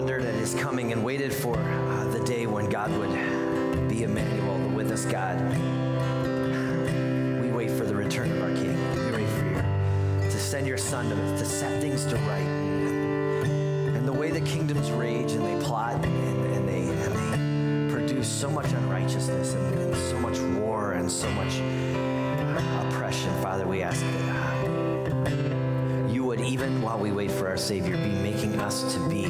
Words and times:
wondered 0.00 0.24
at 0.24 0.34
his 0.34 0.54
coming 0.54 0.92
and 0.92 1.04
waited 1.04 1.30
for 1.30 1.58
uh, 1.58 2.04
the 2.04 2.20
day 2.20 2.46
when 2.46 2.70
God 2.70 2.90
would 2.96 3.86
be 3.86 4.04
Emmanuel, 4.04 4.58
the 4.58 4.68
with 4.68 4.90
us 4.90 5.04
God. 5.04 5.38
We 7.42 7.52
wait 7.52 7.70
for 7.70 7.84
the 7.84 7.94
return 7.94 8.32
of 8.32 8.42
our 8.42 8.48
King. 8.54 8.78
We 8.94 9.12
wait 9.18 9.28
for 9.28 9.44
you 9.44 10.30
to 10.30 10.40
send 10.40 10.66
your 10.66 10.78
Son 10.78 11.10
to, 11.10 11.14
to 11.14 11.44
set 11.44 11.82
things 11.82 12.06
to 12.06 12.16
right. 12.16 12.48
And 13.94 14.08
the 14.08 14.12
way 14.14 14.30
the 14.30 14.40
kingdoms 14.40 14.90
rage 14.90 15.32
and 15.32 15.44
they 15.44 15.62
plot 15.66 16.02
and, 16.02 16.46
and 16.46 16.66
they, 16.66 16.80
and 16.80 17.90
they 17.90 17.94
produce 17.94 18.26
so 18.26 18.50
much 18.50 18.72
unrighteousness 18.72 19.52
and, 19.52 19.74
and 19.80 19.94
so 19.94 20.18
much 20.18 20.38
war 20.62 20.92
and 20.92 21.12
so 21.12 21.30
much 21.32 21.60
oppression, 22.86 23.42
Father, 23.42 23.66
we 23.66 23.82
ask 23.82 24.00
that. 24.00 24.28
Uh, 24.30 26.06
you 26.08 26.24
would, 26.24 26.40
even 26.40 26.80
while 26.80 26.98
we 26.98 27.12
wait 27.12 27.30
for 27.30 27.48
our 27.48 27.58
Savior, 27.58 27.96
be 27.98 28.12
making 28.22 28.58
us 28.60 28.94
to 28.94 29.08
be 29.08 29.28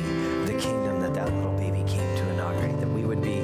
kingdom 0.61 1.01
that 1.01 1.15
that 1.15 1.33
little 1.35 1.53
baby 1.53 1.83
came 1.89 2.17
to 2.17 2.29
inaugurate. 2.31 2.79
That 2.81 2.89
we 2.91 3.05
would 3.05 3.23
be 3.23 3.41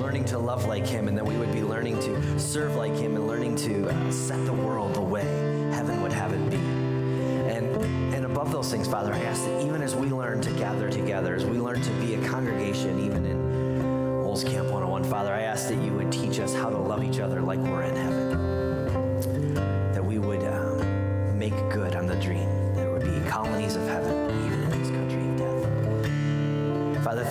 learning 0.00 0.24
to 0.26 0.38
love 0.38 0.66
like 0.66 0.86
Him, 0.86 1.08
and 1.08 1.16
that 1.16 1.24
we 1.24 1.36
would 1.36 1.52
be 1.52 1.62
learning 1.62 1.98
to 2.00 2.40
serve 2.40 2.76
like 2.76 2.94
Him, 2.94 3.16
and 3.16 3.26
learning 3.26 3.56
to 3.56 4.12
set 4.12 4.44
the 4.46 4.52
world 4.52 4.94
the 4.94 5.00
way 5.00 5.24
heaven 5.72 6.02
would 6.02 6.12
have 6.12 6.32
it 6.32 6.50
be. 6.50 6.56
And 6.56 7.66
and 8.14 8.24
above 8.24 8.52
those 8.52 8.70
things, 8.70 8.88
Father, 8.88 9.12
I 9.12 9.20
ask 9.20 9.44
that 9.44 9.64
even 9.64 9.82
as 9.82 9.94
we 9.94 10.08
learn 10.08 10.40
to 10.42 10.50
gather 10.52 10.90
together, 10.90 11.34
as 11.34 11.44
we 11.44 11.58
learn 11.58 11.80
to 11.80 11.90
be 11.92 12.14
a 12.14 12.28
congregation, 12.28 13.00
even 13.00 13.24
in 13.24 13.46
Camp 14.44 14.66
101, 14.66 15.02
Father, 15.04 15.32
I 15.32 15.42
ask 15.42 15.68
that 15.68 15.82
you 15.82 15.94
would 15.94 16.12
teach 16.12 16.40
us 16.40 16.54
how 16.54 16.68
to 16.68 16.76
love 16.76 17.02
each 17.02 17.20
other 17.20 17.40
like 17.40 17.58
we're 17.58 17.84
in 17.84 17.95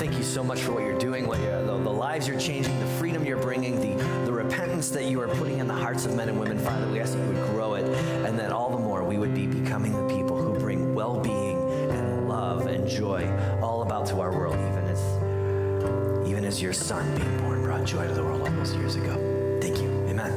thank 0.05 0.19
you 0.19 0.23
so 0.23 0.43
much 0.43 0.59
for 0.59 0.71
what 0.71 0.83
you're 0.83 0.99
doing, 0.99 1.25
what 1.25 1.39
you're, 1.39 1.63
the, 1.63 1.77
the 1.79 1.89
lives 1.89 2.27
you're 2.27 2.39
changing, 2.39 2.79
the 2.79 2.85
freedom 2.99 3.25
you're 3.25 3.41
bringing, 3.41 3.79
the, 3.81 4.03
the 4.25 4.31
repentance 4.31 4.89
that 4.89 5.05
you 5.05 5.19
are 5.19 5.27
putting 5.27 5.57
in 5.57 5.67
the 5.67 5.73
hearts 5.73 6.05
of 6.05 6.13
men 6.13 6.29
and 6.29 6.39
women. 6.39 6.59
Father, 6.59 6.87
we 6.87 6.99
ask 6.99 7.13
that 7.13 7.19
you 7.25 7.33
would 7.33 7.47
grow 7.47 7.73
it, 7.73 7.85
and 8.23 8.37
that 8.37 8.51
all 8.51 8.69
the 8.69 8.77
more 8.77 9.03
we 9.03 9.17
would 9.17 9.33
be 9.33 9.47
becoming 9.47 9.93
the 9.93 10.15
people 10.15 10.39
who 10.39 10.53
bring 10.59 10.93
well 10.93 11.19
being 11.19 11.57
and 11.89 12.29
love 12.29 12.67
and 12.67 12.87
joy 12.87 13.27
all 13.63 13.81
about 13.81 14.05
to 14.05 14.19
our 14.19 14.31
world, 14.31 14.53
even 14.53 14.85
as, 14.85 16.29
even 16.29 16.45
as 16.45 16.61
your 16.61 16.73
son 16.73 17.03
being 17.17 17.37
born 17.39 17.63
brought 17.63 17.83
joy 17.83 18.07
to 18.07 18.13
the 18.13 18.23
world 18.23 18.41
all 18.41 18.51
those 18.51 18.75
years 18.75 18.95
ago. 18.95 19.59
Thank 19.59 19.81
you. 19.81 19.89
Amen. 20.07 20.31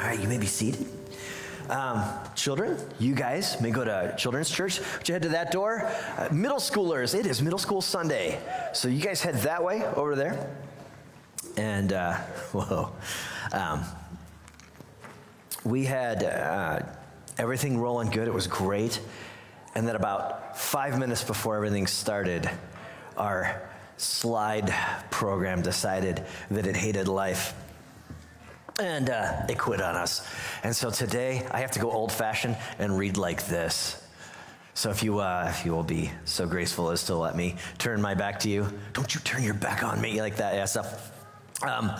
All 0.00 0.06
right, 0.06 0.20
you 0.20 0.28
may 0.28 0.36
be 0.36 0.46
seated. 0.46 0.86
Um, 1.70 2.02
children, 2.34 2.76
you 2.98 3.14
guys 3.14 3.60
may 3.60 3.70
go 3.70 3.84
to 3.84 4.12
children's 4.18 4.50
church. 4.50 4.80
Would 4.98 5.08
you 5.08 5.12
head 5.12 5.22
to 5.22 5.28
that 5.28 5.52
door? 5.52 5.88
Uh, 6.18 6.28
middle 6.32 6.58
schoolers, 6.58 7.16
it 7.16 7.26
is 7.26 7.40
middle 7.40 7.60
school 7.60 7.80
Sunday. 7.80 8.40
So 8.72 8.88
you 8.88 9.00
guys 9.00 9.22
head 9.22 9.36
that 9.42 9.62
way 9.62 9.84
over 9.94 10.16
there. 10.16 10.50
And, 11.56 11.92
uh, 11.92 12.14
whoa. 12.52 12.92
Um, 13.52 13.84
we 15.62 15.84
had 15.84 16.24
uh, 16.24 16.80
everything 17.38 17.78
rolling 17.78 18.10
good. 18.10 18.26
It 18.26 18.34
was 18.34 18.48
great. 18.48 18.98
And 19.76 19.86
then 19.86 19.94
about 19.94 20.58
five 20.58 20.98
minutes 20.98 21.22
before 21.22 21.54
everything 21.54 21.86
started, 21.86 22.50
our 23.16 23.62
slide 23.96 24.74
program 25.10 25.62
decided 25.62 26.24
that 26.50 26.66
it 26.66 26.74
hated 26.74 27.06
life 27.06 27.54
and 28.78 29.10
uh, 29.10 29.42
it 29.48 29.58
quit 29.58 29.80
on 29.80 29.96
us. 29.96 30.26
And 30.62 30.74
so 30.74 30.90
today 30.90 31.46
I 31.50 31.60
have 31.60 31.70
to 31.72 31.80
go 31.80 31.90
old 31.90 32.12
fashioned 32.12 32.56
and 32.78 32.96
read 32.96 33.16
like 33.16 33.46
this. 33.46 34.02
So 34.74 34.90
if 34.90 35.02
you 35.02 35.18
uh, 35.18 35.48
if 35.50 35.66
you 35.66 35.72
will 35.72 35.82
be 35.82 36.10
so 36.24 36.46
graceful 36.46 36.90
as 36.90 37.04
to 37.06 37.14
let 37.14 37.36
me 37.36 37.56
turn 37.78 38.00
my 38.00 38.14
back 38.14 38.38
to 38.40 38.48
you, 38.48 38.66
don't 38.92 39.14
you 39.14 39.20
turn 39.20 39.42
your 39.42 39.54
back 39.54 39.82
on 39.82 40.00
me 40.00 40.20
like 40.20 40.36
that. 40.36 40.54
Yeah, 40.54 40.64
stuff. 40.64 41.12
Um, 41.62 41.92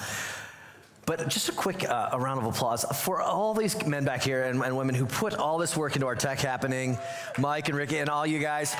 but 1.04 1.28
just 1.28 1.48
a 1.48 1.52
quick 1.52 1.88
uh, 1.88 2.10
a 2.12 2.18
round 2.18 2.40
of 2.40 2.46
applause 2.46 2.84
for 3.02 3.20
all 3.20 3.52
these 3.52 3.84
men 3.84 4.04
back 4.04 4.22
here 4.22 4.44
and, 4.44 4.62
and 4.62 4.76
women 4.76 4.94
who 4.94 5.06
put 5.06 5.34
all 5.34 5.58
this 5.58 5.76
work 5.76 5.96
into 5.96 6.06
our 6.06 6.14
tech 6.14 6.38
happening, 6.38 6.96
Mike 7.38 7.68
and 7.68 7.76
Ricky 7.76 7.98
and 7.98 8.08
all 8.08 8.26
you 8.26 8.38
guys. 8.38 8.76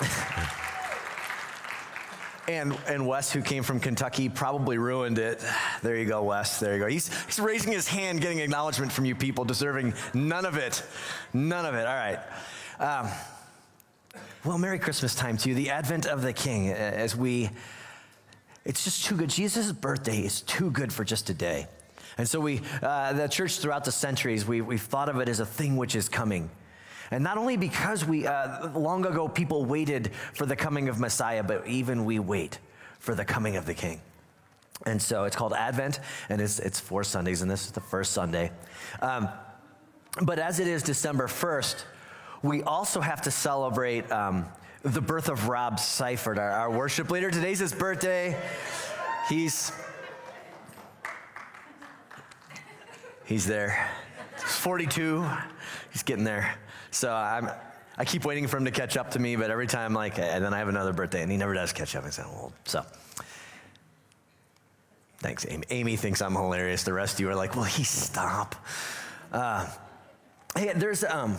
And, 2.48 2.78
and 2.86 3.08
Wes, 3.08 3.32
who 3.32 3.42
came 3.42 3.64
from 3.64 3.80
Kentucky, 3.80 4.28
probably 4.28 4.78
ruined 4.78 5.18
it. 5.18 5.44
There 5.82 5.96
you 5.96 6.04
go, 6.06 6.22
Wes. 6.22 6.60
There 6.60 6.74
you 6.74 6.78
go. 6.78 6.86
He's, 6.86 7.12
he's 7.24 7.40
raising 7.40 7.72
his 7.72 7.88
hand, 7.88 8.20
getting 8.20 8.38
acknowledgement 8.38 8.92
from 8.92 9.04
you 9.04 9.16
people, 9.16 9.44
deserving 9.44 9.94
none 10.14 10.46
of 10.46 10.56
it. 10.56 10.84
None 11.32 11.66
of 11.66 11.74
it. 11.74 11.86
All 11.86 11.94
right. 11.94 12.20
Um, 12.78 13.10
well, 14.44 14.58
Merry 14.58 14.78
Christmas 14.78 15.16
time 15.16 15.36
to 15.38 15.48
you. 15.48 15.56
The 15.56 15.70
advent 15.70 16.06
of 16.06 16.22
the 16.22 16.32
King, 16.32 16.70
as 16.70 17.16
we, 17.16 17.50
it's 18.64 18.84
just 18.84 19.04
too 19.04 19.16
good. 19.16 19.28
Jesus' 19.28 19.72
birthday 19.72 20.20
is 20.20 20.42
too 20.42 20.70
good 20.70 20.92
for 20.92 21.04
just 21.04 21.28
a 21.30 21.34
day. 21.34 21.66
And 22.16 22.28
so 22.28 22.38
we, 22.38 22.60
uh, 22.80 23.12
the 23.12 23.26
church 23.26 23.58
throughout 23.58 23.84
the 23.84 23.92
centuries, 23.92 24.46
we, 24.46 24.60
we've 24.60 24.80
thought 24.80 25.08
of 25.08 25.18
it 25.18 25.28
as 25.28 25.40
a 25.40 25.46
thing 25.46 25.76
which 25.76 25.96
is 25.96 26.08
coming. 26.08 26.48
And 27.10 27.22
not 27.22 27.38
only 27.38 27.56
because 27.56 28.04
we, 28.04 28.26
uh, 28.26 28.70
long 28.70 29.04
ago, 29.06 29.28
people 29.28 29.64
waited 29.64 30.12
for 30.34 30.46
the 30.46 30.56
coming 30.56 30.88
of 30.88 30.98
Messiah, 30.98 31.42
but 31.42 31.66
even 31.66 32.04
we 32.04 32.18
wait 32.18 32.58
for 32.98 33.14
the 33.14 33.24
coming 33.24 33.56
of 33.56 33.66
the 33.66 33.74
King. 33.74 34.00
And 34.84 35.00
so 35.00 35.24
it's 35.24 35.36
called 35.36 35.54
Advent, 35.54 36.00
and 36.28 36.40
it's, 36.40 36.58
it's 36.58 36.78
four 36.78 37.02
Sundays, 37.04 37.42
and 37.42 37.50
this 37.50 37.64
is 37.64 37.72
the 37.72 37.80
first 37.80 38.12
Sunday. 38.12 38.50
Um, 39.00 39.28
but 40.22 40.38
as 40.38 40.60
it 40.60 40.66
is 40.66 40.82
December 40.82 41.26
1st, 41.26 41.84
we 42.42 42.62
also 42.62 43.00
have 43.00 43.22
to 43.22 43.30
celebrate 43.30 44.10
um, 44.12 44.46
the 44.82 45.00
birth 45.00 45.28
of 45.28 45.48
Rob 45.48 45.80
Seifert, 45.80 46.38
our, 46.38 46.50
our 46.50 46.70
worship 46.70 47.10
leader. 47.10 47.30
Today's 47.30 47.58
his 47.58 47.72
birthday. 47.72 48.36
He's 49.28 49.72
he's 53.24 53.46
there. 53.46 53.90
He's 54.40 54.56
42. 54.56 55.26
He's 55.92 56.02
getting 56.02 56.24
there. 56.24 56.54
So 56.96 57.12
I'm, 57.12 57.50
I 57.98 58.06
keep 58.06 58.24
waiting 58.24 58.46
for 58.46 58.56
him 58.56 58.64
to 58.64 58.70
catch 58.70 58.96
up 58.96 59.10
to 59.10 59.18
me, 59.18 59.36
but 59.36 59.50
every 59.50 59.66
time, 59.66 59.92
like, 59.92 60.18
and 60.18 60.42
then 60.42 60.54
I 60.54 60.58
have 60.58 60.68
another 60.68 60.94
birthday, 60.94 61.20
and 61.20 61.30
he 61.30 61.36
never 61.36 61.52
does 61.52 61.70
catch 61.72 61.94
up. 61.94 62.04
I 62.04 62.10
said, 62.10 62.24
well, 62.24 62.52
so. 62.64 62.84
Thanks, 65.18 65.46
Amy. 65.46 65.64
Amy 65.68 65.96
thinks 65.96 66.22
I'm 66.22 66.32
hilarious. 66.32 66.84
The 66.84 66.94
rest 66.94 67.14
of 67.14 67.20
you 67.20 67.28
are 67.28 67.34
like, 67.34 67.54
well, 67.54 67.64
he 67.64 67.84
stop. 67.84 68.54
Uh, 69.30 69.68
hey, 70.56 70.72
there's 70.74 71.04
um, 71.04 71.36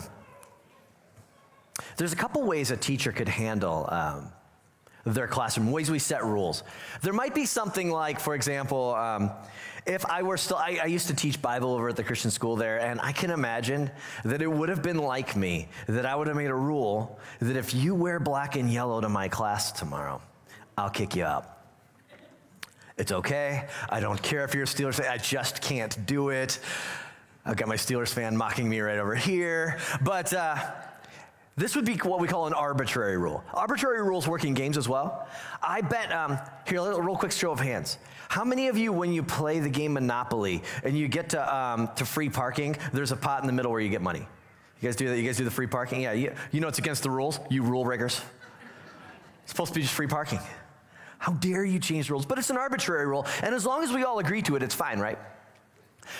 there's 1.96 2.12
a 2.12 2.16
couple 2.16 2.42
ways 2.44 2.70
a 2.70 2.76
teacher 2.76 3.10
could 3.10 3.28
handle 3.28 3.88
um, 3.90 4.30
their 5.04 5.26
classroom, 5.26 5.72
ways 5.72 5.90
we 5.90 5.98
set 5.98 6.24
rules. 6.24 6.62
There 7.02 7.12
might 7.12 7.34
be 7.34 7.46
something 7.46 7.90
like, 7.90 8.20
for 8.20 8.34
example, 8.34 8.94
um, 8.94 9.30
if 9.88 10.04
I 10.04 10.22
were 10.22 10.36
still, 10.36 10.58
I, 10.58 10.78
I, 10.82 10.86
used 10.86 11.06
to 11.06 11.16
teach 11.16 11.40
Bible 11.40 11.72
over 11.72 11.88
at 11.88 11.96
the 11.96 12.04
Christian 12.04 12.30
school 12.30 12.56
there, 12.56 12.78
and 12.78 13.00
I 13.00 13.10
can 13.10 13.30
imagine 13.30 13.90
that 14.22 14.42
it 14.42 14.46
would 14.46 14.68
have 14.68 14.82
been 14.82 14.98
like 14.98 15.34
me, 15.34 15.68
that 15.86 16.04
I 16.04 16.14
would 16.14 16.26
have 16.26 16.36
made 16.36 16.50
a 16.50 16.54
rule 16.54 17.18
that 17.40 17.56
if 17.56 17.74
you 17.74 17.94
wear 17.94 18.20
black 18.20 18.54
and 18.54 18.70
yellow 18.70 19.00
to 19.00 19.08
my 19.08 19.28
class 19.28 19.72
tomorrow, 19.72 20.20
I'll 20.76 20.90
kick 20.90 21.16
you 21.16 21.24
out. 21.24 21.58
It's 22.98 23.12
okay. 23.12 23.66
I 23.88 24.00
don't 24.00 24.20
care 24.22 24.44
if 24.44 24.54
you're 24.54 24.64
a 24.64 24.66
Steelers 24.66 24.96
fan. 24.96 25.10
I 25.10 25.16
just 25.16 25.62
can't 25.62 26.06
do 26.06 26.28
it. 26.28 26.58
I've 27.46 27.56
got 27.56 27.68
my 27.68 27.76
Steelers 27.76 28.12
fan 28.12 28.36
mocking 28.36 28.68
me 28.68 28.80
right 28.80 28.98
over 28.98 29.14
here. 29.14 29.78
But, 30.02 30.34
uh, 30.34 30.70
this 31.58 31.74
would 31.74 31.84
be 31.84 31.96
what 31.96 32.20
we 32.20 32.28
call 32.28 32.46
an 32.46 32.54
arbitrary 32.54 33.18
rule. 33.18 33.42
Arbitrary 33.52 34.02
rules 34.02 34.28
work 34.28 34.44
in 34.44 34.54
games 34.54 34.78
as 34.78 34.88
well. 34.88 35.26
I 35.62 35.80
bet, 35.80 36.12
um, 36.12 36.38
here, 36.66 36.78
a 36.78 37.00
real 37.00 37.16
quick 37.16 37.32
show 37.32 37.50
of 37.50 37.58
hands. 37.58 37.98
How 38.28 38.44
many 38.44 38.68
of 38.68 38.78
you, 38.78 38.92
when 38.92 39.12
you 39.12 39.22
play 39.22 39.58
the 39.58 39.68
game 39.68 39.94
Monopoly 39.94 40.62
and 40.84 40.96
you 40.96 41.08
get 41.08 41.30
to, 41.30 41.54
um, 41.54 41.90
to 41.96 42.04
free 42.04 42.28
parking, 42.28 42.76
there's 42.92 43.10
a 43.10 43.16
pot 43.16 43.42
in 43.42 43.46
the 43.46 43.52
middle 43.52 43.72
where 43.72 43.80
you 43.80 43.88
get 43.88 44.02
money? 44.02 44.20
You 44.80 44.88
guys 44.88 44.94
do 44.94 45.08
that? 45.08 45.18
You 45.18 45.24
guys 45.24 45.36
do 45.36 45.44
the 45.44 45.50
free 45.50 45.66
parking? 45.66 46.02
Yeah, 46.02 46.12
you, 46.12 46.32
you 46.52 46.60
know 46.60 46.68
it's 46.68 46.78
against 46.78 47.02
the 47.02 47.10
rules, 47.10 47.40
you 47.50 47.62
rule 47.62 47.84
breakers. 47.84 48.20
It's 49.42 49.50
supposed 49.52 49.72
to 49.72 49.80
be 49.80 49.82
just 49.82 49.94
free 49.94 50.06
parking. 50.06 50.38
How 51.18 51.32
dare 51.32 51.64
you 51.64 51.80
change 51.80 52.08
rules? 52.10 52.24
But 52.24 52.38
it's 52.38 52.50
an 52.50 52.56
arbitrary 52.56 53.06
rule, 53.06 53.26
and 53.42 53.54
as 53.54 53.66
long 53.66 53.82
as 53.82 53.92
we 53.92 54.04
all 54.04 54.20
agree 54.20 54.42
to 54.42 54.54
it, 54.54 54.62
it's 54.62 54.74
fine, 54.74 55.00
right? 55.00 55.18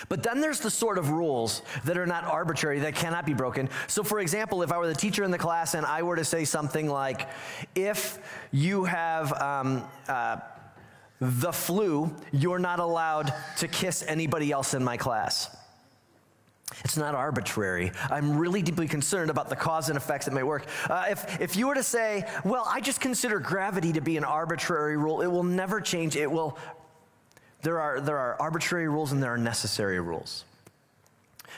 But 0.08 0.22
then 0.22 0.40
there's 0.40 0.60
the 0.60 0.70
sort 0.70 0.98
of 0.98 1.10
rules 1.10 1.62
that 1.84 1.96
are 1.96 2.06
not 2.06 2.24
arbitrary, 2.24 2.80
that 2.80 2.94
cannot 2.94 3.26
be 3.26 3.34
broken. 3.34 3.68
So, 3.86 4.02
for 4.02 4.20
example, 4.20 4.62
if 4.62 4.72
I 4.72 4.78
were 4.78 4.86
the 4.86 4.94
teacher 4.94 5.24
in 5.24 5.30
the 5.30 5.38
class 5.38 5.74
and 5.74 5.84
I 5.86 6.02
were 6.02 6.16
to 6.16 6.24
say 6.24 6.44
something 6.44 6.88
like, 6.88 7.28
if 7.74 8.18
you 8.50 8.84
have 8.84 9.32
um, 9.40 9.84
uh, 10.08 10.38
the 11.20 11.52
flu, 11.52 12.14
you're 12.32 12.58
not 12.58 12.80
allowed 12.80 13.32
to 13.58 13.68
kiss 13.68 14.04
anybody 14.06 14.52
else 14.52 14.74
in 14.74 14.84
my 14.84 14.96
class. 14.96 15.54
It's 16.84 16.96
not 16.96 17.14
arbitrary. 17.14 17.92
I'm 18.10 18.36
really 18.36 18.62
deeply 18.62 18.88
concerned 18.88 19.30
about 19.30 19.48
the 19.48 19.56
cause 19.56 19.88
and 19.88 19.96
effects 19.96 20.26
that 20.26 20.34
may 20.34 20.42
work. 20.42 20.66
Uh, 20.88 21.06
if, 21.08 21.40
if 21.40 21.56
you 21.56 21.66
were 21.66 21.74
to 21.74 21.82
say, 21.82 22.28
well, 22.44 22.64
I 22.66 22.80
just 22.80 23.00
consider 23.00 23.40
gravity 23.40 23.94
to 23.94 24.02
be 24.02 24.16
an 24.16 24.24
arbitrary 24.24 24.96
rule, 24.96 25.22
it 25.22 25.28
will 25.28 25.44
never 25.44 25.80
change. 25.80 26.14
It 26.14 26.30
will 26.30 26.58
there 27.62 27.80
are, 27.80 28.00
there 28.00 28.18
are 28.18 28.36
arbitrary 28.40 28.88
rules 28.88 29.12
and 29.12 29.22
there 29.22 29.32
are 29.32 29.38
necessary 29.38 30.00
rules. 30.00 30.44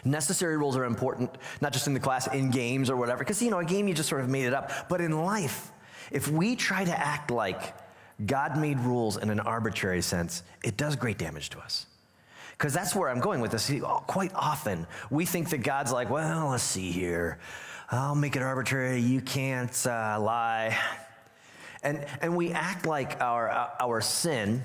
Necessary 0.04 0.56
rules 0.56 0.76
are 0.76 0.84
important, 0.84 1.30
not 1.60 1.72
just 1.72 1.86
in 1.86 1.94
the 1.94 2.00
class, 2.00 2.26
in 2.28 2.50
games 2.50 2.88
or 2.88 2.96
whatever, 2.96 3.18
because, 3.18 3.42
you 3.42 3.50
know, 3.50 3.58
a 3.58 3.64
game 3.64 3.86
you 3.86 3.94
just 3.94 4.08
sort 4.08 4.22
of 4.22 4.28
made 4.28 4.46
it 4.46 4.54
up. 4.54 4.88
But 4.88 5.00
in 5.00 5.12
life, 5.22 5.72
If 6.10 6.28
we 6.28 6.56
try 6.56 6.84
to 6.84 6.98
act 6.98 7.30
like 7.30 7.74
God 8.26 8.58
made 8.58 8.78
rules 8.80 9.16
in 9.16 9.30
an 9.30 9.40
arbitrary 9.40 10.02
sense, 10.02 10.42
it 10.64 10.76
does 10.76 10.96
great 10.96 11.18
damage 11.18 11.50
to 11.50 11.58
us. 11.58 11.86
Because 12.52 12.74
that's 12.74 12.94
where 12.94 13.08
I'm 13.08 13.20
going 13.20 13.40
with 13.40 13.52
this. 13.52 13.72
Quite 14.06 14.32
often, 14.34 14.86
we 15.08 15.24
think 15.24 15.48
that 15.50 15.58
God's 15.58 15.92
like, 15.92 16.10
well, 16.10 16.48
let's 16.50 16.62
see 16.62 16.90
here. 16.90 17.38
I'll 17.90 18.14
make 18.14 18.36
it 18.36 18.42
arbitrary. 18.42 19.00
You 19.00 19.20
can't 19.20 19.74
uh, 19.86 20.18
lie. 20.20 20.78
And, 21.82 22.04
and 22.20 22.36
we 22.36 22.52
act 22.52 22.84
like 22.84 23.20
our, 23.22 23.70
our 23.80 24.02
sin 24.02 24.62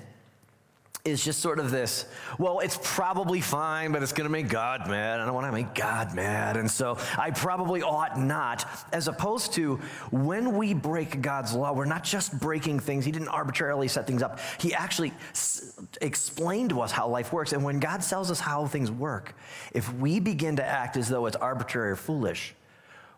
is 1.05 1.23
just 1.23 1.39
sort 1.39 1.59
of 1.59 1.69
this, 1.69 2.05
well, 2.39 2.59
it's 2.59 2.79
probably 2.81 3.39
fine, 3.39 3.91
but 3.91 4.01
it's 4.01 4.11
going 4.11 4.25
to 4.25 4.31
make 4.31 4.47
God 4.47 4.89
mad. 4.89 5.19
I 5.19 5.25
don't 5.25 5.35
want 5.35 5.45
to 5.45 5.51
make 5.51 5.75
God 5.75 6.15
mad. 6.15 6.57
And 6.57 6.69
so 6.69 6.97
I 7.15 7.29
probably 7.29 7.83
ought 7.83 8.19
not, 8.19 8.67
as 8.91 9.07
opposed 9.07 9.53
to 9.53 9.75
when 10.09 10.57
we 10.57 10.73
break 10.73 11.21
God's 11.21 11.53
law, 11.53 11.73
we're 11.73 11.85
not 11.85 12.03
just 12.03 12.39
breaking 12.39 12.79
things. 12.79 13.05
He 13.05 13.11
didn't 13.11 13.27
arbitrarily 13.27 13.87
set 13.87 14.07
things 14.07 14.23
up, 14.23 14.39
He 14.59 14.73
actually 14.73 15.13
s- 15.29 15.79
explained 16.01 16.71
to 16.71 16.81
us 16.81 16.91
how 16.91 17.07
life 17.07 17.31
works. 17.31 17.53
And 17.53 17.63
when 17.63 17.79
God 17.79 18.01
tells 18.01 18.31
us 18.31 18.39
how 18.39 18.65
things 18.65 18.89
work, 18.89 19.35
if 19.73 19.93
we 19.93 20.19
begin 20.19 20.55
to 20.55 20.65
act 20.65 20.97
as 20.97 21.07
though 21.07 21.27
it's 21.27 21.35
arbitrary 21.35 21.91
or 21.91 21.95
foolish, 21.95 22.55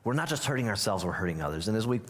we're 0.03 0.13
not 0.13 0.27
just 0.27 0.43
hurting 0.43 0.67
ourselves, 0.67 1.05
we're 1.05 1.13
hurting 1.13 1.41
others. 1.41 1.69
And 1.69 1.77
as 1.77 1.87
we 1.87 2.01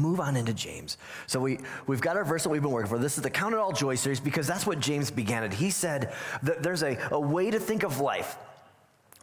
move 0.00 0.20
on 0.20 0.36
into 0.36 0.52
James. 0.52 0.98
So 1.26 1.40
we, 1.40 1.58
we've 1.86 2.00
got 2.00 2.16
our 2.16 2.24
verse 2.24 2.42
that 2.42 2.48
we've 2.48 2.62
been 2.62 2.70
working 2.70 2.88
for. 2.88 2.98
This 2.98 3.16
is 3.16 3.22
the 3.22 3.30
Count 3.30 3.54
It 3.54 3.58
All 3.58 3.72
Joy 3.72 3.94
series 3.94 4.20
because 4.20 4.46
that's 4.46 4.66
what 4.66 4.80
James 4.80 5.10
began 5.10 5.44
it. 5.44 5.52
He 5.52 5.70
said 5.70 6.12
that 6.42 6.62
there's 6.62 6.82
a, 6.82 6.98
a 7.10 7.20
way 7.20 7.50
to 7.50 7.60
think 7.60 7.82
of 7.82 8.00
life, 8.00 8.36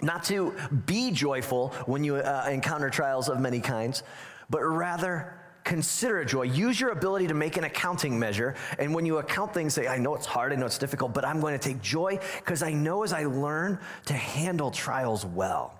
not 0.01 0.24
to 0.25 0.53
be 0.85 1.12
joyful 1.12 1.69
when 1.85 2.03
you 2.03 2.15
uh, 2.15 2.47
encounter 2.50 2.89
trials 2.89 3.29
of 3.29 3.39
many 3.39 3.59
kinds, 3.59 4.03
but 4.50 4.62
rather 4.62 5.33
consider 5.63 6.24
joy. 6.24 6.44
Use 6.44 6.79
your 6.79 6.91
ability 6.91 7.27
to 7.27 7.33
make 7.33 7.57
an 7.57 7.65
accounting 7.65 8.18
measure. 8.18 8.56
And 8.79 8.95
when 8.95 9.06
you 9.06 9.18
account 9.18 9.53
things, 9.53 9.74
say, 9.74 9.88
I 9.88 9.97
know 9.97 10.15
it's 10.15 10.25
hard, 10.25 10.53
I 10.53 10.56
know 10.56 10.65
it's 10.65 10.77
difficult, 10.77 11.13
but 11.13 11.25
I'm 11.25 11.41
going 11.41 11.59
to 11.59 11.69
take 11.69 11.81
joy 11.81 12.19
because 12.38 12.63
I 12.63 12.71
know 12.71 13.03
as 13.03 13.12
I 13.12 13.25
learn 13.25 13.79
to 14.06 14.13
handle 14.13 14.71
trials 14.71 15.25
well 15.25 15.76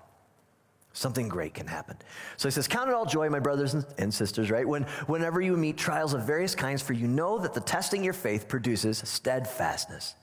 something 0.98 1.28
great 1.28 1.54
can 1.54 1.66
happen. 1.66 1.96
So 2.36 2.48
he 2.48 2.52
says, 2.52 2.66
Count 2.66 2.90
it 2.90 2.94
all 2.94 3.06
joy, 3.06 3.30
my 3.30 3.38
brothers 3.38 3.74
and 3.74 4.12
sisters, 4.12 4.50
right? 4.50 4.66
When, 4.66 4.82
whenever 5.06 5.40
you 5.40 5.56
meet 5.56 5.76
trials 5.76 6.12
of 6.12 6.24
various 6.24 6.54
kinds, 6.54 6.82
for 6.82 6.92
you 6.92 7.06
know 7.06 7.38
that 7.38 7.54
the 7.54 7.60
testing 7.60 8.02
your 8.02 8.12
faith 8.12 8.48
produces 8.48 8.98
steadfastness. 8.98 10.14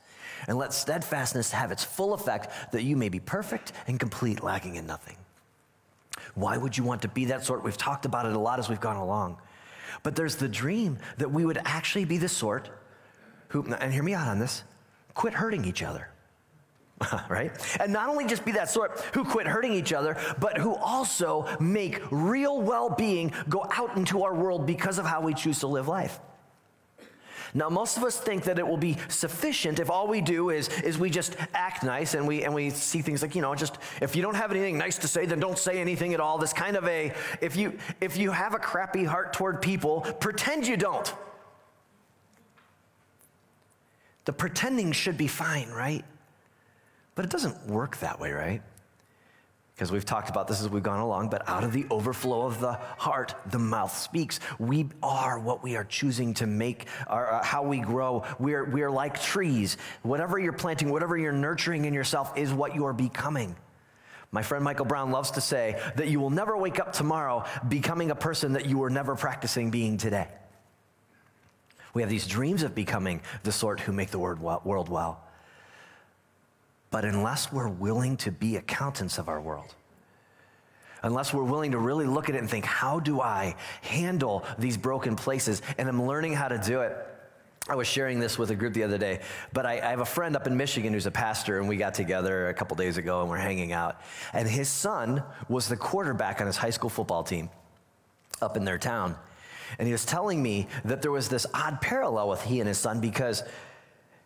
And 0.48 0.58
let 0.58 0.74
steadfastness 0.74 1.52
have 1.52 1.72
its 1.72 1.84
full 1.84 2.14
effect, 2.14 2.72
that 2.72 2.84
you 2.84 2.96
may 2.98 3.10
be 3.10 3.20
perfect 3.20 3.72
and 3.88 4.00
complete, 4.00 4.44
lacking 4.44 4.76
in 4.76 4.86
nothing. 4.86 5.16
Why 6.36 6.58
would 6.58 6.78
you 6.78 6.84
want 6.84 7.02
to 7.04 7.08
be 7.08 7.26
that 7.26 7.46
sort? 7.46 7.64
We've 7.64 7.78
talked 7.78 8.06
about 8.06 8.26
it 8.26 8.34
a 8.34 8.40
lot 8.40 8.60
as 8.60 8.70
we've 8.70 8.82
gone 8.82 8.98
along. 8.98 9.38
But 10.04 10.16
there's 10.16 10.36
the 10.36 10.50
dream 10.50 11.00
that 11.18 11.32
we 11.32 11.46
would 11.46 11.60
actually 11.64 12.06
be 12.06 12.18
the 12.18 12.30
sort 12.30 12.70
who, 13.48 13.64
and 13.74 13.94
hear 13.94 14.04
me 14.04 14.14
out 14.14 14.28
on 14.28 14.40
this, 14.40 14.64
quit 15.14 15.34
hurting 15.34 15.66
each 15.66 15.82
other. 15.82 16.10
right? 17.30 17.52
And 17.80 17.92
not 17.92 18.10
only 18.10 18.26
just 18.26 18.46
be 18.46 18.54
that 18.54 18.70
sort 18.70 19.00
who 19.14 19.26
quit 19.26 19.48
hurting 19.48 19.74
each 19.74 19.94
other, 19.94 20.18
but 20.40 20.58
who 20.58 20.76
also 20.76 21.46
make 21.60 22.02
real 22.10 22.62
well 22.62 22.90
being 22.90 23.34
go 23.50 23.66
out 23.72 23.98
into 23.98 24.24
our 24.24 24.34
world 24.34 24.66
because 24.66 24.98
of 24.98 25.06
how 25.06 25.22
we 25.22 25.34
choose 25.34 25.60
to 25.60 25.68
live 25.68 25.88
life. 25.88 26.20
Now, 27.54 27.70
most 27.70 27.96
of 27.96 28.04
us 28.04 28.20
think 28.20 28.44
that 28.44 28.60
it 28.60 28.68
will 28.68 28.76
be 28.76 28.98
sufficient 29.08 29.80
if 29.80 29.90
all 29.90 30.08
we 30.08 30.20
do 30.20 30.50
is, 30.50 30.68
is 30.82 30.98
we 30.98 31.10
just 31.10 31.38
act 31.54 31.84
nice 31.84 32.14
and 32.14 32.28
we, 32.28 32.44
and 32.44 32.54
we 32.54 32.70
see 32.70 33.02
things 33.02 33.22
like, 33.22 33.34
you 33.34 33.42
know, 33.42 33.56
just 33.56 33.78
if 34.02 34.14
you 34.14 34.22
don't 34.22 34.36
have 34.36 34.52
anything 34.52 34.78
nice 34.78 34.98
to 34.98 35.08
say, 35.08 35.26
then 35.26 35.40
don't 35.40 35.58
say 35.58 35.80
anything 35.80 36.14
at 36.14 36.20
all. 36.20 36.38
This 36.38 36.52
kind 36.52 36.76
of 36.76 36.86
a, 36.86 37.14
if 37.40 37.56
you, 37.56 37.78
if 38.02 38.18
you 38.18 38.32
have 38.32 38.56
a 38.56 38.60
crappy 38.60 39.06
heart 39.06 39.32
toward 39.32 39.62
people, 39.62 40.02
pretend 40.20 40.68
you 40.68 40.76
don't. 40.76 41.14
The 44.26 44.34
pretending 44.34 44.92
should 44.92 45.18
be 45.18 45.28
fine, 45.28 45.70
right? 45.70 46.04
But 47.16 47.26
it 47.26 47.32
doesn't 47.32 47.68
work 47.68 47.98
that 48.00 48.20
way, 48.20 48.32
right? 48.32 48.62
Because 49.74 49.92
we've 49.92 50.06
talked 50.06 50.30
about 50.30 50.48
this 50.48 50.62
as 50.62 50.70
we've 50.70 50.84
gone 50.84 51.02
along, 51.02 51.30
but 51.30 51.50
out 51.50 51.66
of 51.66 51.74
the 51.74 51.86
overflow 51.90 52.44
of 52.44 52.62
the 52.62 52.74
heart, 52.98 53.36
the 53.48 53.60
mouth 53.60 53.96
speaks. 53.98 54.40
We 54.58 54.88
are 55.04 55.38
what 55.38 55.64
we 55.64 55.76
are 55.76 55.84
choosing 55.84 56.34
to 56.36 56.48
make, 56.48 56.88
our, 57.08 57.34
uh, 57.34 57.44
how 57.44 57.64
we 57.64 57.80
grow. 57.80 58.24
We're, 58.40 58.64
we're 58.64 58.92
like 58.92 59.22
trees. 59.22 59.76
Whatever 60.02 60.40
you're 60.40 60.54
planting, 60.54 60.92
whatever 60.92 61.18
you're 61.18 61.34
nurturing 61.34 61.84
in 61.84 61.94
yourself 61.94 62.38
is 62.38 62.54
what 62.54 62.74
you're 62.74 62.94
becoming. 62.94 63.56
My 64.32 64.44
friend 64.44 64.64
Michael 64.64 64.86
Brown 64.86 65.12
loves 65.12 65.32
to 65.32 65.42
say 65.42 65.82
that 65.98 66.08
you 66.08 66.22
will 66.22 66.30
never 66.30 66.58
wake 66.58 66.80
up 66.80 66.94
tomorrow 66.94 67.46
becoming 67.68 68.12
a 68.12 68.16
person 68.16 68.54
that 68.54 68.68
you 68.68 68.78
were 68.78 68.90
never 68.90 69.16
practicing 69.16 69.72
being 69.72 69.98
today. 69.98 70.28
We 71.94 72.02
have 72.02 72.10
these 72.10 72.28
dreams 72.28 72.64
of 72.64 72.76
becoming 72.76 73.22
the 73.44 73.52
sort 73.52 73.82
who 73.82 73.92
make 73.92 74.12
the 74.12 74.20
world 74.20 74.40
well. 74.90 75.25
But 76.92 77.06
unless 77.06 77.52
we're 77.52 77.70
willing 77.70 78.18
to 78.18 78.32
be 78.32 78.58
accountants 78.58 79.18
of 79.18 79.28
our 79.28 79.42
world, 79.42 79.76
unless 81.04 81.34
we're 81.34 81.44
willing 81.44 81.72
to 81.72 81.78
really 81.78 82.06
look 82.06 82.30
at 82.30 82.36
it 82.36 82.40
and 82.40 82.50
think, 82.50 82.66
how 82.66 83.00
do 83.00 83.22
I 83.22 83.56
handle 83.82 84.44
these 84.58 84.78
broken 84.78 85.16
places? 85.16 85.62
And 85.78 85.88
I'm 85.88 86.04
learning 86.04 86.34
how 86.34 86.48
to 86.48 86.58
do 86.58 86.82
it. 86.82 86.96
I 87.68 87.76
was 87.76 87.88
sharing 87.88 88.20
this 88.20 88.38
with 88.38 88.52
a 88.52 88.56
group 88.56 88.74
the 88.76 88.84
other 88.84 89.00
day, 89.00 89.22
but 89.52 89.66
I, 89.66 89.80
I, 89.80 89.90
have 89.90 90.00
a 90.00 90.06
friend 90.06 90.36
up 90.36 90.46
in 90.46 90.56
Michigan 90.56 90.94
who's 90.94 91.08
a 91.08 91.12
pastor, 91.12 91.58
and 91.58 91.68
we 91.68 91.78
got 91.78 91.96
together 91.96 92.50
a 92.50 92.54
couple 92.54 92.76
days 92.78 92.98
ago 92.98 93.22
and 93.22 93.30
we're 93.30 93.38
hanging 93.38 93.72
out. 93.72 94.02
And 94.34 94.48
his 94.48 94.70
son 94.70 95.24
was 95.50 95.68
the 95.68 95.76
quarterback 95.76 96.42
on 96.42 96.48
his 96.48 96.58
high 96.58 96.70
school 96.70 96.92
football 96.92 97.24
team 97.24 97.50
up 98.40 98.56
in 98.56 98.66
their 98.66 98.78
town. 98.78 99.16
And 99.80 99.88
he 99.88 99.92
was 99.92 100.06
telling 100.06 100.44
me 100.44 100.68
that 100.84 101.02
there 101.02 101.10
was 101.12 101.28
this 101.28 101.48
odd 101.56 101.82
parallel 101.82 102.30
with 102.30 102.44
he 102.44 102.60
and 102.60 102.68
his 102.68 102.78
son 102.78 103.00
because 103.00 103.44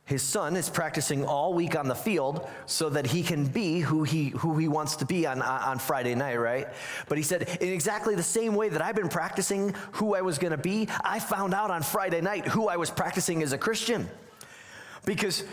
his 0.10 0.24
son 0.24 0.56
is 0.56 0.70
practicing 0.70 1.24
all 1.24 1.54
week 1.54 1.78
on 1.78 1.88
the 1.88 1.94
field 1.94 2.50
so 2.66 2.90
that 2.90 3.06
he 3.06 3.22
can 3.22 3.46
be 3.46 3.80
who 3.80 4.02
he, 4.02 4.30
who 4.30 4.58
he 4.58 4.68
wants 4.68 4.96
to 4.96 5.06
be 5.06 5.28
on, 5.28 5.40
on 5.44 5.78
Friday 5.78 6.16
night, 6.16 6.38
right? 6.38 6.68
But 7.08 7.20
he 7.20 7.24
said, 7.24 7.48
in 7.62 7.70
exactly 7.70 8.16
the 8.16 8.24
same 8.24 8.56
way 8.56 8.70
that 8.70 8.82
I've 8.82 8.96
been 8.96 9.08
practicing 9.08 9.76
who 9.92 10.16
I 10.16 10.22
was 10.22 10.40
going 10.40 10.50
to 10.50 10.58
be, 10.58 10.88
I 11.04 11.20
found 11.20 11.54
out 11.54 11.70
on 11.70 11.84
Friday 11.84 12.22
night 12.22 12.48
who 12.48 12.68
I 12.68 12.78
was 12.78 12.90
practicing 12.90 13.44
as 13.44 13.54
a 13.54 13.58
Christian. 13.60 14.10
Because 15.06 15.44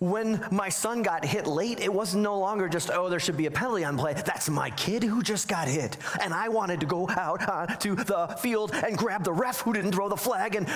when 0.00 0.44
my 0.50 0.68
son 0.68 1.02
got 1.02 1.24
hit 1.24 1.46
late, 1.46 1.78
it 1.78 1.94
was 1.94 2.12
no 2.12 2.36
longer 2.40 2.68
just, 2.68 2.90
oh, 2.92 3.08
there 3.08 3.20
should 3.20 3.36
be 3.36 3.46
a 3.46 3.52
penalty 3.52 3.84
on 3.84 3.96
play. 3.96 4.14
That's 4.14 4.50
my 4.50 4.70
kid 4.70 5.04
who 5.04 5.22
just 5.22 5.46
got 5.46 5.68
hit. 5.68 5.96
And 6.20 6.34
I 6.34 6.48
wanted 6.48 6.80
to 6.80 6.86
go 6.86 7.08
out 7.10 7.48
uh, 7.48 7.66
onto 7.70 7.94
the 7.94 8.36
field 8.40 8.72
and 8.74 8.98
grab 8.98 9.22
the 9.22 9.32
ref 9.32 9.60
who 9.60 9.72
didn't 9.72 9.92
throw 9.92 10.08
the 10.08 10.16
flag 10.16 10.56
and 10.56 10.66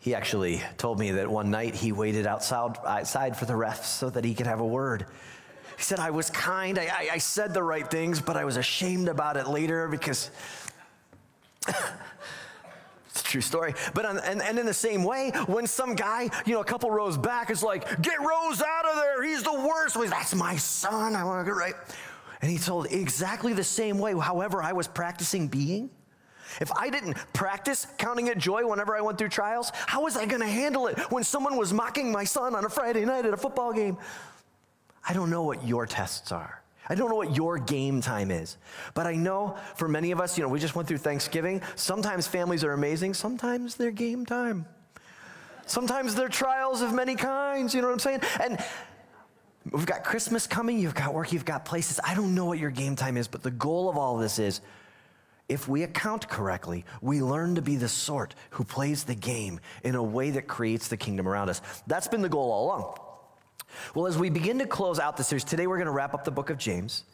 he 0.00 0.14
actually 0.14 0.62
told 0.78 0.98
me 0.98 1.12
that 1.12 1.28
one 1.28 1.50
night 1.50 1.74
he 1.74 1.92
waited 1.92 2.26
outside, 2.26 2.78
outside 2.86 3.36
for 3.36 3.44
the 3.44 3.52
refs 3.52 3.84
so 3.84 4.08
that 4.10 4.24
he 4.24 4.34
could 4.34 4.46
have 4.46 4.60
a 4.60 4.66
word. 4.66 5.04
He 5.76 5.82
said, 5.82 6.00
I 6.00 6.10
was 6.10 6.30
kind, 6.30 6.78
I, 6.78 6.86
I, 6.86 7.08
I 7.12 7.18
said 7.18 7.52
the 7.52 7.62
right 7.62 7.88
things, 7.88 8.18
but 8.18 8.34
I 8.34 8.46
was 8.46 8.56
ashamed 8.56 9.08
about 9.08 9.36
it 9.36 9.46
later 9.46 9.88
because 9.88 10.30
it's 11.68 13.20
a 13.20 13.24
true 13.24 13.42
story. 13.42 13.74
But 13.92 14.06
on, 14.06 14.18
and, 14.20 14.40
and 14.40 14.58
in 14.58 14.64
the 14.64 14.74
same 14.74 15.04
way, 15.04 15.32
when 15.46 15.66
some 15.66 15.94
guy, 15.94 16.30
you 16.46 16.54
know, 16.54 16.62
a 16.62 16.64
couple 16.64 16.90
rows 16.90 17.18
back 17.18 17.50
is 17.50 17.62
like, 17.62 18.00
get 18.00 18.20
Rose 18.20 18.62
out 18.62 18.86
of 18.86 18.96
there, 18.96 19.22
he's 19.22 19.42
the 19.42 19.52
worst. 19.52 19.96
Well, 19.96 20.08
That's 20.08 20.34
my 20.34 20.56
son, 20.56 21.14
I 21.14 21.24
want 21.24 21.44
to 21.46 21.50
get 21.50 21.56
right. 21.58 21.74
And 22.40 22.50
he 22.50 22.56
told 22.56 22.86
exactly 22.86 23.52
the 23.52 23.64
same 23.64 23.98
way, 23.98 24.18
however, 24.18 24.62
I 24.62 24.72
was 24.72 24.88
practicing 24.88 25.46
being. 25.46 25.90
If 26.60 26.72
I 26.72 26.90
didn't 26.90 27.16
practice 27.32 27.86
counting 27.98 28.28
it 28.28 28.38
joy 28.38 28.66
whenever 28.66 28.96
I 28.96 29.00
went 29.00 29.18
through 29.18 29.28
trials, 29.28 29.72
how 29.74 30.02
was 30.02 30.16
I 30.16 30.26
going 30.26 30.40
to 30.40 30.48
handle 30.48 30.86
it 30.86 30.98
when 31.10 31.22
someone 31.22 31.56
was 31.56 31.72
mocking 31.72 32.10
my 32.10 32.24
son 32.24 32.54
on 32.54 32.64
a 32.64 32.68
Friday 32.70 33.04
night 33.04 33.26
at 33.26 33.34
a 33.34 33.36
football 33.36 33.72
game? 33.72 33.96
I 35.08 35.12
don't 35.12 35.30
know 35.30 35.42
what 35.42 35.66
your 35.66 35.86
tests 35.86 36.32
are. 36.32 36.62
I 36.88 36.96
don't 36.96 37.08
know 37.08 37.16
what 37.16 37.36
your 37.36 37.56
game 37.56 38.00
time 38.00 38.32
is. 38.32 38.56
But 38.94 39.06
I 39.06 39.14
know 39.14 39.56
for 39.76 39.86
many 39.86 40.10
of 40.10 40.20
us, 40.20 40.36
you 40.36 40.42
know, 40.42 40.48
we 40.48 40.58
just 40.58 40.74
went 40.74 40.88
through 40.88 40.98
Thanksgiving. 40.98 41.62
Sometimes 41.76 42.26
families 42.26 42.64
are 42.64 42.72
amazing, 42.72 43.14
sometimes 43.14 43.76
they're 43.76 43.92
game 43.92 44.26
time. 44.26 44.66
Sometimes 45.66 46.16
they're 46.16 46.28
trials 46.28 46.82
of 46.82 46.92
many 46.92 47.14
kinds, 47.14 47.74
you 47.74 47.80
know 47.80 47.86
what 47.86 47.92
I'm 47.92 47.98
saying? 48.00 48.20
And 48.40 48.58
we've 49.70 49.86
got 49.86 50.02
Christmas 50.02 50.48
coming, 50.48 50.80
you've 50.80 50.96
got 50.96 51.14
work, 51.14 51.32
you've 51.32 51.44
got 51.44 51.64
places. 51.64 52.00
I 52.02 52.16
don't 52.16 52.34
know 52.34 52.44
what 52.44 52.58
your 52.58 52.70
game 52.70 52.96
time 52.96 53.16
is, 53.16 53.28
but 53.28 53.44
the 53.44 53.52
goal 53.52 53.88
of 53.88 53.96
all 53.96 54.16
of 54.16 54.20
this 54.20 54.40
is 54.40 54.60
if 55.50 55.68
we 55.68 55.82
account 55.82 56.28
correctly, 56.28 56.84
we 57.02 57.20
learn 57.20 57.56
to 57.56 57.62
be 57.62 57.76
the 57.76 57.88
sort 57.88 58.34
who 58.50 58.64
plays 58.64 59.04
the 59.04 59.16
game 59.16 59.60
in 59.82 59.96
a 59.96 60.02
way 60.02 60.30
that 60.30 60.46
creates 60.46 60.88
the 60.88 60.96
kingdom 60.96 61.26
around 61.26 61.50
us. 61.50 61.60
That's 61.88 62.08
been 62.08 62.22
the 62.22 62.28
goal 62.28 62.52
all 62.52 62.66
along. 62.66 62.98
Well, 63.94 64.06
as 64.06 64.16
we 64.16 64.30
begin 64.30 64.60
to 64.60 64.66
close 64.66 64.98
out 64.98 65.16
the 65.16 65.24
series, 65.24 65.44
today 65.44 65.66
we're 65.66 65.76
going 65.76 65.86
to 65.86 65.92
wrap 65.92 66.14
up 66.14 66.24
the 66.24 66.30
book 66.30 66.50
of 66.50 66.58
James. 66.58 67.04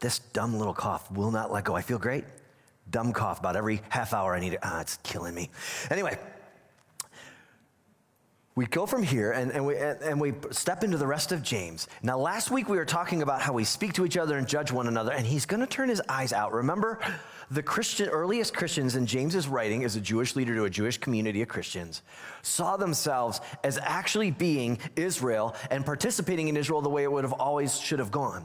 This 0.00 0.18
dumb 0.18 0.56
little 0.56 0.72
cough 0.72 1.10
will 1.12 1.30
not 1.30 1.52
let 1.52 1.64
go. 1.64 1.74
I 1.74 1.82
feel 1.82 1.98
great. 1.98 2.24
Dumb 2.90 3.12
cough 3.12 3.38
about 3.38 3.56
every 3.56 3.82
half 3.90 4.14
hour 4.14 4.34
I 4.34 4.40
need 4.40 4.54
it. 4.54 4.60
Ah, 4.62 4.80
it's 4.80 4.96
killing 5.02 5.34
me. 5.34 5.50
Anyway, 5.90 6.18
we 8.56 8.66
go 8.66 8.84
from 8.84 9.02
here 9.02 9.30
and, 9.32 9.52
and, 9.52 9.64
we, 9.64 9.76
and 9.76 10.20
we 10.20 10.34
step 10.50 10.82
into 10.82 10.96
the 10.96 11.06
rest 11.06 11.30
of 11.30 11.42
James. 11.42 11.86
Now, 12.02 12.18
last 12.18 12.50
week 12.50 12.68
we 12.68 12.76
were 12.76 12.84
talking 12.84 13.22
about 13.22 13.40
how 13.40 13.52
we 13.52 13.64
speak 13.64 13.92
to 13.94 14.04
each 14.04 14.16
other 14.16 14.36
and 14.38 14.46
judge 14.46 14.72
one 14.72 14.88
another, 14.88 15.12
and 15.12 15.24
he's 15.24 15.46
going 15.46 15.60
to 15.60 15.66
turn 15.66 15.88
his 15.88 16.02
eyes 16.08 16.32
out. 16.32 16.52
Remember, 16.52 16.98
the 17.52 17.62
Christian, 17.62 18.08
earliest 18.08 18.52
Christians 18.52 18.96
in 18.96 19.06
James's 19.06 19.46
writing 19.46 19.84
as 19.84 19.94
a 19.94 20.00
Jewish 20.00 20.34
leader 20.34 20.54
to 20.56 20.64
a 20.64 20.70
Jewish 20.70 20.98
community 20.98 21.42
of 21.42 21.48
Christians 21.48 22.02
saw 22.42 22.76
themselves 22.76 23.40
as 23.62 23.78
actually 23.78 24.32
being 24.32 24.78
Israel 24.96 25.54
and 25.70 25.86
participating 25.86 26.48
in 26.48 26.56
Israel 26.56 26.82
the 26.82 26.88
way 26.88 27.04
it 27.04 27.12
would 27.12 27.24
have 27.24 27.34
always 27.34 27.78
should 27.78 28.00
have 28.00 28.10
gone. 28.10 28.44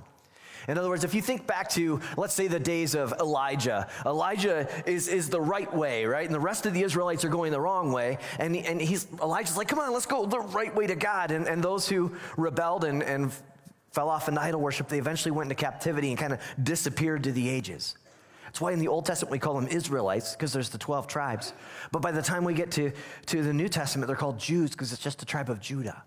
In 0.67 0.77
other 0.77 0.89
words, 0.89 1.03
if 1.03 1.13
you 1.13 1.21
think 1.21 1.45
back 1.45 1.69
to, 1.71 1.99
let's 2.17 2.33
say, 2.33 2.47
the 2.47 2.59
days 2.59 2.95
of 2.95 3.13
Elijah, 3.19 3.87
Elijah 4.05 4.67
is, 4.85 5.07
is 5.07 5.29
the 5.29 5.41
right 5.41 5.71
way, 5.73 6.05
right? 6.05 6.25
And 6.25 6.33
the 6.33 6.39
rest 6.39 6.65
of 6.65 6.73
the 6.73 6.81
Israelites 6.81 7.23
are 7.23 7.29
going 7.29 7.51
the 7.51 7.61
wrong 7.61 7.91
way. 7.91 8.17
And, 8.39 8.55
and 8.55 8.81
he's, 8.81 9.07
Elijah's 9.21 9.57
like, 9.57 9.67
come 9.67 9.79
on, 9.79 9.93
let's 9.93 10.05
go 10.05 10.25
the 10.25 10.39
right 10.39 10.73
way 10.75 10.87
to 10.87 10.95
God. 10.95 11.31
And, 11.31 11.47
and 11.47 11.63
those 11.63 11.87
who 11.87 12.15
rebelled 12.37 12.83
and, 12.83 13.03
and 13.03 13.31
fell 13.91 14.09
off 14.09 14.27
into 14.27 14.41
idol 14.41 14.59
worship, 14.61 14.87
they 14.87 14.99
eventually 14.99 15.31
went 15.31 15.51
into 15.51 15.61
captivity 15.61 16.09
and 16.09 16.17
kind 16.17 16.33
of 16.33 16.41
disappeared 16.61 17.23
to 17.23 17.31
the 17.31 17.47
ages. 17.47 17.95
That's 18.45 18.61
why 18.61 18.71
in 18.71 18.79
the 18.79 18.87
Old 18.87 19.05
Testament 19.05 19.31
we 19.31 19.39
call 19.39 19.55
them 19.55 19.67
Israelites, 19.67 20.33
because 20.33 20.53
there's 20.53 20.69
the 20.69 20.77
12 20.77 21.07
tribes. 21.07 21.53
But 21.91 22.01
by 22.01 22.11
the 22.11 22.21
time 22.21 22.43
we 22.43 22.53
get 22.53 22.71
to, 22.71 22.91
to 23.27 23.43
the 23.43 23.53
New 23.53 23.67
Testament, 23.67 24.07
they're 24.07 24.15
called 24.15 24.39
Jews, 24.39 24.71
because 24.71 24.93
it's 24.93 25.01
just 25.01 25.19
the 25.19 25.25
tribe 25.25 25.49
of 25.49 25.59
Judah. 25.59 26.03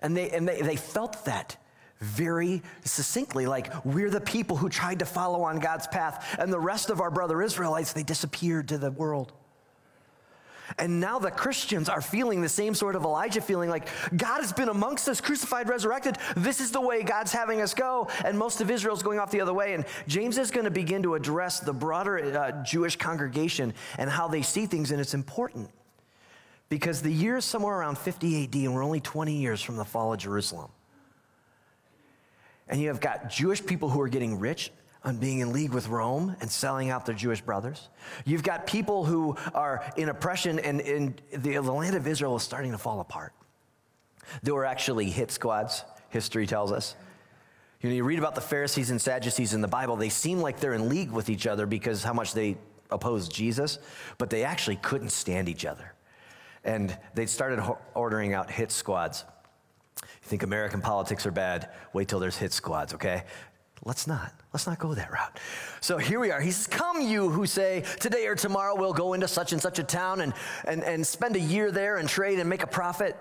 And 0.00 0.16
they, 0.16 0.30
and 0.30 0.46
they, 0.46 0.62
they 0.62 0.76
felt 0.76 1.24
that 1.24 1.56
very 2.00 2.62
succinctly 2.84 3.46
like 3.46 3.84
we're 3.84 4.10
the 4.10 4.20
people 4.20 4.56
who 4.56 4.68
tried 4.68 5.00
to 5.00 5.04
follow 5.04 5.42
on 5.42 5.58
God's 5.58 5.86
path, 5.88 6.36
and 6.38 6.52
the 6.52 6.60
rest 6.60 6.90
of 6.90 7.00
our 7.00 7.10
brother 7.10 7.42
Israelites, 7.42 7.92
they 7.92 8.02
disappeared 8.02 8.68
to 8.68 8.78
the 8.78 8.90
world. 8.90 9.32
And 10.76 11.00
now 11.00 11.18
the 11.18 11.30
Christians 11.30 11.88
are 11.88 12.02
feeling 12.02 12.42
the 12.42 12.48
same 12.48 12.74
sort 12.74 12.94
of 12.94 13.04
Elijah 13.04 13.40
feeling 13.40 13.70
like 13.70 13.88
God 14.14 14.40
has 14.40 14.52
been 14.52 14.68
amongst 14.68 15.08
us, 15.08 15.20
crucified, 15.20 15.68
resurrected. 15.68 16.18
This 16.36 16.60
is 16.60 16.70
the 16.70 16.80
way 16.80 17.02
God's 17.02 17.32
having 17.32 17.62
us 17.62 17.72
go. 17.72 18.08
And 18.24 18.38
most 18.38 18.60
of 18.60 18.70
Israel's 18.70 19.02
going 19.02 19.18
off 19.18 19.30
the 19.30 19.40
other 19.40 19.54
way. 19.54 19.72
And 19.72 19.86
James 20.06 20.36
is 20.36 20.50
going 20.50 20.64
to 20.64 20.70
begin 20.70 21.02
to 21.04 21.14
address 21.14 21.60
the 21.60 21.72
broader 21.72 22.18
uh, 22.38 22.62
Jewish 22.64 22.96
congregation 22.96 23.72
and 23.96 24.10
how 24.10 24.28
they 24.28 24.42
see 24.42 24.66
things. 24.66 24.90
And 24.90 25.00
it's 25.00 25.14
important 25.14 25.70
because 26.68 27.00
the 27.00 27.12
year 27.12 27.38
is 27.38 27.46
somewhere 27.46 27.78
around 27.78 27.96
50 27.96 28.44
AD, 28.44 28.54
and 28.54 28.74
we're 28.74 28.84
only 28.84 29.00
20 29.00 29.34
years 29.34 29.62
from 29.62 29.76
the 29.76 29.84
fall 29.86 30.12
of 30.12 30.18
Jerusalem. 30.18 30.70
And 32.68 32.80
you 32.80 32.88
have 32.88 33.00
got 33.00 33.30
Jewish 33.30 33.64
people 33.64 33.88
who 33.88 34.00
are 34.00 34.08
getting 34.08 34.38
rich 34.38 34.70
on 35.04 35.16
being 35.16 35.38
in 35.38 35.52
league 35.52 35.72
with 35.72 35.88
Rome 35.88 36.36
and 36.40 36.50
selling 36.50 36.90
out 36.90 37.06
their 37.06 37.14
Jewish 37.14 37.40
brothers. 37.40 37.88
You've 38.24 38.42
got 38.42 38.66
people 38.66 39.04
who 39.04 39.36
are 39.54 39.84
in 39.96 40.08
oppression, 40.08 40.58
and, 40.58 40.80
and 40.80 41.20
the, 41.30 41.54
the 41.54 41.72
land 41.72 41.96
of 41.96 42.06
Israel 42.06 42.36
is 42.36 42.42
starting 42.42 42.72
to 42.72 42.78
fall 42.78 43.00
apart. 43.00 43.32
There 44.42 44.54
were 44.54 44.66
actually 44.66 45.08
hit 45.08 45.30
squads, 45.30 45.84
history 46.10 46.46
tells 46.46 46.72
us. 46.72 46.94
You 47.80 47.90
know, 47.90 47.96
you 47.96 48.04
read 48.04 48.18
about 48.18 48.34
the 48.34 48.40
Pharisees 48.40 48.90
and 48.90 49.00
Sadducees 49.00 49.54
in 49.54 49.60
the 49.60 49.68
Bible, 49.68 49.96
they 49.96 50.08
seem 50.08 50.40
like 50.40 50.58
they're 50.58 50.74
in 50.74 50.88
league 50.88 51.12
with 51.12 51.30
each 51.30 51.46
other 51.46 51.64
because 51.64 52.02
how 52.02 52.12
much 52.12 52.34
they 52.34 52.56
opposed 52.90 53.32
Jesus, 53.32 53.78
but 54.18 54.30
they 54.30 54.42
actually 54.42 54.76
couldn't 54.76 55.10
stand 55.10 55.48
each 55.48 55.64
other. 55.64 55.94
And 56.64 56.96
they 57.14 57.26
started 57.26 57.62
ordering 57.94 58.34
out 58.34 58.50
hit 58.50 58.72
squads. 58.72 59.24
Think 60.28 60.42
American 60.42 60.82
politics 60.82 61.24
are 61.24 61.30
bad? 61.30 61.70
Wait 61.94 62.06
till 62.06 62.20
there's 62.20 62.36
hit 62.36 62.52
squads, 62.52 62.92
okay? 62.92 63.22
Let's 63.86 64.06
not. 64.06 64.34
Let's 64.52 64.66
not 64.66 64.78
go 64.78 64.92
that 64.92 65.10
route. 65.10 65.38
So 65.80 65.96
here 65.96 66.20
we 66.20 66.30
are. 66.30 66.38
He 66.38 66.50
says, 66.50 66.66
Come, 66.66 67.00
you 67.00 67.30
who 67.30 67.46
say, 67.46 67.82
Today 67.98 68.26
or 68.26 68.34
tomorrow 68.34 68.74
we'll 68.76 68.92
go 68.92 69.14
into 69.14 69.26
such 69.26 69.52
and 69.52 69.62
such 69.62 69.78
a 69.78 69.82
town 69.82 70.20
and, 70.20 70.34
and, 70.66 70.84
and 70.84 71.06
spend 71.06 71.34
a 71.36 71.40
year 71.40 71.70
there 71.70 71.96
and 71.96 72.06
trade 72.06 72.38
and 72.40 72.50
make 72.50 72.62
a 72.62 72.66
profit. 72.66 73.16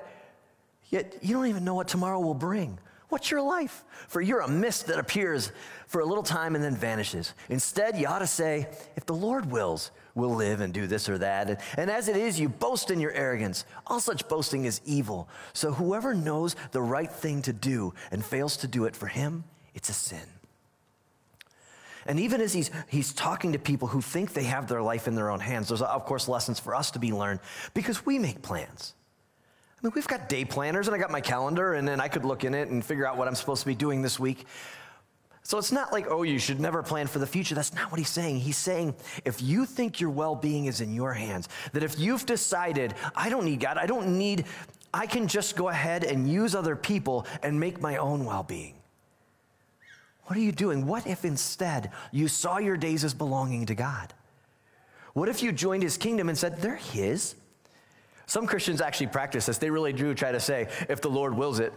Yet 0.89 1.19
you 1.21 1.33
don't 1.33 1.47
even 1.47 1.63
know 1.63 1.75
what 1.75 1.87
tomorrow 1.87 2.19
will 2.19 2.33
bring. 2.33 2.77
What's 3.07 3.31
your 3.31 3.41
life? 3.41 3.85
For 4.09 4.19
you're 4.19 4.41
a 4.41 4.49
mist 4.49 4.87
that 4.87 4.99
appears 4.99 5.53
for 5.87 6.01
a 6.01 6.05
little 6.05 6.23
time 6.23 6.55
and 6.55 6.63
then 6.63 6.75
vanishes. 6.75 7.33
Instead, 7.47 7.97
you 7.97 8.05
ought 8.07 8.19
to 8.19 8.27
say, 8.27 8.67
If 8.97 9.05
the 9.05 9.15
Lord 9.15 9.49
wills, 9.49 9.91
we'll 10.17 10.35
live 10.35 10.59
and 10.59 10.73
do 10.73 10.87
this 10.87 11.07
or 11.07 11.17
that. 11.19 11.61
And 11.77 11.89
as 11.89 12.09
it 12.09 12.17
is, 12.17 12.39
you 12.39 12.49
boast 12.49 12.91
in 12.91 12.99
your 12.99 13.11
arrogance. 13.11 13.63
All 13.85 13.99
such 13.99 14.27
boasting 14.27 14.65
is 14.65 14.81
evil. 14.83 15.29
So 15.53 15.71
whoever 15.71 16.13
knows 16.13 16.55
the 16.71 16.81
right 16.81 17.11
thing 17.11 17.43
to 17.43 17.53
do 17.53 17.93
and 18.11 18.25
fails 18.25 18.57
to 18.57 18.67
do 18.67 18.85
it 18.85 18.95
for 18.95 19.07
him, 19.07 19.43
it's 19.75 19.89
a 19.89 19.93
sin. 19.93 20.19
And 22.07 22.19
even 22.19 22.41
as 22.41 22.53
he's, 22.53 22.71
he's 22.87 23.13
talking 23.13 23.51
to 23.51 23.59
people 23.59 23.89
who 23.89 24.01
think 24.01 24.33
they 24.33 24.45
have 24.45 24.67
their 24.67 24.81
life 24.81 25.07
in 25.07 25.15
their 25.15 25.29
own 25.29 25.41
hands, 25.41 25.67
there's, 25.67 25.81
of 25.81 26.05
course, 26.05 26.27
lessons 26.27 26.59
for 26.59 26.73
us 26.73 26.91
to 26.91 26.99
be 26.99 27.11
learned 27.11 27.41
because 27.73 28.05
we 28.05 28.17
make 28.17 28.41
plans. 28.41 28.93
I 29.77 29.85
mean, 29.85 29.91
we've 29.93 30.07
got 30.07 30.27
day 30.27 30.43
planners, 30.43 30.87
and 30.87 30.95
I 30.95 30.97
got 30.97 31.11
my 31.11 31.21
calendar, 31.21 31.73
and 31.73 31.87
then 31.87 32.01
I 32.01 32.07
could 32.07 32.25
look 32.25 32.43
in 32.43 32.55
it 32.55 32.69
and 32.69 32.83
figure 32.83 33.05
out 33.05 33.17
what 33.17 33.27
I'm 33.27 33.35
supposed 33.35 33.61
to 33.61 33.67
be 33.67 33.75
doing 33.75 34.01
this 34.01 34.19
week. 34.19 34.47
So 35.47 35.57
it's 35.57 35.71
not 35.71 35.93
like, 35.93 36.07
oh, 36.09 36.23
you 36.23 36.39
should 36.39 36.59
never 36.59 36.83
plan 36.83 37.07
for 37.07 37.19
the 37.19 37.25
future. 37.25 37.55
That's 37.55 37.73
not 37.73 37.89
what 37.89 37.99
he's 37.99 38.09
saying. 38.09 38.41
He's 38.41 38.57
saying, 38.57 38.93
if 39.23 39.41
you 39.41 39.65
think 39.65 40.01
your 40.01 40.09
well 40.09 40.35
being 40.35 40.65
is 40.65 40.81
in 40.81 40.93
your 40.93 41.13
hands, 41.13 41.47
that 41.71 41.83
if 41.83 41.97
you've 41.97 42.25
decided, 42.25 42.95
I 43.15 43.29
don't 43.29 43.45
need 43.45 43.61
God, 43.61 43.77
I 43.77 43.85
don't 43.85 44.17
need, 44.17 44.43
I 44.93 45.07
can 45.07 45.25
just 45.25 45.55
go 45.55 45.69
ahead 45.69 46.03
and 46.03 46.29
use 46.29 46.53
other 46.53 46.75
people 46.75 47.25
and 47.43 47.57
make 47.57 47.79
my 47.79 47.95
own 47.95 48.25
well 48.25 48.43
being. 48.43 48.73
What 50.23 50.35
are 50.35 50.41
you 50.41 50.51
doing? 50.51 50.85
What 50.85 51.07
if 51.07 51.23
instead 51.23 51.91
you 52.11 52.27
saw 52.27 52.57
your 52.57 52.75
days 52.75 53.05
as 53.05 53.13
belonging 53.13 53.67
to 53.67 53.73
God? 53.73 54.13
What 55.13 55.29
if 55.29 55.41
you 55.41 55.53
joined 55.53 55.81
his 55.81 55.95
kingdom 55.95 56.27
and 56.27 56.37
said, 56.37 56.61
they're 56.61 56.75
his? 56.75 57.35
Some 58.25 58.47
Christians 58.47 58.81
actually 58.81 59.07
practice 59.07 59.45
this. 59.45 59.59
They 59.59 59.69
really 59.69 59.93
do 59.93 60.13
try 60.13 60.33
to 60.33 60.41
say, 60.41 60.67
if 60.89 60.99
the 60.99 61.09
Lord 61.09 61.33
wills 61.33 61.61
it, 61.61 61.71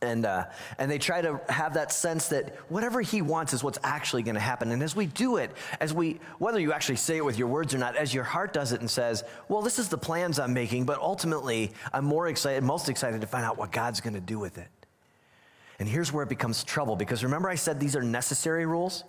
and, 0.00 0.26
uh, 0.26 0.44
and 0.78 0.90
they 0.90 0.98
try 0.98 1.20
to 1.20 1.40
have 1.48 1.74
that 1.74 1.92
sense 1.92 2.28
that 2.28 2.54
whatever 2.68 3.00
he 3.00 3.20
wants 3.20 3.52
is 3.52 3.64
what's 3.64 3.78
actually 3.82 4.22
going 4.22 4.36
to 4.36 4.40
happen. 4.40 4.70
And 4.70 4.82
as 4.82 4.94
we 4.94 5.06
do 5.06 5.36
it, 5.36 5.50
as 5.80 5.92
we, 5.92 6.20
whether 6.38 6.60
you 6.60 6.72
actually 6.72 6.96
say 6.96 7.16
it 7.16 7.24
with 7.24 7.38
your 7.38 7.48
words 7.48 7.74
or 7.74 7.78
not, 7.78 7.96
as 7.96 8.14
your 8.14 8.24
heart 8.24 8.52
does 8.52 8.72
it 8.72 8.80
and 8.80 8.90
says, 8.90 9.24
well, 9.48 9.60
this 9.60 9.78
is 9.78 9.88
the 9.88 9.98
plans 9.98 10.38
I'm 10.38 10.54
making, 10.54 10.84
but 10.84 11.00
ultimately 11.00 11.72
I'm 11.92 12.04
more 12.04 12.28
excited, 12.28 12.62
most 12.62 12.88
excited 12.88 13.20
to 13.22 13.26
find 13.26 13.44
out 13.44 13.58
what 13.58 13.72
God's 13.72 14.00
going 14.00 14.14
to 14.14 14.20
do 14.20 14.38
with 14.38 14.58
it. 14.58 14.68
And 15.80 15.88
here's 15.88 16.12
where 16.12 16.22
it 16.22 16.28
becomes 16.28 16.64
trouble 16.64 16.96
because 16.96 17.24
remember 17.24 17.48
I 17.48 17.54
said 17.54 17.80
these 17.80 17.96
are 17.96 18.02
necessary 18.02 18.66
rules? 18.66 19.04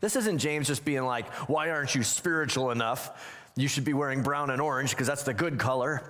This 0.00 0.16
isn't 0.16 0.38
James 0.38 0.66
just 0.66 0.84
being 0.84 1.04
like, 1.04 1.30
why 1.48 1.70
aren't 1.70 1.94
you 1.94 2.02
spiritual 2.02 2.70
enough? 2.70 3.42
You 3.56 3.68
should 3.68 3.84
be 3.84 3.94
wearing 3.94 4.22
brown 4.22 4.50
and 4.50 4.60
orange 4.60 4.90
because 4.90 5.06
that's 5.06 5.22
the 5.22 5.34
good 5.34 5.58
color. 5.58 6.02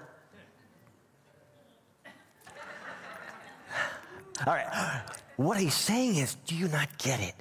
All 4.47 4.53
right. 4.53 5.03
What 5.37 5.59
he's 5.59 5.75
saying 5.75 6.17
is, 6.17 6.35
do 6.47 6.55
you 6.55 6.69
not 6.69 6.97
get 6.99 7.21
it? 7.21 7.35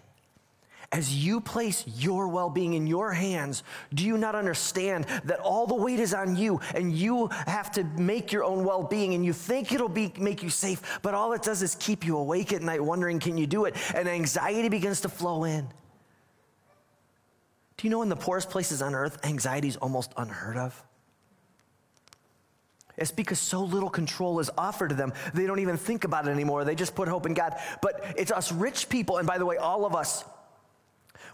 As 0.92 1.12
you 1.12 1.42
place 1.42 1.84
your 1.88 2.28
well 2.28 2.52
being 2.52 2.76
in 2.76 2.86
your 2.86 3.12
hands, 3.12 3.64
do 3.96 4.06
you 4.06 4.16
not 4.16 4.36
understand 4.36 5.08
that 5.24 5.40
all 5.40 5.66
the 5.66 5.74
weight 5.74 6.00
is 6.00 6.14
on 6.14 6.36
you 6.36 6.60
and 6.76 6.94
you 6.94 7.30
have 7.48 7.72
to 7.72 7.84
make 7.84 8.32
your 8.32 8.44
own 8.44 8.64
well 8.64 8.84
being 8.84 9.16
and 9.16 9.26
you 9.26 9.34
think 9.34 9.72
it'll 9.72 9.90
be, 9.90 10.14
make 10.20 10.44
you 10.44 10.52
safe, 10.52 11.00
but 11.02 11.16
all 11.16 11.34
it 11.34 11.42
does 11.42 11.64
is 11.64 11.74
keep 11.80 12.06
you 12.06 12.16
awake 12.18 12.54
at 12.54 12.62
night 12.62 12.80
wondering, 12.80 13.20
can 13.20 13.38
you 13.40 13.48
do 13.48 13.66
it? 13.66 13.76
And 13.96 14.08
anxiety 14.08 14.70
begins 14.70 15.02
to 15.02 15.10
flow 15.10 15.46
in. 15.46 15.68
Do 17.78 17.88
you 17.88 17.90
know 17.90 18.04
in 18.04 18.10
the 18.10 18.16
poorest 18.16 18.52
places 18.52 18.84
on 18.84 18.94
earth, 18.94 19.18
anxiety 19.26 19.70
is 19.70 19.78
almost 19.78 20.14
unheard 20.16 20.58
of? 20.58 20.84
It's 22.98 23.12
because 23.12 23.40
so 23.40 23.64
little 23.64 23.90
control 23.90 24.40
is 24.40 24.52
offered 24.58 24.90
to 24.90 24.96
them, 24.96 25.14
they 25.34 25.48
don't 25.48 25.60
even 25.60 25.78
think 25.78 26.04
about 26.04 26.28
it 26.28 26.32
anymore. 26.32 26.64
They 26.64 26.76
just 26.76 26.96
put 26.96 27.08
hope 27.08 27.26
in 27.26 27.34
God. 27.34 27.56
But 27.82 28.04
it's 28.18 28.32
us 28.32 28.52
rich 28.52 28.90
people, 28.90 29.18
and 29.18 29.28
by 29.28 29.38
the 29.38 29.46
way, 29.46 29.58
all 29.58 29.86
of 29.86 29.96
us, 29.96 30.24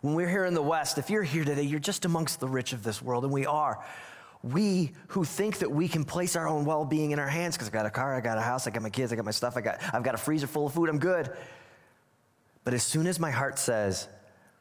when 0.01 0.13
we're 0.13 0.29
here 0.29 0.45
in 0.45 0.53
the 0.53 0.61
West, 0.61 0.97
if 0.97 1.09
you're 1.09 1.23
here 1.23 1.43
today, 1.43 1.63
you're 1.63 1.79
just 1.79 2.05
amongst 2.05 2.39
the 2.39 2.47
rich 2.47 2.71
of 2.71 2.83
this 2.83 3.01
world, 3.01 3.25
and 3.25 3.33
we 3.33 3.45
are. 3.45 3.83
We 4.41 4.93
who 5.09 5.25
think 5.25 5.57
that 5.57 5.69
we 5.69 5.89
can 5.89 6.05
place 6.05 6.37
our 6.37 6.47
own 6.47 6.63
well 6.63 6.85
being 6.85 7.11
in 7.11 7.19
our 7.19 7.27
hands 7.27 7.57
because 7.57 7.67
I 7.67 7.71
got 7.71 7.85
a 7.85 7.89
car, 7.89 8.15
I 8.15 8.21
got 8.21 8.37
a 8.37 8.41
house, 8.41 8.65
I 8.65 8.69
got 8.69 8.81
my 8.81 8.89
kids, 8.89 9.11
I 9.11 9.17
got 9.17 9.25
my 9.25 9.31
stuff, 9.31 9.57
I 9.57 9.61
got, 9.61 9.81
I've 9.93 10.03
got 10.03 10.15
a 10.15 10.17
freezer 10.17 10.47
full 10.47 10.67
of 10.67 10.73
food, 10.73 10.87
I'm 10.87 10.99
good. 10.99 11.29
But 12.63 12.73
as 12.73 12.83
soon 12.83 13.05
as 13.05 13.19
my 13.19 13.31
heart 13.31 13.59
says, 13.59 14.07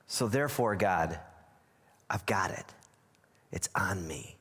so 0.09 0.27
therefore, 0.27 0.75
God, 0.75 1.21
I've 2.11 2.27
got 2.27 2.51
it, 2.51 2.65
it's 3.53 3.69
on 3.77 4.05
me 4.09 4.38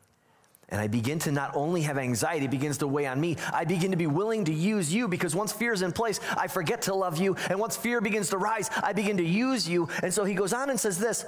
and 0.70 0.82
I 0.82 0.88
begin 0.88 1.20
to 1.20 1.32
not 1.32 1.56
only 1.56 1.82
have 1.84 1.98
anxiety 1.98 2.48
begins 2.48 2.80
to 2.80 2.88
weigh 2.88 3.08
on 3.08 3.22
me, 3.22 3.38
I 3.54 3.64
begin 3.64 3.92
to 3.92 3.98
be 3.98 4.08
willing 4.08 4.46
to 4.46 4.54
use 4.54 4.94
you 4.94 5.08
because 5.08 5.34
once 5.34 5.54
fear 5.54 5.72
is 5.72 5.82
in 5.82 5.94
place, 5.94 6.20
I 6.36 6.48
forget 6.48 6.82
to 6.84 6.94
love 6.94 7.18
you. 7.18 7.38
And 7.50 7.60
once 7.60 7.78
fear 7.78 8.02
begins 8.02 8.30
to 8.32 8.38
rise, 8.38 8.70
I 8.84 8.92
begin 8.92 9.18
to 9.18 9.24
use 9.24 9.68
you. 9.68 9.88
And 10.04 10.14
so 10.14 10.26
he 10.26 10.34
goes 10.34 10.52
on 10.52 10.70
and 10.70 10.80
says 10.80 11.00
this 11.00 11.26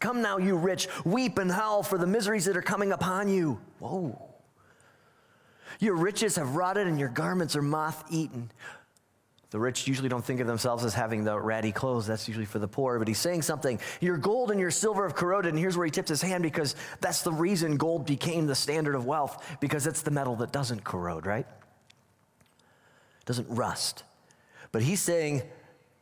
Come 0.00 0.22
now, 0.22 0.38
you 0.38 0.56
rich, 0.56 0.88
weep 1.04 1.38
and 1.38 1.50
howl 1.50 1.82
for 1.82 1.98
the 1.98 2.06
miseries 2.06 2.46
that 2.46 2.56
are 2.56 2.62
coming 2.62 2.92
upon 2.92 3.28
you. 3.28 3.60
Whoa. 3.80 4.30
Your 5.78 5.96
riches 5.96 6.36
have 6.36 6.56
rotted 6.56 6.86
and 6.86 6.98
your 6.98 7.08
garments 7.08 7.56
are 7.56 7.62
moth 7.62 8.04
eaten. 8.10 8.50
The 9.54 9.60
rich 9.60 9.86
usually 9.86 10.08
don't 10.08 10.24
think 10.24 10.40
of 10.40 10.48
themselves 10.48 10.84
as 10.84 10.94
having 10.94 11.22
the 11.22 11.38
ratty 11.38 11.70
clothes. 11.70 12.08
That's 12.08 12.26
usually 12.26 12.44
for 12.44 12.58
the 12.58 12.66
poor. 12.66 12.98
But 12.98 13.06
he's 13.06 13.20
saying 13.20 13.42
something. 13.42 13.78
Your 14.00 14.16
gold 14.16 14.50
and 14.50 14.58
your 14.58 14.72
silver 14.72 15.04
have 15.04 15.14
corroded. 15.14 15.50
And 15.50 15.56
here's 15.56 15.76
where 15.76 15.84
he 15.84 15.92
tips 15.92 16.08
his 16.08 16.20
hand 16.20 16.42
because 16.42 16.74
that's 17.00 17.22
the 17.22 17.30
reason 17.30 17.76
gold 17.76 18.04
became 18.04 18.48
the 18.48 18.56
standard 18.56 18.96
of 18.96 19.06
wealth 19.06 19.56
because 19.60 19.86
it's 19.86 20.02
the 20.02 20.10
metal 20.10 20.34
that 20.38 20.50
doesn't 20.50 20.82
corrode, 20.82 21.24
right? 21.24 21.46
Doesn't 23.26 23.46
rust. 23.48 24.02
But 24.72 24.82
he's 24.82 25.00
saying 25.00 25.42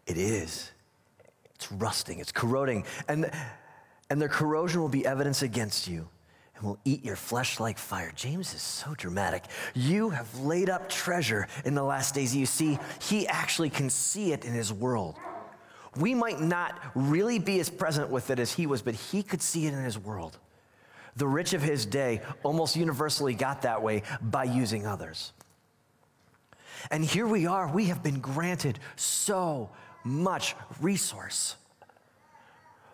it 0.06 0.16
is. 0.16 0.70
It's 1.56 1.70
rusting, 1.72 2.20
it's 2.20 2.32
corroding. 2.32 2.86
And, 3.06 3.30
and 4.08 4.18
their 4.18 4.30
corrosion 4.30 4.80
will 4.80 4.88
be 4.88 5.04
evidence 5.04 5.42
against 5.42 5.86
you 5.86 6.08
and 6.62 6.70
will 6.70 6.78
eat 6.84 7.04
your 7.04 7.16
flesh 7.16 7.58
like 7.60 7.76
fire. 7.76 8.12
James 8.14 8.54
is 8.54 8.62
so 8.62 8.94
dramatic. 8.94 9.44
You 9.74 10.10
have 10.10 10.38
laid 10.38 10.70
up 10.70 10.88
treasure 10.88 11.48
in 11.64 11.74
the 11.74 11.82
last 11.82 12.14
days. 12.14 12.34
You 12.34 12.46
see, 12.46 12.78
he 13.00 13.26
actually 13.26 13.70
can 13.70 13.90
see 13.90 14.32
it 14.32 14.44
in 14.44 14.52
his 14.52 14.72
world. 14.72 15.16
We 15.96 16.14
might 16.14 16.40
not 16.40 16.80
really 16.94 17.38
be 17.38 17.60
as 17.60 17.68
present 17.68 18.10
with 18.10 18.30
it 18.30 18.38
as 18.38 18.52
he 18.52 18.66
was, 18.66 18.80
but 18.80 18.94
he 18.94 19.22
could 19.22 19.42
see 19.42 19.66
it 19.66 19.74
in 19.74 19.82
his 19.82 19.98
world. 19.98 20.38
The 21.16 21.26
rich 21.26 21.52
of 21.52 21.60
his 21.60 21.84
day 21.84 22.22
almost 22.42 22.76
universally 22.76 23.34
got 23.34 23.62
that 23.62 23.82
way 23.82 24.02
by 24.22 24.44
using 24.44 24.86
others. 24.86 25.32
And 26.90 27.04
here 27.04 27.26
we 27.26 27.46
are, 27.46 27.68
we 27.68 27.86
have 27.86 28.02
been 28.02 28.20
granted 28.20 28.78
so 28.96 29.70
much 30.04 30.56
resource 30.80 31.56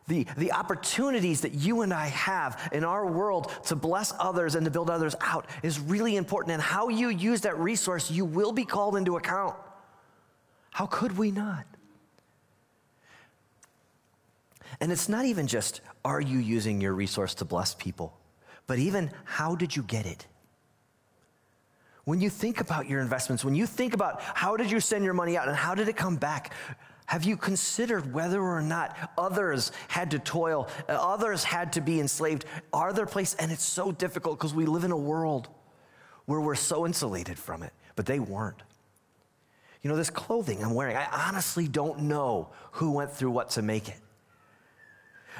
the, 0.09 0.27
the 0.37 0.53
opportunities 0.53 1.43
that 1.43 1.55
you 1.55 1.83
and 1.83 1.93
I 1.95 2.07
have 2.07 2.71
in 2.73 2.83
our 2.83 3.07
world 3.07 3.53
to 3.67 3.77
bless 3.77 4.13
others 4.19 4.55
and 4.55 4.65
to 4.65 4.71
build 4.71 4.91
others 4.91 5.15
out 5.21 5.47
is 5.63 5.79
really 5.79 6.17
important. 6.17 6.55
And 6.55 6.63
how 6.63 6.89
you 6.89 7.11
use 7.11 7.43
that 7.43 7.59
resource, 7.59 8.11
you 8.11 8.25
will 8.25 8.53
be 8.53 8.65
called 8.65 8.97
into 8.97 9.17
account. 9.17 9.55
How 10.71 10.87
could 10.87 11.17
we 11.17 11.31
not? 11.31 11.67
And 14.81 14.93
it's 14.93 15.09
not 15.09 15.25
even 15.25 15.47
just, 15.47 15.81
are 16.05 16.21
you 16.21 16.39
using 16.39 16.81
your 16.81 16.95
resource 16.95 17.35
to 17.37 17.45
bless 17.45 17.75
people, 17.75 18.17
but 18.67 18.79
even, 18.79 19.11
how 19.25 19.55
did 19.55 19.75
you 19.75 19.83
get 19.83 20.07
it? 20.07 20.27
When 22.05 22.21
you 22.21 22.31
think 22.31 22.61
about 22.61 22.89
your 22.89 23.01
investments, 23.01 23.45
when 23.45 23.55
you 23.55 23.67
think 23.67 23.93
about 23.93 24.23
how 24.23 24.57
did 24.57 24.71
you 24.71 24.81
send 24.81 25.05
your 25.05 25.15
money 25.15 25.37
out 25.37 25.49
and 25.49 25.57
how 25.57 25.75
did 25.75 25.89
it 25.89 25.97
come 25.97 26.17
back, 26.17 26.55
have 27.09 27.25
you 27.25 27.39
considered 27.39 28.13
whether 28.13 28.39
or 28.39 28.61
not 28.61 28.95
others 29.17 29.73
had 29.89 30.11
to 30.11 30.19
toil, 30.19 30.69
uh, 30.91 30.93
others 30.93 31.43
had 31.43 31.73
to 31.73 31.81
be 31.81 32.01
enslaved? 32.01 32.45
Are 32.71 32.93
there 32.93 33.07
places? 33.07 33.35
And 33.37 33.51
it's 33.51 33.65
so 33.65 33.91
difficult 33.91 34.39
because 34.39 34.53
we 34.53 34.67
live 34.67 34.85
in 34.85 34.93
a 34.93 34.97
world 34.97 35.49
where 36.27 36.39
we're 36.39 36.55
so 36.55 36.85
insulated 36.85 37.39
from 37.39 37.63
it, 37.63 37.73
but 37.97 38.05
they 38.05 38.21
weren't. 38.21 38.63
You 39.81 39.89
know, 39.89 39.97
this 39.97 40.11
clothing 40.11 40.63
I'm 40.63 40.75
wearing, 40.75 40.97
I 40.97 41.29
honestly 41.29 41.67
don't 41.67 42.01
know 42.01 42.51
who 42.73 42.93
went 42.93 43.11
through 43.11 43.31
what 43.31 43.51
to 43.51 43.63
make 43.63 43.89
it. 43.89 44.01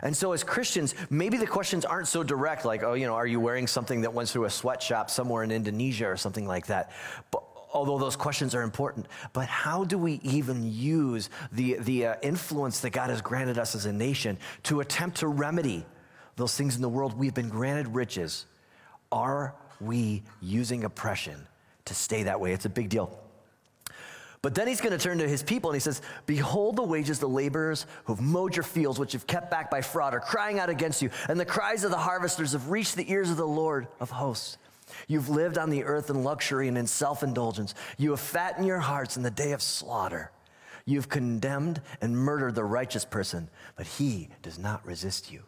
And 0.03 0.17
so, 0.17 0.33
as 0.33 0.43
Christians, 0.43 0.95
maybe 1.11 1.37
the 1.37 1.47
questions 1.47 1.85
aren't 1.85 2.09
so 2.09 2.23
direct, 2.23 2.65
like, 2.65 2.83
oh, 2.83 2.95
you 2.95 3.07
know, 3.07 3.15
are 3.15 3.27
you 3.27 3.41
wearing 3.41 3.67
something 3.67 4.01
that 4.03 4.15
went 4.15 4.31
through 4.31 4.47
a 4.47 4.51
sweatshop 4.51 5.11
somewhere 5.11 5.43
in 5.43 5.51
Indonesia 5.51 6.09
or 6.09 6.17
something 6.17 6.47
like 6.47 6.69
that? 6.69 6.93
But 7.31 7.43
although 7.73 7.99
those 7.99 8.17
questions 8.17 8.55
are 8.55 8.63
important. 8.63 9.07
But 9.33 9.47
how 9.47 9.85
do 9.85 9.99
we 9.99 10.21
even 10.23 10.71
use 10.71 11.31
the, 11.53 11.75
the 11.81 12.07
uh, 12.07 12.15
influence 12.23 12.81
that 12.81 12.91
God 12.91 13.11
has 13.11 13.21
granted 13.21 13.59
us 13.59 13.75
as 13.75 13.87
a 13.87 13.93
nation 13.93 14.39
to 14.65 14.81
attempt 14.81 15.19
to 15.19 15.29
remedy 15.29 15.85
those 16.37 16.57
things 16.57 16.77
in 16.77 16.83
the 16.83 16.89
world? 16.89 17.19
We've 17.19 17.35
been 17.35 17.49
granted 17.49 17.95
riches. 17.95 18.47
Are 19.13 19.55
we 19.81 20.23
using 20.41 20.85
oppression 20.85 21.47
to 21.87 21.95
stay 21.95 22.25
that 22.25 22.41
way? 22.41 22.53
It's 22.53 22.65
a 22.65 22.71
big 22.71 22.89
deal. 22.89 23.19
But 24.41 24.55
then 24.55 24.69
he's 24.69 24.81
going 24.81 24.97
to 24.97 24.99
turn 24.99 25.19
to 25.19 25.29
his 25.29 25.43
people 25.43 25.71
and 25.71 25.77
he 25.77 25.81
says, 25.81 26.01
Behold 26.27 26.77
the 26.77 26.83
wages 26.83 27.19
the 27.19 27.29
laborers 27.29 27.87
who've 28.05 28.21
mowed 28.21 28.55
your 28.55 28.63
fields, 28.63 28.99
which 28.99 29.13
you've 29.13 29.27
kept 29.27 29.51
back 29.51 29.71
by 29.71 29.81
fraud, 29.81 30.15
are 30.15 30.21
crying 30.21 30.61
out 30.61 30.71
against 30.71 31.03
you. 31.03 31.11
And 31.29 31.41
the 31.41 31.45
cries 31.45 31.83
of 31.83 31.91
the 31.91 31.99
harvesters 31.99 32.53
have 32.53 32.71
reached 32.71 32.95
the 32.95 33.11
ears 33.11 33.31
of 33.31 33.37
the 33.37 33.47
Lord 33.47 33.89
of 33.99 34.11
hosts. 34.11 34.59
You've 35.09 35.31
lived 35.31 35.57
on 35.57 35.71
the 35.71 35.85
earth 35.85 36.11
in 36.11 36.23
luxury 36.23 36.69
and 36.69 36.79
in 36.79 36.87
self 36.87 37.23
indulgence. 37.23 37.75
You 37.97 38.11
have 38.11 38.21
fattened 38.21 38.67
your 38.67 38.79
hearts 38.79 39.17
in 39.17 39.23
the 39.23 39.31
day 39.31 39.53
of 39.53 39.63
slaughter. 39.63 40.31
You've 40.85 41.09
condemned 41.09 41.81
and 42.01 42.17
murdered 42.17 42.55
the 42.55 42.65
righteous 42.65 43.05
person, 43.05 43.49
but 43.77 43.87
he 43.87 44.29
does 44.43 44.59
not 44.59 44.87
resist 44.87 45.33
you. 45.33 45.43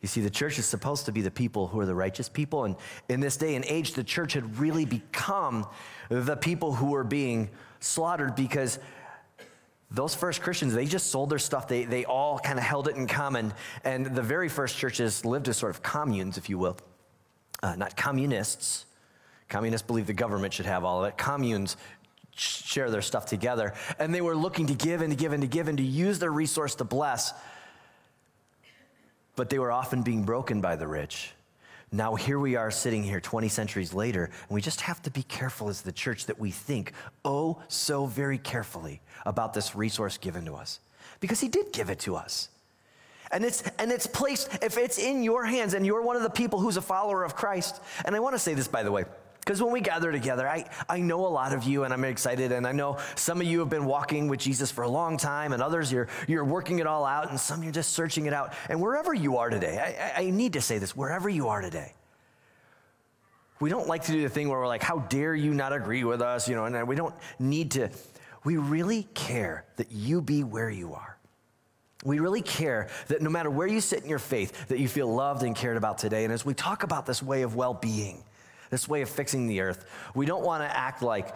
You 0.00 0.08
see, 0.08 0.22
the 0.22 0.30
church 0.30 0.58
is 0.58 0.64
supposed 0.64 1.04
to 1.06 1.12
be 1.12 1.20
the 1.20 1.30
people 1.30 1.66
who 1.66 1.78
are 1.80 1.86
the 1.86 1.94
righteous 1.94 2.28
people. 2.28 2.64
And 2.64 2.76
in 3.10 3.20
this 3.20 3.36
day 3.36 3.54
and 3.54 3.64
age, 3.66 3.92
the 3.92 4.04
church 4.04 4.32
had 4.32 4.58
really 4.58 4.86
become 4.86 5.66
the 6.08 6.36
people 6.36 6.74
who 6.74 6.86
were 6.86 7.04
being 7.04 7.50
slaughtered 7.80 8.34
because 8.34 8.78
those 9.90 10.14
first 10.14 10.40
Christians, 10.40 10.72
they 10.72 10.86
just 10.86 11.08
sold 11.08 11.28
their 11.30 11.38
stuff. 11.38 11.68
They, 11.68 11.84
they 11.84 12.06
all 12.06 12.38
kind 12.38 12.58
of 12.58 12.64
held 12.64 12.88
it 12.88 12.96
in 12.96 13.06
common. 13.06 13.52
And 13.84 14.14
the 14.14 14.22
very 14.22 14.48
first 14.48 14.76
churches 14.78 15.24
lived 15.24 15.48
as 15.48 15.58
sort 15.58 15.70
of 15.70 15.82
communes, 15.82 16.38
if 16.38 16.48
you 16.48 16.56
will 16.58 16.78
uh, 17.62 17.76
not 17.76 17.96
communists. 17.96 18.86
Communists 19.48 19.86
believe 19.86 20.06
the 20.06 20.12
government 20.12 20.52
should 20.52 20.66
have 20.66 20.84
all 20.84 21.04
of 21.04 21.08
it. 21.08 21.18
Communes 21.18 21.76
share 22.34 22.90
their 22.90 23.02
stuff 23.02 23.26
together. 23.26 23.74
And 23.98 24.14
they 24.14 24.20
were 24.20 24.36
looking 24.36 24.66
to 24.68 24.74
give 24.74 25.02
and 25.02 25.10
to 25.10 25.16
give 25.16 25.32
and 25.32 25.42
to 25.42 25.48
give 25.48 25.68
and 25.68 25.78
to 25.78 25.84
use 25.84 26.18
their 26.18 26.32
resource 26.32 26.74
to 26.76 26.84
bless. 26.84 27.32
But 29.36 29.50
they 29.50 29.58
were 29.58 29.72
often 29.72 30.02
being 30.02 30.24
broken 30.24 30.60
by 30.60 30.76
the 30.76 30.86
rich. 30.86 31.32
Now, 31.92 32.14
here 32.14 32.38
we 32.38 32.54
are 32.54 32.70
sitting 32.70 33.02
here 33.02 33.20
20 33.20 33.48
centuries 33.48 33.92
later, 33.92 34.24
and 34.24 34.50
we 34.50 34.60
just 34.60 34.80
have 34.82 35.02
to 35.02 35.10
be 35.10 35.24
careful 35.24 35.68
as 35.68 35.82
the 35.82 35.90
church 35.90 36.26
that 36.26 36.38
we 36.38 36.52
think, 36.52 36.92
oh, 37.24 37.60
so 37.66 38.06
very 38.06 38.38
carefully 38.38 39.00
about 39.26 39.54
this 39.54 39.74
resource 39.74 40.16
given 40.16 40.44
to 40.44 40.54
us. 40.54 40.78
Because 41.18 41.40
he 41.40 41.48
did 41.48 41.72
give 41.72 41.90
it 41.90 41.98
to 42.00 42.14
us. 42.14 42.48
And 43.32 43.44
it's, 43.44 43.62
and 43.78 43.92
it's 43.92 44.06
placed, 44.06 44.48
if 44.60 44.76
it's 44.76 44.98
in 44.98 45.22
your 45.22 45.44
hands 45.44 45.74
and 45.74 45.86
you're 45.86 46.02
one 46.02 46.16
of 46.16 46.22
the 46.22 46.30
people 46.30 46.60
who's 46.60 46.76
a 46.76 46.82
follower 46.82 47.22
of 47.22 47.36
Christ, 47.36 47.80
and 48.04 48.16
I 48.16 48.20
want 48.20 48.34
to 48.34 48.38
say 48.38 48.54
this 48.54 48.66
by 48.66 48.82
the 48.82 48.90
way, 48.90 49.04
because 49.40 49.62
when 49.62 49.72
we 49.72 49.80
gather 49.80 50.12
together, 50.12 50.48
I, 50.48 50.68
I 50.88 51.00
know 51.00 51.26
a 51.26 51.28
lot 51.28 51.52
of 51.52 51.64
you 51.64 51.84
and 51.84 51.94
I'm 51.94 52.04
excited, 52.04 52.52
and 52.52 52.66
I 52.66 52.72
know 52.72 52.98
some 53.14 53.40
of 53.40 53.46
you 53.46 53.60
have 53.60 53.70
been 53.70 53.84
walking 53.84 54.28
with 54.28 54.40
Jesus 54.40 54.70
for 54.70 54.82
a 54.82 54.88
long 54.88 55.16
time, 55.16 55.52
and 55.52 55.62
others 55.62 55.90
you're, 55.90 56.08
you're 56.28 56.44
working 56.44 56.80
it 56.80 56.86
all 56.86 57.04
out, 57.04 57.30
and 57.30 57.38
some 57.38 57.62
you're 57.62 57.72
just 57.72 57.92
searching 57.92 58.26
it 58.26 58.32
out. 58.32 58.52
And 58.68 58.80
wherever 58.80 59.14
you 59.14 59.38
are 59.38 59.48
today, 59.48 60.12
I, 60.16 60.24
I 60.24 60.30
need 60.30 60.52
to 60.54 60.60
say 60.60 60.78
this 60.78 60.96
wherever 60.96 61.28
you 61.28 61.48
are 61.48 61.60
today, 61.60 61.94
we 63.60 63.70
don't 63.70 63.86
like 63.86 64.04
to 64.04 64.12
do 64.12 64.22
the 64.22 64.28
thing 64.28 64.48
where 64.48 64.58
we're 64.58 64.66
like, 64.66 64.82
how 64.82 65.00
dare 65.00 65.34
you 65.34 65.54
not 65.54 65.72
agree 65.72 66.02
with 66.02 66.20
us, 66.20 66.48
you 66.48 66.54
know, 66.56 66.64
and 66.64 66.88
we 66.88 66.96
don't 66.96 67.14
need 67.38 67.70
to. 67.72 67.90
We 68.42 68.56
really 68.56 69.06
care 69.14 69.66
that 69.76 69.92
you 69.92 70.20
be 70.20 70.44
where 70.44 70.70
you 70.70 70.94
are. 70.94 71.18
We 72.04 72.18
really 72.18 72.40
care 72.40 72.88
that 73.08 73.20
no 73.20 73.28
matter 73.28 73.50
where 73.50 73.66
you 73.66 73.80
sit 73.80 74.02
in 74.02 74.08
your 74.08 74.18
faith, 74.18 74.68
that 74.68 74.78
you 74.78 74.88
feel 74.88 75.12
loved 75.12 75.42
and 75.42 75.54
cared 75.54 75.76
about 75.76 75.98
today. 75.98 76.24
And 76.24 76.32
as 76.32 76.44
we 76.44 76.54
talk 76.54 76.82
about 76.82 77.04
this 77.04 77.22
way 77.22 77.42
of 77.42 77.56
well 77.56 77.74
being, 77.74 78.24
this 78.70 78.88
way 78.88 79.02
of 79.02 79.10
fixing 79.10 79.46
the 79.46 79.60
earth, 79.60 79.84
we 80.14 80.24
don't 80.24 80.44
want 80.44 80.62
to 80.62 80.76
act 80.76 81.02
like, 81.02 81.34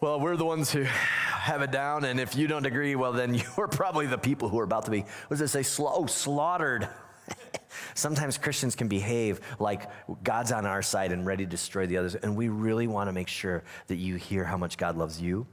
well, 0.00 0.18
we're 0.18 0.36
the 0.36 0.44
ones 0.44 0.72
who 0.72 0.82
have 0.84 1.62
it 1.62 1.70
down, 1.70 2.04
and 2.04 2.18
if 2.18 2.34
you 2.34 2.48
don't 2.48 2.66
agree, 2.66 2.96
well, 2.96 3.12
then 3.12 3.34
you're 3.56 3.68
probably 3.68 4.06
the 4.06 4.18
people 4.18 4.48
who 4.48 4.58
are 4.58 4.64
about 4.64 4.86
to 4.86 4.90
be, 4.90 5.00
what 5.00 5.38
does 5.38 5.40
it 5.40 5.48
say, 5.48 5.62
Slow, 5.62 6.06
slaughtered. 6.06 6.88
Sometimes 7.94 8.38
Christians 8.38 8.74
can 8.74 8.88
behave 8.88 9.40
like 9.58 9.88
God's 10.22 10.52
on 10.52 10.66
our 10.66 10.82
side 10.82 11.12
and 11.12 11.24
ready 11.26 11.44
to 11.44 11.50
destroy 11.50 11.86
the 11.86 11.96
others, 11.98 12.14
and 12.14 12.36
we 12.36 12.48
really 12.48 12.86
want 12.86 13.08
to 13.08 13.12
make 13.12 13.28
sure 13.28 13.62
that 13.86 13.96
you 13.96 14.16
hear 14.16 14.44
how 14.44 14.56
much 14.56 14.78
God 14.78 14.96
loves 14.96 15.20
you 15.20 15.46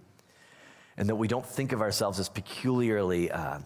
and 0.98 1.10
that 1.10 1.16
we 1.16 1.28
don't 1.28 1.46
think 1.46 1.72
of 1.72 1.82
ourselves 1.82 2.20
as 2.20 2.30
peculiarly. 2.30 3.32
Uh, 3.32 3.60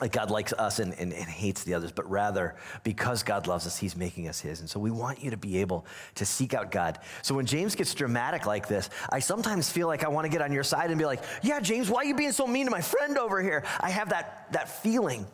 like 0.00 0.12
God 0.12 0.30
likes 0.30 0.52
us 0.52 0.78
and, 0.78 0.94
and, 0.94 1.12
and, 1.12 1.28
hates 1.28 1.64
the 1.64 1.74
others, 1.74 1.92
but 1.92 2.08
rather 2.10 2.56
because 2.84 3.22
God 3.22 3.46
loves 3.46 3.66
us, 3.66 3.76
He's 3.78 3.96
making 3.96 4.28
us 4.28 4.40
His. 4.40 4.60
And 4.60 4.68
so 4.68 4.80
we 4.80 4.90
want 4.90 5.22
you 5.22 5.30
to 5.30 5.36
be 5.36 5.58
able 5.58 5.86
to 6.14 6.24
seek 6.24 6.54
out 6.54 6.70
God. 6.70 6.98
So 7.22 7.34
when 7.34 7.46
James 7.46 7.74
gets 7.74 7.94
dramatic 7.94 8.46
like 8.46 8.66
this, 8.66 8.88
I 9.10 9.18
sometimes 9.18 9.70
feel 9.70 9.86
like 9.86 10.04
I 10.04 10.08
want 10.08 10.24
to 10.24 10.30
get 10.30 10.42
on 10.42 10.52
your 10.52 10.64
side 10.64 10.90
and 10.90 10.98
be 10.98 11.04
like, 11.04 11.22
Yeah, 11.42 11.60
James, 11.60 11.90
why 11.90 12.02
are 12.02 12.04
you 12.04 12.14
being 12.14 12.32
so 12.32 12.46
mean 12.46 12.66
to 12.66 12.70
my 12.70 12.80
friend 12.80 13.18
over 13.18 13.42
here? 13.42 13.64
I 13.80 13.90
have 13.90 14.10
that, 14.10 14.52
that 14.52 14.68
feeling 14.82 15.26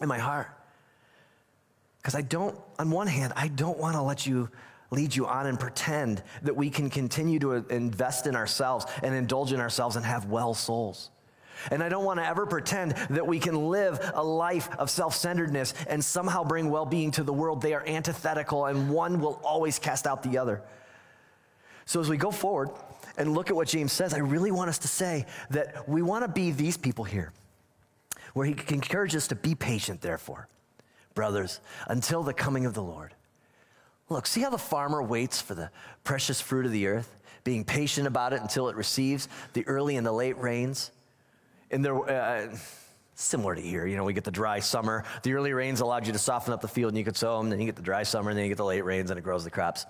in 0.00 0.08
my 0.08 0.18
heart. 0.18 0.48
Because 1.98 2.14
I 2.14 2.22
don't, 2.22 2.58
on 2.78 2.90
one 2.90 3.06
hand, 3.06 3.32
I 3.36 3.48
don't 3.48 3.78
want 3.78 3.96
to 3.96 4.02
let 4.02 4.26
you 4.26 4.48
lead 4.90 5.14
you 5.14 5.26
on 5.26 5.46
and 5.46 5.60
pretend 5.60 6.22
that 6.42 6.56
we 6.56 6.70
can 6.70 6.88
continue 6.88 7.38
to 7.40 7.52
invest 7.68 8.26
in 8.26 8.34
ourselves 8.34 8.86
and 9.02 9.14
indulge 9.14 9.52
in 9.52 9.60
ourselves 9.60 9.96
and 9.96 10.04
have 10.04 10.26
well 10.26 10.54
souls. 10.54 11.10
And 11.70 11.82
I 11.82 11.88
don't 11.88 12.04
want 12.04 12.20
to 12.20 12.26
ever 12.26 12.46
pretend 12.46 12.92
that 13.10 13.26
we 13.26 13.38
can 13.38 13.68
live 13.68 13.98
a 14.14 14.22
life 14.22 14.68
of 14.78 14.90
self 14.90 15.14
centeredness 15.14 15.74
and 15.88 16.04
somehow 16.04 16.44
bring 16.44 16.70
well 16.70 16.86
being 16.86 17.10
to 17.12 17.22
the 17.22 17.32
world. 17.32 17.62
They 17.62 17.74
are 17.74 17.86
antithetical, 17.86 18.66
and 18.66 18.90
one 18.90 19.20
will 19.20 19.40
always 19.42 19.78
cast 19.78 20.06
out 20.06 20.22
the 20.22 20.38
other. 20.38 20.62
So 21.84 22.00
as 22.00 22.08
we 22.08 22.16
go 22.16 22.30
forward 22.30 22.70
and 23.16 23.32
look 23.32 23.50
at 23.50 23.56
what 23.56 23.68
James 23.68 23.92
says, 23.92 24.12
I 24.12 24.18
really 24.18 24.50
want 24.50 24.68
us 24.68 24.78
to 24.78 24.88
say 24.88 25.26
that 25.50 25.88
we 25.88 26.02
want 26.02 26.24
to 26.24 26.28
be 26.28 26.50
these 26.50 26.76
people 26.76 27.04
here, 27.04 27.32
where 28.34 28.46
he 28.46 28.54
encourages 28.68 29.22
us 29.22 29.28
to 29.28 29.34
be 29.34 29.54
patient, 29.54 30.00
therefore, 30.00 30.48
brothers, 31.14 31.60
until 31.86 32.22
the 32.22 32.34
coming 32.34 32.66
of 32.66 32.74
the 32.74 32.82
Lord. 32.82 33.14
Look, 34.10 34.26
see 34.26 34.40
how 34.40 34.50
the 34.50 34.58
farmer 34.58 35.02
waits 35.02 35.40
for 35.40 35.54
the 35.54 35.70
precious 36.04 36.40
fruit 36.40 36.66
of 36.66 36.72
the 36.72 36.86
earth, 36.86 37.14
being 37.44 37.64
patient 37.64 38.06
about 38.06 38.32
it 38.32 38.40
until 38.40 38.68
it 38.68 38.76
receives 38.76 39.28
the 39.52 39.66
early 39.66 39.96
and 39.96 40.06
the 40.06 40.12
late 40.12 40.38
rains? 40.38 40.90
And 41.70 41.84
there, 41.84 41.96
uh, 41.96 42.56
similar 43.14 43.54
to 43.54 43.60
here, 43.60 43.86
you 43.86 43.96
know, 43.96 44.04
we 44.04 44.12
get 44.12 44.24
the 44.24 44.30
dry 44.30 44.60
summer. 44.60 45.04
The 45.22 45.34
early 45.34 45.52
rains 45.52 45.80
allowed 45.80 46.06
you 46.06 46.12
to 46.12 46.18
soften 46.18 46.52
up 46.52 46.60
the 46.60 46.68
field 46.68 46.90
and 46.90 46.98
you 46.98 47.04
could 47.04 47.16
sow 47.16 47.38
them. 47.38 47.50
Then 47.50 47.60
you 47.60 47.66
get 47.66 47.76
the 47.76 47.82
dry 47.82 48.02
summer 48.04 48.30
and 48.30 48.38
then 48.38 48.44
you 48.44 48.50
get 48.50 48.58
the 48.58 48.64
late 48.64 48.84
rains 48.84 49.10
and 49.10 49.18
it 49.18 49.22
grows 49.22 49.44
the 49.44 49.50
crops. 49.50 49.86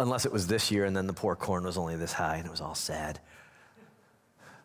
Unless 0.00 0.24
it 0.24 0.32
was 0.32 0.46
this 0.46 0.70
year 0.70 0.84
and 0.84 0.96
then 0.96 1.06
the 1.06 1.12
poor 1.12 1.36
corn 1.36 1.64
was 1.64 1.76
only 1.76 1.96
this 1.96 2.12
high 2.12 2.36
and 2.36 2.46
it 2.46 2.50
was 2.50 2.60
all 2.60 2.74
sad. 2.74 3.20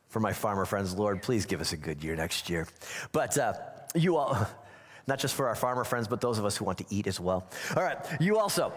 For 0.09 0.19
my 0.19 0.31
farmer 0.31 0.65
friends, 0.65 0.95
Lord, 0.95 1.21
please 1.23 1.45
give 1.45 1.59
us 1.59 1.73
a 1.73 1.77
good 1.77 2.03
year 2.03 2.15
next 2.15 2.49
year. 2.49 2.67
But 3.11 3.37
uh, 3.37 3.53
you 3.95 4.17
all, 4.17 4.47
not 5.07 5.19
just 5.19 5.33
for 5.35 5.47
our 5.47 5.55
farmer 5.55 5.83
friends, 5.83 6.07
but 6.07 6.21
those 6.21 6.37
of 6.37 6.45
us 6.45 6.55
who 6.55 6.65
want 6.65 6.77
to 6.77 6.85
eat 6.89 7.07
as 7.07 7.19
well. 7.19 7.47
All 7.75 7.83
right, 7.83 7.97
you 8.19 8.37
also 8.37 8.71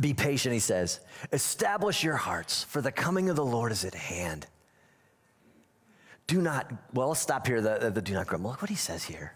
be 0.00 0.12
patient, 0.14 0.52
he 0.52 0.58
says. 0.58 1.00
Establish 1.32 2.02
your 2.04 2.16
hearts, 2.16 2.64
for 2.64 2.82
the 2.82 2.92
coming 2.92 3.30
of 3.30 3.36
the 3.36 3.44
Lord 3.44 3.72
is 3.72 3.84
at 3.84 3.94
hand. 3.94 4.46
Do 6.28 6.40
not, 6.40 6.70
well, 6.92 7.08
let's 7.08 7.20
stop 7.20 7.46
here, 7.46 7.60
the, 7.60 7.90
the 7.90 8.02
do 8.02 8.12
not 8.12 8.28
grumble. 8.28 8.50
Look 8.50 8.62
what 8.62 8.70
he 8.70 8.76
says 8.76 9.02
here. 9.02 9.32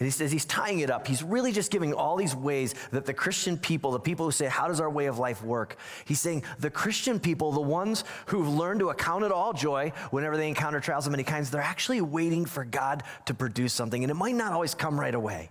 And 0.00 0.06
he 0.06 0.10
says 0.10 0.32
he's 0.32 0.46
tying 0.46 0.80
it 0.80 0.90
up. 0.90 1.06
He's 1.06 1.22
really 1.22 1.52
just 1.52 1.70
giving 1.70 1.94
all 1.94 2.16
these 2.16 2.34
ways 2.34 2.74
that 2.90 3.06
the 3.06 3.14
Christian 3.14 3.56
people, 3.56 3.92
the 3.92 4.00
people 4.00 4.24
who 4.24 4.32
say, 4.32 4.46
How 4.46 4.66
does 4.66 4.80
our 4.80 4.90
way 4.90 5.06
of 5.06 5.20
life 5.20 5.44
work? 5.44 5.76
He's 6.04 6.20
saying 6.20 6.42
the 6.58 6.70
Christian 6.70 7.20
people, 7.20 7.52
the 7.52 7.60
ones 7.60 8.02
who've 8.26 8.48
learned 8.48 8.80
to 8.80 8.90
account 8.90 9.24
it 9.24 9.30
all 9.30 9.52
joy 9.52 9.92
whenever 10.10 10.36
they 10.36 10.48
encounter 10.48 10.80
trials 10.80 11.06
of 11.06 11.12
many 11.12 11.22
kinds, 11.22 11.50
they're 11.50 11.60
actually 11.60 12.00
waiting 12.00 12.44
for 12.44 12.64
God 12.64 13.04
to 13.26 13.34
produce 13.34 13.72
something. 13.72 14.02
And 14.02 14.10
it 14.10 14.14
might 14.14 14.34
not 14.34 14.52
always 14.52 14.74
come 14.74 14.98
right 14.98 15.14
away. 15.14 15.50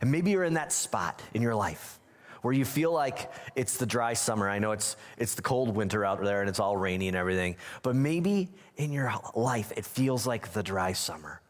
And 0.00 0.10
maybe 0.10 0.30
you're 0.30 0.44
in 0.44 0.54
that 0.54 0.72
spot 0.72 1.20
in 1.34 1.42
your 1.42 1.54
life 1.54 1.99
where 2.42 2.54
you 2.54 2.64
feel 2.64 2.92
like 2.92 3.30
it's 3.54 3.76
the 3.76 3.86
dry 3.86 4.12
summer. 4.12 4.48
I 4.48 4.58
know 4.58 4.72
it's, 4.72 4.96
it's 5.18 5.34
the 5.34 5.42
cold 5.42 5.74
winter 5.74 6.04
out 6.04 6.22
there 6.22 6.40
and 6.40 6.48
it's 6.48 6.60
all 6.60 6.76
rainy 6.76 7.08
and 7.08 7.16
everything. 7.16 7.56
But 7.82 7.96
maybe 7.96 8.48
in 8.76 8.92
your 8.92 9.12
life, 9.34 9.72
it 9.76 9.84
feels 9.84 10.26
like 10.26 10.52
the 10.52 10.62
dry 10.62 10.92
summer 10.92 11.40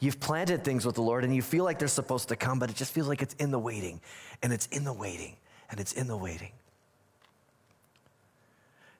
You've 0.00 0.20
planted 0.20 0.64
things 0.64 0.84
with 0.84 0.94
the 0.94 1.02
Lord 1.02 1.24
and 1.24 1.34
you 1.34 1.42
feel 1.42 1.64
like 1.64 1.78
they're 1.78 1.88
supposed 1.88 2.28
to 2.28 2.36
come, 2.36 2.58
but 2.58 2.70
it 2.70 2.76
just 2.76 2.92
feels 2.92 3.08
like 3.08 3.22
it's 3.22 3.34
in 3.34 3.50
the 3.50 3.58
waiting, 3.58 4.00
and 4.42 4.52
it's 4.52 4.66
in 4.66 4.84
the 4.84 4.92
waiting, 4.92 5.36
and 5.70 5.80
it's 5.80 5.92
in 5.92 6.06
the 6.06 6.16
waiting. 6.16 6.52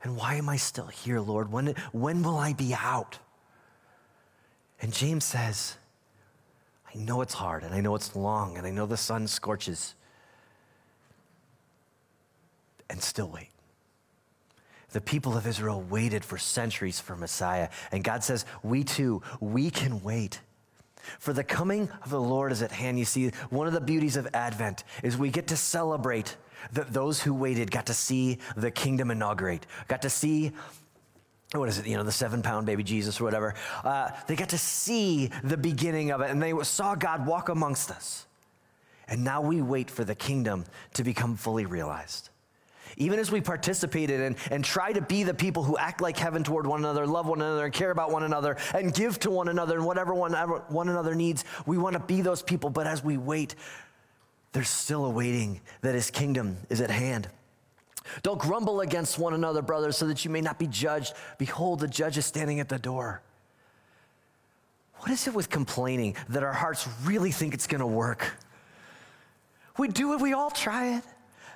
And 0.03 0.17
why 0.17 0.35
am 0.35 0.49
I 0.49 0.57
still 0.57 0.87
here, 0.87 1.21
Lord? 1.21 1.53
When, 1.53 1.75
when 1.93 2.23
will 2.23 2.37
I 2.37 2.53
be 2.53 2.75
out? 2.75 3.19
And 4.81 4.93
James 4.93 5.25
says, 5.25 5.77
I 6.95 6.97
know 6.97 7.21
it's 7.21 7.35
hard, 7.35 7.65
and 7.65 7.75
I 7.75 7.81
know 7.81 7.95
it's 7.95 8.17
long, 8.17 8.57
and 8.57 8.67
I 8.67 8.71
know 8.71 8.87
the 8.87 8.97
sun 8.97 9.27
scorches. 9.27 9.95
And 12.91 13.03
still 13.03 13.29
wait. 13.29 13.49
The 14.91 15.01
people 15.01 15.37
of 15.37 15.47
Israel 15.47 15.83
waited 15.83 16.25
for 16.25 16.39
centuries 16.39 16.99
for 16.99 17.15
Messiah. 17.15 17.69
And 17.93 18.03
God 18.03 18.25
says, 18.25 18.47
We 18.63 18.85
too, 18.85 19.23
we 19.41 19.71
can 19.71 20.03
wait. 20.03 20.41
For 21.19 21.33
the 21.33 21.45
coming 21.45 21.91
of 22.03 22.11
the 22.11 22.21
Lord 22.21 22.53
is 22.53 22.63
at 22.63 22.73
hand. 22.73 22.99
You 22.99 23.05
see, 23.05 23.29
one 23.51 23.67
of 23.67 23.73
the 23.73 23.81
beauties 23.81 24.17
of 24.17 24.29
Advent 24.35 24.85
is 25.03 25.17
we 25.17 25.31
get 25.31 25.49
to 25.49 25.57
celebrate 25.57 26.37
that 26.73 26.93
those 26.93 27.23
who 27.23 27.35
waited 27.35 27.71
got 27.71 27.87
to 27.87 27.95
see 27.95 28.39
the 28.57 28.71
kingdom 28.71 29.11
inaugurate, 29.11 29.67
got 29.87 30.03
to 30.03 30.11
see 30.11 30.53
what 31.53 31.69
is 31.69 31.79
it, 31.79 31.87
you 31.87 31.97
know, 31.97 32.03
the 32.03 32.13
seven 32.13 32.43
pound 32.43 32.67
baby 32.67 32.83
Jesus 32.83 33.21
or 33.21 33.25
whatever. 33.25 33.55
Uh, 33.83 34.11
they 34.27 34.37
got 34.37 34.51
to 34.51 34.59
see 34.59 35.31
the 35.45 35.57
beginning 35.57 36.11
of 36.11 36.21
it 36.21 36.31
and 36.31 36.43
they 36.43 36.53
saw 36.63 36.95
God 36.95 37.27
walk 37.27 37.49
amongst 37.49 37.91
us. 37.91 38.27
And 39.07 39.25
now 39.25 39.41
we 39.41 39.63
wait 39.63 39.91
for 39.91 40.05
the 40.05 40.15
kingdom 40.15 40.65
to 40.95 41.05
become 41.05 41.37
fully 41.37 41.65
realized 41.65 42.29
even 42.97 43.19
as 43.19 43.31
we 43.31 43.41
participated 43.41 44.21
and, 44.21 44.37
and 44.51 44.65
try 44.65 44.93
to 44.93 45.01
be 45.01 45.23
the 45.23 45.35
people 45.35 45.63
who 45.63 45.77
act 45.77 46.01
like 46.01 46.17
heaven 46.17 46.43
toward 46.43 46.67
one 46.67 46.81
another, 46.81 47.07
love 47.07 47.27
one 47.27 47.41
another, 47.41 47.65
and 47.65 47.75
care 47.75 47.91
about 47.91 48.11
one 48.11 48.23
another, 48.23 48.57
and 48.75 48.95
give 48.95 49.19
to 49.21 49.31
one 49.31 49.49
another 49.49 49.77
and 49.77 49.87
whatever 49.87 50.15
one, 50.15 50.33
one 50.33 50.89
another 50.89 51.15
needs, 51.15 51.45
we 51.67 51.79
want 51.79 51.95
to 51.95 52.01
be 52.01 52.21
those 52.21 52.43
people. 52.43 52.71
But 52.71 52.87
as 52.87 53.05
we 53.05 53.17
wait, 53.17 53.55
there's 54.53 54.71
still 54.71 55.05
a 55.05 55.11
waiting 55.11 55.61
that 55.83 55.95
his 55.95 56.11
kingdom 56.11 56.57
is 56.71 56.81
at 56.81 56.91
hand. 56.91 57.29
Don't 58.23 58.41
grumble 58.41 58.81
against 58.81 59.19
one 59.19 59.35
another, 59.35 59.63
brothers, 59.63 59.97
so 59.97 60.07
that 60.07 60.25
you 60.25 60.31
may 60.31 60.41
not 60.41 60.59
be 60.59 60.67
judged. 60.67 61.15
Behold, 61.37 61.81
the 61.81 61.89
judge 61.89 62.17
is 62.17 62.27
standing 62.27 62.61
at 62.61 62.69
the 62.69 62.79
door. 62.79 63.21
What 65.01 65.11
is 65.11 65.27
it 65.27 65.35
with 65.35 65.49
complaining 65.49 66.17
that 66.31 66.43
our 66.43 66.53
hearts 66.53 66.89
really 67.05 67.31
think 67.31 67.55
it's 67.55 67.67
going 67.67 67.81
to 67.81 67.87
work? 67.87 68.33
We 69.77 69.89
do 69.89 70.15
it, 70.15 70.21
we 70.21 70.33
all 70.33 70.51
try 70.51 70.97
it. 70.97 71.05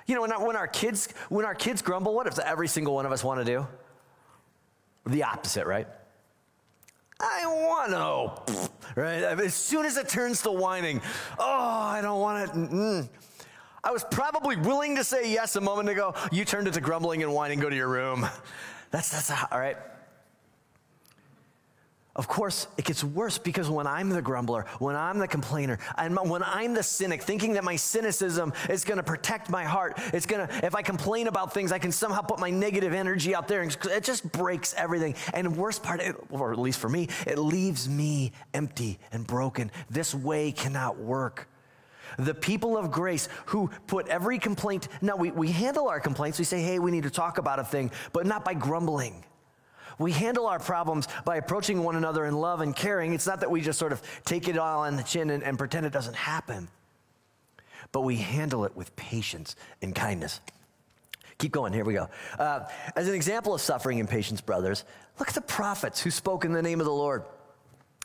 You 0.05 0.15
know, 0.15 0.21
when 0.21 0.31
our, 0.31 0.45
when 0.45 0.55
our 0.55 0.67
kids 0.67 1.09
when 1.29 1.45
our 1.45 1.55
kids 1.55 1.81
grumble, 1.81 2.13
what 2.13 2.25
does 2.25 2.39
every 2.39 2.67
single 2.67 2.93
one 2.93 3.05
of 3.05 3.11
us 3.11 3.23
want 3.23 3.39
to 3.39 3.45
do? 3.45 3.67
The 5.05 5.23
opposite, 5.23 5.65
right? 5.65 5.87
I 7.19 7.45
want 7.45 7.91
to, 8.45 8.69
right? 8.99 9.23
As 9.23 9.53
soon 9.53 9.85
as 9.85 9.97
it 9.97 10.09
turns 10.09 10.41
to 10.41 10.51
whining, 10.51 11.01
oh, 11.39 11.79
I 11.81 12.01
don't 12.01 12.19
want 12.19 12.49
it. 12.49 12.55
Mm-mm. 12.55 13.09
I 13.83 13.91
was 13.91 14.03
probably 14.09 14.55
willing 14.55 14.95
to 14.95 15.03
say 15.03 15.31
yes 15.31 15.55
a 15.55 15.61
moment 15.61 15.89
ago. 15.89 16.15
You 16.31 16.45
turned 16.45 16.67
it 16.67 16.73
to 16.75 16.81
grumbling 16.81 17.21
and 17.23 17.33
whining. 17.33 17.59
Go 17.59 17.69
to 17.69 17.75
your 17.75 17.89
room. 17.89 18.27
That's 18.91 19.09
that's 19.09 19.31
all 19.51 19.59
right. 19.59 19.77
Of 22.15 22.27
course, 22.27 22.67
it 22.77 22.85
gets 22.85 23.03
worse 23.03 23.39
because 23.39 23.71
when 23.71 23.87
I'm 23.87 24.09
the 24.09 24.21
grumbler, 24.21 24.67
when 24.77 24.95
I'm 24.95 25.17
the 25.17 25.27
complainer, 25.27 25.79
and 25.97 26.15
when 26.15 26.43
I'm 26.43 26.75
the 26.75 26.83
cynic, 26.83 27.23
thinking 27.23 27.53
that 27.53 27.63
my 27.63 27.75
cynicism 27.75 28.53
is 28.69 28.85
going 28.85 28.97
to 28.97 29.03
protect 29.03 29.49
my 29.49 29.63
heart, 29.63 29.99
it's 30.13 30.27
going 30.27 30.47
to, 30.47 30.65
if 30.65 30.75
I 30.75 30.83
complain 30.83 31.25
about 31.25 31.55
things, 31.55 31.71
I 31.71 31.79
can 31.79 31.91
somehow 31.91 32.21
put 32.21 32.37
my 32.37 32.51
negative 32.51 32.93
energy 32.93 33.33
out 33.33 33.47
there, 33.47 33.63
and 33.63 33.75
it 33.85 34.03
just 34.03 34.31
breaks 34.31 34.75
everything. 34.75 35.15
And 35.33 35.57
worst 35.57 35.81
part, 35.81 36.01
or 36.29 36.51
at 36.51 36.59
least 36.59 36.79
for 36.79 36.89
me, 36.89 37.09
it 37.25 37.39
leaves 37.39 37.89
me 37.89 38.31
empty 38.53 38.99
and 39.11 39.25
broken. 39.25 39.71
This 39.89 40.13
way 40.13 40.51
cannot 40.51 40.99
work. 40.99 41.49
The 42.19 42.35
people 42.35 42.77
of 42.77 42.91
grace 42.91 43.27
who 43.47 43.71
put 43.87 44.07
every 44.07 44.37
complaint, 44.37 44.87
now 45.01 45.15
we, 45.15 45.31
we 45.31 45.49
handle 45.49 45.87
our 45.87 45.99
complaints, 45.99 46.37
we 46.37 46.45
say, 46.45 46.61
hey, 46.61 46.77
we 46.77 46.91
need 46.91 47.03
to 47.03 47.09
talk 47.09 47.39
about 47.39 47.57
a 47.57 47.63
thing, 47.63 47.89
but 48.11 48.27
not 48.27 48.45
by 48.45 48.53
grumbling 48.53 49.25
we 49.99 50.11
handle 50.11 50.47
our 50.47 50.59
problems 50.59 51.07
by 51.25 51.37
approaching 51.37 51.83
one 51.83 51.95
another 51.95 52.25
in 52.25 52.35
love 52.35 52.61
and 52.61 52.75
caring. 52.75 53.13
It's 53.13 53.27
not 53.27 53.39
that 53.41 53.51
we 53.51 53.61
just 53.61 53.79
sort 53.79 53.91
of 53.91 54.01
take 54.25 54.47
it 54.47 54.57
all 54.57 54.81
on 54.81 54.95
the 54.95 55.03
chin 55.03 55.29
and, 55.29 55.43
and 55.43 55.57
pretend 55.57 55.85
it 55.85 55.93
doesn't 55.93 56.15
happen, 56.15 56.67
but 57.91 58.01
we 58.01 58.17
handle 58.17 58.65
it 58.65 58.75
with 58.75 58.95
patience 58.95 59.55
and 59.81 59.93
kindness. 59.93 60.39
Keep 61.37 61.51
going, 61.51 61.73
here 61.73 61.83
we 61.83 61.93
go. 61.93 62.09
Uh, 62.37 62.61
as 62.95 63.07
an 63.07 63.15
example 63.15 63.53
of 63.53 63.61
suffering 63.61 63.99
and 63.99 64.07
patience, 64.07 64.39
brothers, 64.39 64.85
look 65.19 65.27
at 65.27 65.33
the 65.33 65.41
prophets 65.41 65.99
who 65.99 66.11
spoke 66.11 66.45
in 66.45 66.53
the 66.53 66.61
name 66.61 66.79
of 66.79 66.85
the 66.85 66.93
Lord. 66.93 67.23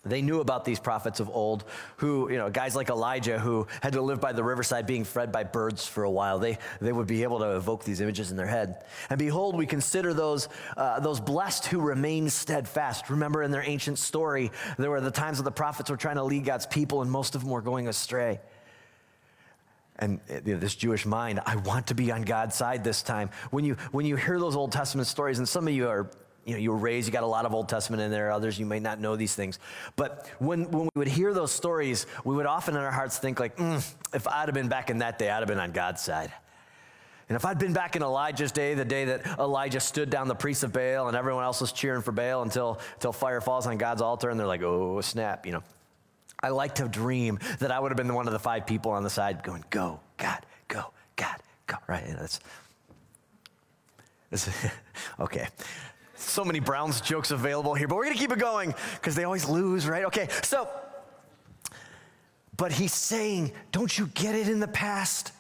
They 0.05 0.23
knew 0.23 0.41
about 0.41 0.65
these 0.65 0.79
prophets 0.79 1.19
of 1.19 1.29
old 1.29 1.65
who, 1.97 2.31
you 2.31 2.39
know, 2.39 2.49
guys 2.51 2.77
like 2.77 2.89
Elijah 2.89 3.39
who 3.39 3.67
had 3.83 3.95
to 3.95 4.03
live 4.03 4.21
by 4.21 4.33
the 4.33 4.45
riverside 4.45 4.87
being 4.87 5.03
fed 5.03 5.33
by 5.33 5.43
birds 5.43 5.87
for 5.87 6.05
a 6.05 6.11
while. 6.11 6.39
They, 6.39 6.59
they 6.81 6.93
would 6.93 7.09
be 7.09 7.25
able 7.25 7.41
to 7.41 7.57
evoke 7.57 7.83
these 7.83 8.01
images 8.01 8.31
in 8.31 8.37
their 8.37 8.47
head. 8.47 8.85
And 9.11 9.19
behold, 9.19 9.57
we 9.57 9.67
consider 9.67 10.15
those, 10.15 10.49
uh, 10.77 11.01
those 11.01 11.19
blessed 11.19 11.67
who 11.67 11.81
remain 11.81 12.31
steadfast. 12.31 13.11
Remember 13.11 13.43
in 13.43 13.51
their 13.51 13.65
ancient 13.65 13.99
story, 13.99 14.53
there 14.79 14.91
were 14.91 15.01
the 15.01 15.11
times 15.11 15.39
that 15.39 15.45
the 15.45 15.51
prophets 15.51 15.91
were 15.91 15.97
trying 15.97 16.17
to 16.17 16.25
lead 16.25 16.45
God's 16.45 16.67
people 16.67 17.03
and 17.03 17.11
most 17.11 17.35
of 17.35 17.43
them 17.43 17.51
were 17.51 17.63
going 17.63 17.89
astray. 17.89 18.41
And 19.99 20.21
you 20.29 20.55
know, 20.55 20.61
this 20.61 20.77
Jewish 20.77 21.07
mind, 21.07 21.41
I 21.45 21.57
want 21.57 21.89
to 21.89 21.95
be 21.95 22.13
on 22.13 22.23
God's 22.23 22.55
side 22.55 22.85
this 22.85 23.03
time. 23.03 23.31
When 23.51 23.65
you, 23.65 23.75
when 23.91 24.07
you 24.07 24.15
hear 24.15 24.39
those 24.39 24.55
Old 24.55 24.71
Testament 24.71 25.09
stories, 25.09 25.39
and 25.39 25.49
some 25.49 25.67
of 25.67 25.75
you 25.75 25.89
are 25.89 26.09
you 26.49 26.55
know, 26.55 26.61
you 26.61 26.71
were 26.71 26.79
raised, 26.79 27.07
you 27.07 27.13
got 27.13 27.25
a 27.25 27.27
lot 27.27 27.45
of 27.45 27.53
Old 27.53 27.69
Testament 27.69 28.01
in 28.01 28.11
there, 28.11 28.31
others 28.31 28.59
you 28.59 28.65
may 28.65 28.81
not 28.81 28.99
know 28.99 29.17
these 29.17 29.35
things. 29.35 29.59
But 29.97 30.27
when, 30.39 30.71
when 30.71 30.85
we 30.85 30.91
would 30.95 31.09
hear 31.09 31.35
those 31.35 31.53
stories, 31.53 32.07
we 32.25 32.35
would 32.35 32.47
often 32.47 32.75
in 32.75 32.81
our 32.81 32.91
hearts 32.91 33.19
think 33.19 33.39
like, 33.39 33.59
mm, 33.59 33.87
if 34.15 34.27
I'd 34.27 34.49
have 34.49 34.55
been 34.55 34.69
back 34.69 34.89
in 34.89 34.99
that 34.99 35.19
day, 35.19 35.29
I'd 35.29 35.41
have 35.41 35.47
been 35.47 35.61
on 35.61 35.73
God's 35.73 36.01
side. 36.01 36.33
And 37.29 37.37
if 37.37 37.45
I'd 37.45 37.59
been 37.59 37.75
back 37.75 37.97
in 37.97 38.03
Elijah's 38.03 38.51
day, 38.51 38.73
the 38.73 38.87
day 38.87 39.05
that 39.05 39.27
Elijah 39.39 39.81
stood 39.81 40.09
down 40.09 40.27
the 40.27 40.35
priests 40.35 40.63
of 40.63 40.73
Baal 40.73 41.09
and 41.09 41.17
everyone 41.19 41.45
else 41.45 41.61
was 41.61 41.71
cheering 41.71 42.01
for 42.01 42.13
Baal 42.13 42.41
until, 42.41 42.81
until 42.95 43.13
fire 43.13 43.43
falls 43.43 43.67
on 43.67 43.77
God's 43.77 44.01
altar 44.01 44.31
and 44.31 44.41
they're 44.41 44.47
like, 44.47 44.63
oh, 44.63 45.03
snap, 45.03 45.45
you 45.45 45.53
know. 45.53 45.63
I 46.43 46.49
like 46.49 46.77
to 46.77 46.89
dream 46.89 47.41
that 47.59 47.71
I 47.71 47.79
would 47.79 47.91
have 47.91 47.97
been 47.99 48.15
one 48.15 48.27
of 48.27 48.33
the 48.33 48.39
five 48.39 48.67
people 48.67 48.93
on 48.93 49.03
the 49.03 49.11
side 49.11 49.43
going, 49.43 49.65
go, 49.69 50.01
God, 50.17 50.47
go, 50.69 50.93
God, 51.17 51.37
go. 51.67 51.77
Right? 51.87 52.09
Know, 52.09 52.17
that's, 52.21 52.41
that's 54.31 54.49
okay 55.21 55.49
so 56.19 56.45
many 56.45 56.61
Browns 56.61 57.01
jokes 57.01 57.31
available 57.31 57.75
here, 57.75 57.89
but 57.89 57.97
we're 57.97 58.05
going 58.05 58.17
to 58.17 58.21
keep 58.21 58.33
it 58.33 58.39
going 58.39 58.75
because 58.95 59.15
they 59.15 59.25
always 59.25 59.49
lose, 59.49 59.87
right? 59.87 60.05
Okay, 60.07 60.29
so, 60.43 60.69
but 62.57 62.73
he's 62.73 62.93
saying, 62.93 63.53
don't 63.73 63.97
you 63.97 64.09
get 64.09 64.35
it 64.35 64.49
in 64.49 64.61
the 64.61 64.69
past? 64.69 65.33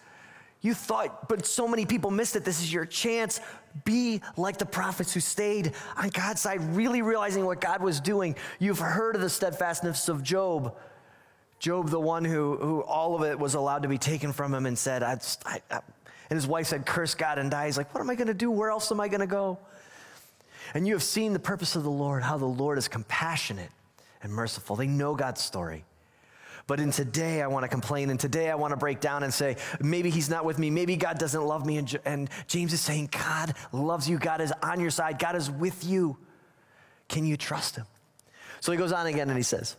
You 0.60 0.74
thought, 0.74 1.28
but 1.28 1.46
so 1.46 1.68
many 1.68 1.86
people 1.86 2.10
missed 2.10 2.34
it. 2.36 2.44
This 2.44 2.60
is 2.60 2.72
your 2.72 2.84
chance. 2.84 3.40
Be 3.84 4.20
like 4.36 4.58
the 4.58 4.66
prophets 4.66 5.14
who 5.14 5.20
stayed 5.20 5.72
on 5.96 6.08
God's 6.08 6.40
side, 6.40 6.60
really 6.74 7.02
realizing 7.02 7.44
what 7.46 7.60
God 7.60 7.80
was 7.80 8.00
doing. 8.00 8.34
You've 8.58 8.80
heard 8.80 9.14
of 9.14 9.20
the 9.20 9.30
steadfastness 9.30 10.08
of 10.08 10.22
Job. 10.22 10.76
Job, 11.60 11.90
the 11.90 12.00
one 12.00 12.24
who, 12.24 12.56
who 12.56 12.80
all 12.82 13.14
of 13.14 13.22
it 13.22 13.38
was 13.38 13.54
allowed 13.54 13.82
to 13.82 13.88
be 13.88 13.98
taken 13.98 14.32
from 14.32 14.54
him, 14.54 14.66
and 14.66 14.76
said, 14.76 15.02
I, 15.02 15.18
I, 15.44 15.60
And 15.70 16.36
his 16.36 16.46
wife 16.46 16.66
said, 16.66 16.86
Curse 16.86 17.14
God 17.14 17.38
and 17.38 17.50
die. 17.50 17.66
He's 17.66 17.76
like, 17.76 17.92
What 17.94 18.00
am 18.00 18.10
I 18.10 18.14
going 18.14 18.28
to 18.28 18.34
do? 18.34 18.50
Where 18.50 18.70
else 18.70 18.90
am 18.90 19.00
I 19.00 19.08
going 19.08 19.20
to 19.20 19.26
go? 19.26 19.58
And 20.74 20.86
you 20.86 20.94
have 20.94 21.02
seen 21.02 21.32
the 21.32 21.38
purpose 21.38 21.76
of 21.76 21.82
the 21.82 21.90
Lord, 21.90 22.22
how 22.22 22.38
the 22.38 22.46
Lord 22.46 22.78
is 22.78 22.88
compassionate 22.88 23.70
and 24.22 24.32
merciful. 24.32 24.76
They 24.76 24.86
know 24.86 25.14
God's 25.14 25.40
story. 25.40 25.84
But 26.66 26.80
in 26.80 26.90
today, 26.90 27.40
I 27.40 27.46
want 27.46 27.64
to 27.64 27.68
complain. 27.68 28.10
And 28.10 28.20
today, 28.20 28.50
I 28.50 28.54
want 28.54 28.72
to 28.72 28.76
break 28.76 29.00
down 29.00 29.22
and 29.22 29.32
say, 29.32 29.56
maybe 29.80 30.10
he's 30.10 30.28
not 30.28 30.44
with 30.44 30.58
me. 30.58 30.68
Maybe 30.68 30.96
God 30.96 31.18
doesn't 31.18 31.42
love 31.42 31.64
me. 31.64 31.78
And, 32.04 32.28
James 32.46 32.74
is 32.74 32.80
saying, 32.82 33.08
God 33.10 33.54
loves 33.72 34.08
you. 34.08 34.18
God 34.18 34.42
is 34.42 34.52
on 34.62 34.78
your 34.78 34.90
side. 34.90 35.18
God 35.18 35.34
is 35.34 35.50
with 35.50 35.84
you. 35.84 36.18
Can 37.08 37.24
you 37.24 37.38
trust 37.38 37.76
him? 37.76 37.86
So 38.60 38.70
he 38.70 38.76
goes 38.76 38.92
on 38.92 39.06
again 39.06 39.28
and 39.30 39.36
he 39.38 39.42
says, 39.42 39.76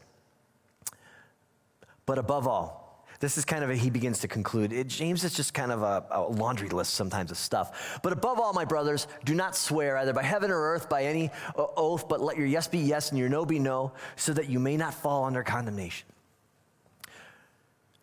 But 2.08 2.17
above 2.17 2.47
all, 2.47 2.79
this 3.19 3.38
is 3.38 3.43
kind 3.43 3.63
of 3.63 3.69
a, 3.69 3.75
he 3.75 3.89
begins 3.89 4.19
to 4.19 4.27
conclude. 4.27 4.71
It, 4.71 4.88
James 4.88 5.23
is 5.23 5.34
just 5.34 5.53
kind 5.53 5.71
of 5.71 5.82
a, 5.82 6.05
a, 6.12 6.21
laundry 6.21 6.69
list 6.69 6.93
sometimes 6.93 7.32
of 7.32 7.38
stuff. 7.38 7.99
But 8.01 8.13
above 8.13 8.39
all, 8.39 8.53
my 8.53 8.63
brothers, 8.63 9.08
do 9.25 9.36
not 9.36 9.55
swear 9.55 9.97
either 9.97 10.13
by 10.13 10.23
heaven 10.23 10.49
or 10.51 10.73
earth 10.73 10.88
by 10.88 11.03
any 11.03 11.29
oath, 11.55 12.08
but 12.08 12.21
let 12.21 12.38
your 12.38 12.47
yes 12.47 12.67
be 12.67 12.79
yes 12.79 13.10
and 13.10 13.19
your 13.19 13.27
no 13.27 13.45
be 13.45 13.60
no, 13.60 13.91
so 14.15 14.32
that 14.34 14.49
you 14.49 14.60
may 14.60 14.77
not 14.77 14.93
fall 14.93 15.25
under 15.25 15.43
condemnation. 15.43 16.08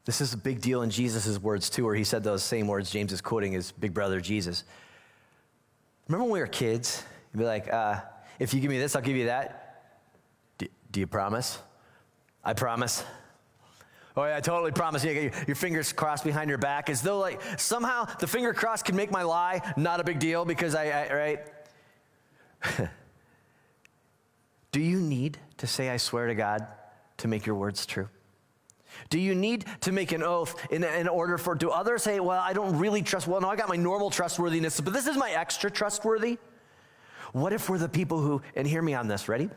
This 0.04 0.20
is 0.20 0.34
a 0.34 0.36
big 0.36 0.60
deal 0.60 0.82
in 0.82 0.90
Jesus' 0.90 1.38
words 1.38 1.70
too, 1.70 1.84
where 1.84 1.94
he 1.94 2.04
said 2.04 2.22
those 2.22 2.42
same 2.42 2.68
words. 2.68 2.90
James 2.90 3.12
is 3.12 3.20
quoting 3.20 3.52
his 3.52 3.72
big 3.72 3.94
brother 3.94 4.20
Jesus. 4.20 4.64
Remember 6.08 6.24
when 6.24 6.32
we 6.34 6.40
were 6.40 6.46
kids? 6.46 7.02
You'd 7.32 7.40
be 7.40 7.44
like, 7.44 7.72
uh, 7.72 8.00
if 8.38 8.52
you 8.52 8.60
give 8.60 8.70
me 8.70 8.78
this, 8.78 8.94
I'll 8.94 9.02
give 9.02 9.16
you 9.16 9.26
that. 9.26 9.62
Do 10.58 11.00
you 11.00 11.06
promise? 11.06 11.58
I 12.44 12.52
promise. 12.52 13.02
Oh, 14.16 14.24
yeah, 14.24 14.36
I 14.36 14.40
totally 14.40 14.72
promise 14.72 15.04
you. 15.04 15.12
Your, 15.12 15.30
your 15.46 15.56
fingers 15.56 15.92
crossed 15.92 16.24
behind 16.24 16.48
your 16.48 16.58
back 16.58 16.88
as 16.88 17.02
though, 17.02 17.18
like, 17.18 17.40
somehow 17.58 18.06
the 18.18 18.26
finger 18.26 18.54
crossed 18.54 18.86
can 18.86 18.96
make 18.96 19.10
my 19.10 19.22
lie 19.22 19.60
not 19.76 20.00
a 20.00 20.04
big 20.04 20.18
deal 20.18 20.44
because 20.44 20.74
I, 20.74 20.86
I 20.86 21.14
right? 21.14 21.40
Do 24.72 24.80
you 24.80 25.00
need 25.00 25.38
to 25.58 25.66
say, 25.66 25.90
I 25.90 25.98
swear 25.98 26.28
to 26.28 26.34
God, 26.34 26.66
to 27.18 27.28
make 27.28 27.44
your 27.44 27.56
words 27.56 27.84
true? 27.84 28.08
Do 29.10 29.18
you 29.18 29.34
need 29.34 29.66
to 29.82 29.92
make 29.92 30.12
an 30.12 30.22
oath 30.22 30.66
in, 30.70 30.82
in 30.82 31.08
order 31.08 31.36
for, 31.36 31.54
do 31.54 31.70
others 31.70 32.02
say, 32.02 32.18
well, 32.18 32.40
I 32.40 32.54
don't 32.54 32.78
really 32.78 33.02
trust, 33.02 33.26
well, 33.26 33.40
no, 33.40 33.48
I 33.48 33.56
got 33.56 33.68
my 33.68 33.76
normal 33.76 34.08
trustworthiness, 34.08 34.80
but 34.80 34.94
this 34.94 35.06
is 35.06 35.16
my 35.16 35.30
extra 35.30 35.70
trustworthy? 35.70 36.38
What 37.32 37.52
if 37.52 37.68
we're 37.68 37.78
the 37.78 37.88
people 37.88 38.20
who, 38.20 38.40
and 38.54 38.66
hear 38.66 38.80
me 38.80 38.94
on 38.94 39.08
this, 39.08 39.28
ready? 39.28 39.50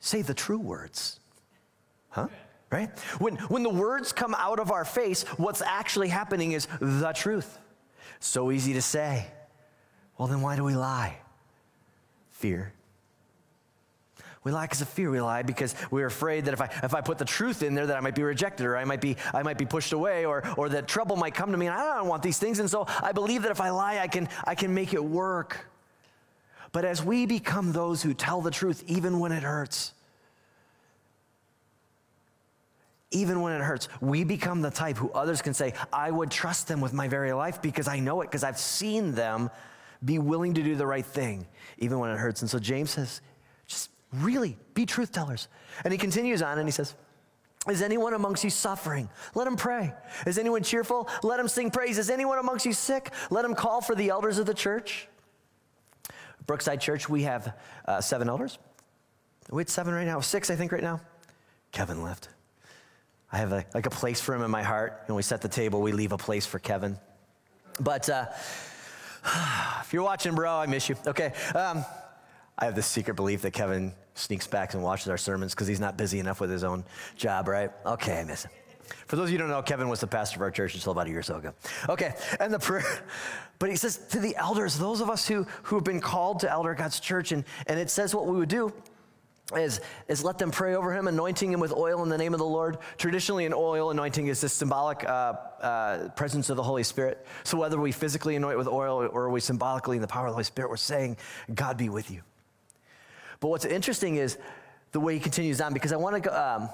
Say 0.00 0.20
the 0.20 0.34
true 0.34 0.58
words. 0.58 1.20
Huh? 2.10 2.28
Right? 2.70 2.90
When, 3.18 3.36
when 3.36 3.62
the 3.62 3.70
words 3.70 4.12
come 4.12 4.34
out 4.34 4.58
of 4.58 4.70
our 4.70 4.84
face, 4.84 5.22
what's 5.36 5.62
actually 5.62 6.08
happening 6.08 6.52
is 6.52 6.66
the 6.80 7.12
truth. 7.12 7.58
So 8.20 8.50
easy 8.50 8.72
to 8.74 8.82
say. 8.82 9.26
Well, 10.18 10.28
then 10.28 10.40
why 10.40 10.56
do 10.56 10.64
we 10.64 10.74
lie? 10.74 11.18
Fear. 12.30 12.72
We 14.42 14.52
lie 14.52 14.66
because 14.66 14.80
of 14.80 14.88
fear. 14.88 15.10
We 15.10 15.20
lie 15.20 15.42
because 15.42 15.74
we're 15.90 16.06
afraid 16.06 16.44
that 16.44 16.54
if 16.54 16.60
I, 16.60 16.70
if 16.84 16.94
I 16.94 17.00
put 17.00 17.18
the 17.18 17.24
truth 17.24 17.64
in 17.64 17.74
there, 17.74 17.86
that 17.86 17.96
I 17.96 18.00
might 18.00 18.14
be 18.14 18.22
rejected 18.22 18.64
or 18.64 18.76
I 18.76 18.84
might 18.84 19.00
be, 19.00 19.16
I 19.34 19.42
might 19.42 19.58
be 19.58 19.66
pushed 19.66 19.92
away 19.92 20.24
or, 20.24 20.44
or 20.56 20.68
that 20.68 20.86
trouble 20.86 21.16
might 21.16 21.34
come 21.34 21.50
to 21.50 21.58
me 21.58 21.66
and 21.66 21.74
I 21.74 21.96
don't 21.96 22.06
want 22.06 22.22
these 22.22 22.38
things. 22.38 22.60
And 22.60 22.70
so 22.70 22.86
I 23.02 23.10
believe 23.10 23.42
that 23.42 23.50
if 23.50 23.60
I 23.60 23.70
lie, 23.70 23.98
I 23.98 24.06
can, 24.06 24.28
I 24.44 24.54
can 24.54 24.72
make 24.72 24.94
it 24.94 25.02
work. 25.02 25.66
But 26.70 26.84
as 26.84 27.02
we 27.02 27.26
become 27.26 27.72
those 27.72 28.02
who 28.02 28.14
tell 28.14 28.40
the 28.40 28.52
truth, 28.52 28.84
even 28.86 29.18
when 29.18 29.32
it 29.32 29.42
hurts, 29.42 29.94
even 33.10 33.40
when 33.40 33.52
it 33.52 33.62
hurts, 33.62 33.88
we 34.00 34.24
become 34.24 34.62
the 34.62 34.70
type 34.70 34.96
who 34.96 35.10
others 35.12 35.40
can 35.40 35.54
say, 35.54 35.74
I 35.92 36.10
would 36.10 36.30
trust 36.30 36.68
them 36.68 36.80
with 36.80 36.92
my 36.92 37.08
very 37.08 37.32
life 37.32 37.62
because 37.62 37.88
I 37.88 38.00
know 38.00 38.20
it, 38.22 38.26
because 38.26 38.44
I've 38.44 38.58
seen 38.58 39.12
them 39.12 39.50
be 40.04 40.18
willing 40.18 40.54
to 40.54 40.62
do 40.62 40.74
the 40.74 40.86
right 40.86 41.06
thing, 41.06 41.46
even 41.78 41.98
when 41.98 42.10
it 42.10 42.18
hurts. 42.18 42.42
And 42.42 42.50
so 42.50 42.58
James 42.58 42.90
says, 42.90 43.20
just 43.66 43.90
really 44.12 44.56
be 44.74 44.86
truth 44.86 45.12
tellers. 45.12 45.48
And 45.84 45.92
he 45.92 45.98
continues 45.98 46.42
on 46.42 46.58
and 46.58 46.66
he 46.66 46.72
says, 46.72 46.94
is 47.68 47.82
anyone 47.82 48.14
amongst 48.14 48.44
you 48.44 48.50
suffering? 48.50 49.08
Let 49.34 49.46
him 49.46 49.56
pray. 49.56 49.92
Is 50.24 50.38
anyone 50.38 50.62
cheerful? 50.62 51.08
Let 51.22 51.40
him 51.40 51.48
sing 51.48 51.70
praise. 51.70 51.98
Is 51.98 52.10
anyone 52.10 52.38
amongst 52.38 52.64
you 52.64 52.72
sick? 52.72 53.10
Let 53.30 53.44
him 53.44 53.54
call 53.54 53.80
for 53.80 53.94
the 53.94 54.10
elders 54.10 54.38
of 54.38 54.46
the 54.46 54.54
church. 54.54 55.08
Brookside 56.46 56.80
Church, 56.80 57.08
we 57.08 57.22
have 57.22 57.56
uh, 57.86 58.00
seven 58.00 58.28
elders. 58.28 58.58
We 59.50 59.60
had 59.60 59.68
seven 59.68 59.94
right 59.94 60.06
now, 60.06 60.20
six, 60.20 60.48
I 60.48 60.54
think, 60.54 60.70
right 60.70 60.82
now. 60.82 61.00
Kevin 61.72 62.02
left. 62.02 62.28
I 63.36 63.40
have 63.40 63.52
a, 63.52 63.66
like 63.74 63.84
a 63.84 63.90
place 63.90 64.18
for 64.18 64.34
him 64.34 64.40
in 64.40 64.50
my 64.50 64.62
heart. 64.62 65.02
When 65.04 65.14
we 65.14 65.20
set 65.20 65.42
the 65.42 65.48
table, 65.48 65.82
we 65.82 65.92
leave 65.92 66.12
a 66.12 66.16
place 66.16 66.46
for 66.46 66.58
Kevin. 66.58 66.96
But 67.78 68.08
uh, 68.08 68.28
if 69.82 69.92
you're 69.92 70.02
watching, 70.02 70.34
bro, 70.34 70.50
I 70.56 70.64
miss 70.64 70.88
you. 70.88 70.96
Okay. 71.06 71.34
Um, 71.54 71.84
I 72.58 72.64
have 72.64 72.74
this 72.74 72.86
secret 72.86 73.12
belief 73.12 73.42
that 73.42 73.50
Kevin 73.50 73.92
sneaks 74.14 74.46
back 74.46 74.72
and 74.72 74.82
watches 74.82 75.08
our 75.08 75.18
sermons 75.18 75.52
because 75.52 75.66
he's 75.66 75.80
not 75.80 75.98
busy 75.98 76.18
enough 76.18 76.40
with 76.40 76.48
his 76.48 76.64
own 76.64 76.82
job, 77.14 77.46
right? 77.48 77.70
Okay, 77.84 78.20
I 78.20 78.24
miss 78.24 78.46
him. 78.46 78.52
For 79.06 79.16
those 79.16 79.24
of 79.24 79.32
you 79.32 79.36
who 79.36 79.42
don't 79.42 79.50
know, 79.50 79.60
Kevin 79.60 79.90
was 79.90 80.00
the 80.00 80.06
pastor 80.06 80.38
of 80.38 80.40
our 80.40 80.50
church 80.50 80.74
until 80.74 80.92
about 80.92 81.06
a 81.06 81.10
year 81.10 81.18
or 81.18 81.22
so 81.22 81.36
ago. 81.36 81.52
Okay, 81.90 82.14
and 82.40 82.54
the 82.54 82.58
prayer, 82.58 83.04
but 83.58 83.68
he 83.68 83.76
says 83.76 83.98
to 84.12 84.18
the 84.18 84.34
elders, 84.36 84.78
those 84.78 85.02
of 85.02 85.10
us 85.10 85.28
who, 85.28 85.46
who 85.64 85.76
have 85.76 85.84
been 85.84 86.00
called 86.00 86.40
to 86.40 86.50
elder 86.50 86.72
God's 86.72 87.00
church, 87.00 87.32
and, 87.32 87.44
and 87.66 87.78
it 87.78 87.90
says 87.90 88.14
what 88.14 88.26
we 88.26 88.38
would 88.38 88.48
do 88.48 88.72
is, 89.54 89.80
is 90.08 90.24
let 90.24 90.38
them 90.38 90.50
pray 90.50 90.74
over 90.74 90.92
him, 90.92 91.06
anointing 91.06 91.52
him 91.52 91.60
with 91.60 91.72
oil 91.72 92.02
in 92.02 92.08
the 92.08 92.18
name 92.18 92.34
of 92.34 92.38
the 92.38 92.46
Lord. 92.46 92.78
Traditionally, 92.98 93.46
an 93.46 93.52
oil 93.54 93.90
anointing 93.90 94.26
is 94.26 94.40
this 94.40 94.52
symbolic 94.52 95.04
uh, 95.04 95.34
uh, 95.60 96.08
presence 96.16 96.50
of 96.50 96.56
the 96.56 96.64
Holy 96.64 96.82
Spirit. 96.82 97.24
So 97.44 97.56
whether 97.56 97.78
we 97.78 97.92
physically 97.92 98.34
anoint 98.34 98.58
with 98.58 98.66
oil 98.66 99.06
or 99.06 99.30
we 99.30 99.40
symbolically 99.40 99.98
in 99.98 100.02
the 100.02 100.08
power 100.08 100.26
of 100.26 100.32
the 100.32 100.34
Holy 100.34 100.44
Spirit, 100.44 100.68
we're 100.68 100.76
saying, 100.76 101.16
God 101.54 101.76
be 101.76 101.88
with 101.88 102.10
you. 102.10 102.22
But 103.38 103.48
what's 103.48 103.64
interesting 103.64 104.16
is 104.16 104.36
the 104.90 104.98
way 104.98 105.14
he 105.14 105.20
continues 105.20 105.60
on, 105.60 105.72
because 105.72 105.92
I 105.92 105.96
want 105.96 106.16
to 106.16 106.28
go, 106.28 106.34
um, 106.34 106.68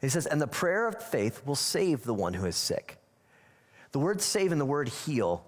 he 0.00 0.08
says, 0.08 0.26
and 0.26 0.40
the 0.40 0.46
prayer 0.46 0.88
of 0.88 1.02
faith 1.02 1.44
will 1.44 1.56
save 1.56 2.04
the 2.04 2.14
one 2.14 2.32
who 2.32 2.46
is 2.46 2.56
sick. 2.56 2.98
The 3.92 3.98
word 3.98 4.22
save 4.22 4.52
and 4.52 4.60
the 4.60 4.66
word 4.66 4.88
heal 4.88 5.44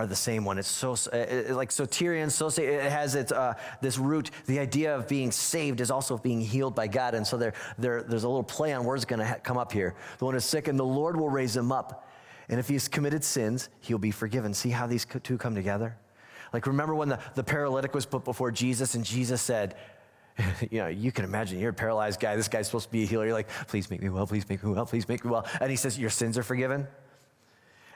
are 0.00 0.06
the 0.06 0.16
same 0.16 0.44
one. 0.44 0.58
It's 0.58 0.68
so 0.68 0.96
it, 1.12 1.50
like 1.50 1.70
soterion, 1.70 2.30
so 2.30 2.48
it 2.62 2.90
has 2.90 3.14
its 3.14 3.32
uh, 3.32 3.54
this 3.80 3.98
root. 3.98 4.30
The 4.46 4.58
idea 4.58 4.94
of 4.94 5.06
being 5.06 5.30
saved 5.30 5.80
is 5.80 5.90
also 5.90 6.16
being 6.16 6.40
healed 6.40 6.74
by 6.74 6.86
God, 6.86 7.14
and 7.14 7.26
so 7.26 7.36
there, 7.36 7.52
there 7.78 8.02
there's 8.02 8.24
a 8.24 8.28
little 8.28 8.42
play 8.42 8.72
on 8.72 8.84
words 8.84 9.04
going 9.04 9.20
to 9.20 9.26
ha- 9.26 9.38
come 9.42 9.58
up 9.58 9.72
here. 9.72 9.94
The 10.18 10.24
one 10.24 10.34
is 10.34 10.44
sick, 10.44 10.68
and 10.68 10.78
the 10.78 10.84
Lord 10.84 11.16
will 11.16 11.28
raise 11.28 11.56
him 11.56 11.70
up. 11.70 12.08
And 12.48 12.58
if 12.58 12.66
he's 12.66 12.88
committed 12.88 13.22
sins, 13.22 13.68
he'll 13.80 13.98
be 13.98 14.10
forgiven. 14.10 14.54
See 14.54 14.70
how 14.70 14.86
these 14.86 15.06
two 15.22 15.38
come 15.38 15.54
together? 15.54 15.96
Like 16.52 16.66
remember 16.66 16.94
when 16.94 17.08
the, 17.08 17.20
the 17.34 17.44
paralytic 17.44 17.94
was 17.94 18.06
put 18.06 18.24
before 18.24 18.50
Jesus, 18.50 18.94
and 18.94 19.04
Jesus 19.04 19.40
said, 19.42 19.76
you 20.70 20.78
know, 20.78 20.88
you 20.88 21.12
can 21.12 21.24
imagine 21.24 21.58
you're 21.58 21.70
a 21.70 21.74
paralyzed 21.74 22.20
guy. 22.20 22.36
This 22.36 22.48
guy's 22.48 22.66
supposed 22.66 22.86
to 22.86 22.92
be 22.92 23.04
a 23.04 23.06
healer. 23.06 23.26
You're 23.26 23.34
like, 23.34 23.50
please 23.68 23.90
make 23.90 24.02
me 24.02 24.08
well, 24.08 24.26
please 24.26 24.48
make 24.48 24.64
me 24.64 24.72
well, 24.72 24.86
please 24.86 25.08
make 25.08 25.24
me 25.24 25.30
well. 25.30 25.46
And 25.60 25.70
he 25.70 25.76
says, 25.76 25.98
Your 25.98 26.10
sins 26.10 26.38
are 26.38 26.42
forgiven. 26.42 26.88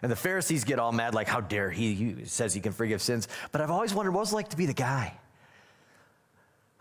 And 0.04 0.12
the 0.12 0.16
Pharisees 0.16 0.64
get 0.64 0.78
all 0.78 0.92
mad, 0.92 1.14
like, 1.14 1.28
how 1.28 1.40
dare 1.40 1.70
he? 1.70 1.94
He 1.94 2.24
says 2.26 2.52
he 2.52 2.60
can 2.60 2.72
forgive 2.72 3.00
sins. 3.00 3.26
But 3.52 3.62
I've 3.62 3.70
always 3.70 3.94
wondered 3.94 4.12
what 4.12 4.20
it's 4.20 4.34
like 4.34 4.50
to 4.50 4.56
be 4.58 4.66
the 4.66 4.74
guy. 4.74 5.14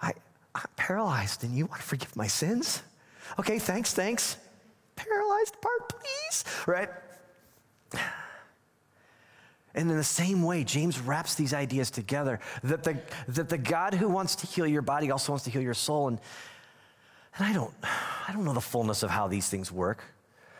I, 0.01 0.11
I'm 0.53 0.65
paralyzed, 0.75 1.45
and 1.45 1.55
you 1.55 1.65
want 1.65 1.79
to 1.79 1.87
forgive 1.87 2.13
my 2.17 2.27
sins? 2.27 2.83
Okay, 3.39 3.59
thanks, 3.59 3.93
thanks. 3.93 4.35
Paralyzed 4.97 5.55
part, 5.61 5.87
please. 5.87 6.43
Right? 6.67 6.89
And 9.73 9.89
in 9.89 9.95
the 9.95 10.03
same 10.03 10.43
way, 10.43 10.65
James 10.65 10.99
wraps 10.99 11.35
these 11.35 11.53
ideas 11.53 11.89
together 11.91 12.41
that 12.61 12.83
the, 12.83 12.99
that 13.29 13.47
the 13.47 13.57
God 13.57 13.93
who 13.93 14.09
wants 14.09 14.35
to 14.35 14.47
heal 14.47 14.67
your 14.67 14.81
body 14.81 15.11
also 15.11 15.31
wants 15.31 15.45
to 15.45 15.49
heal 15.49 15.61
your 15.61 15.73
soul. 15.73 16.09
And, 16.09 16.19
and 17.37 17.47
I, 17.47 17.53
don't, 17.53 17.73
I 18.27 18.33
don't 18.33 18.43
know 18.43 18.53
the 18.53 18.59
fullness 18.59 19.01
of 19.01 19.09
how 19.09 19.29
these 19.29 19.47
things 19.47 19.71
work. 19.71 20.03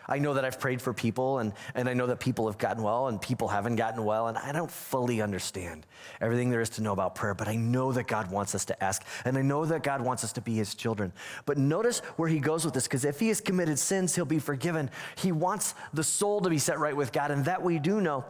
I 0.08 0.20
know 0.20 0.34
that 0.34 0.44
I've 0.44 0.60
prayed 0.60 0.82
for 0.82 0.94
people 0.94 1.40
and, 1.40 1.54
and 1.76 1.88
I 1.88 1.94
know 1.94 2.08
that 2.08 2.20
people 2.20 2.48
have 2.48 2.58
gotten 2.58 2.84
well 2.84 3.08
and 3.08 3.22
people 3.22 3.48
haven't 3.48 3.76
gotten 3.76 4.04
well, 4.04 4.28
and 4.28 4.38
I 4.38 4.52
don't 4.52 4.70
fully 4.72 5.22
understand 5.22 5.86
everything 6.22 6.50
there 6.50 6.62
is 6.62 6.70
to 6.72 6.82
know 6.82 6.92
about 6.92 7.16
prayer, 7.16 7.34
but 7.34 7.48
I 7.48 7.56
know 7.56 7.92
that 7.94 8.08
God 8.08 8.32
wants 8.32 8.56
us 8.56 8.66
to 8.66 8.84
ask, 8.84 9.04
and 9.26 9.38
I 9.38 9.42
know 9.42 9.66
that 9.66 9.84
God 9.84 10.02
wants 10.02 10.24
us 10.24 10.34
to 10.34 10.42
be 10.42 10.56
his 10.56 10.76
children. 10.76 11.14
But 11.46 11.58
notice 11.58 12.00
where 12.18 12.30
he 12.30 12.40
goes 12.40 12.66
with 12.66 12.74
this, 12.74 12.84
because 12.84 13.06
if 13.06 13.20
he 13.20 13.30
has 13.30 13.42
committed 13.42 13.80
sins, 13.80 14.16
he'll 14.16 14.26
be 14.26 14.40
forgiven. 14.40 14.90
He 15.16 15.32
wants 15.32 15.76
the 15.94 16.04
soul 16.04 16.42
to 16.42 16.50
be 16.50 16.60
set 16.60 16.80
right 16.80 16.96
with 16.96 17.12
God, 17.12 17.32
and 17.32 17.46
that 17.46 17.62
we 17.62 17.80
do 17.80 18.02
know. 18.02 18.26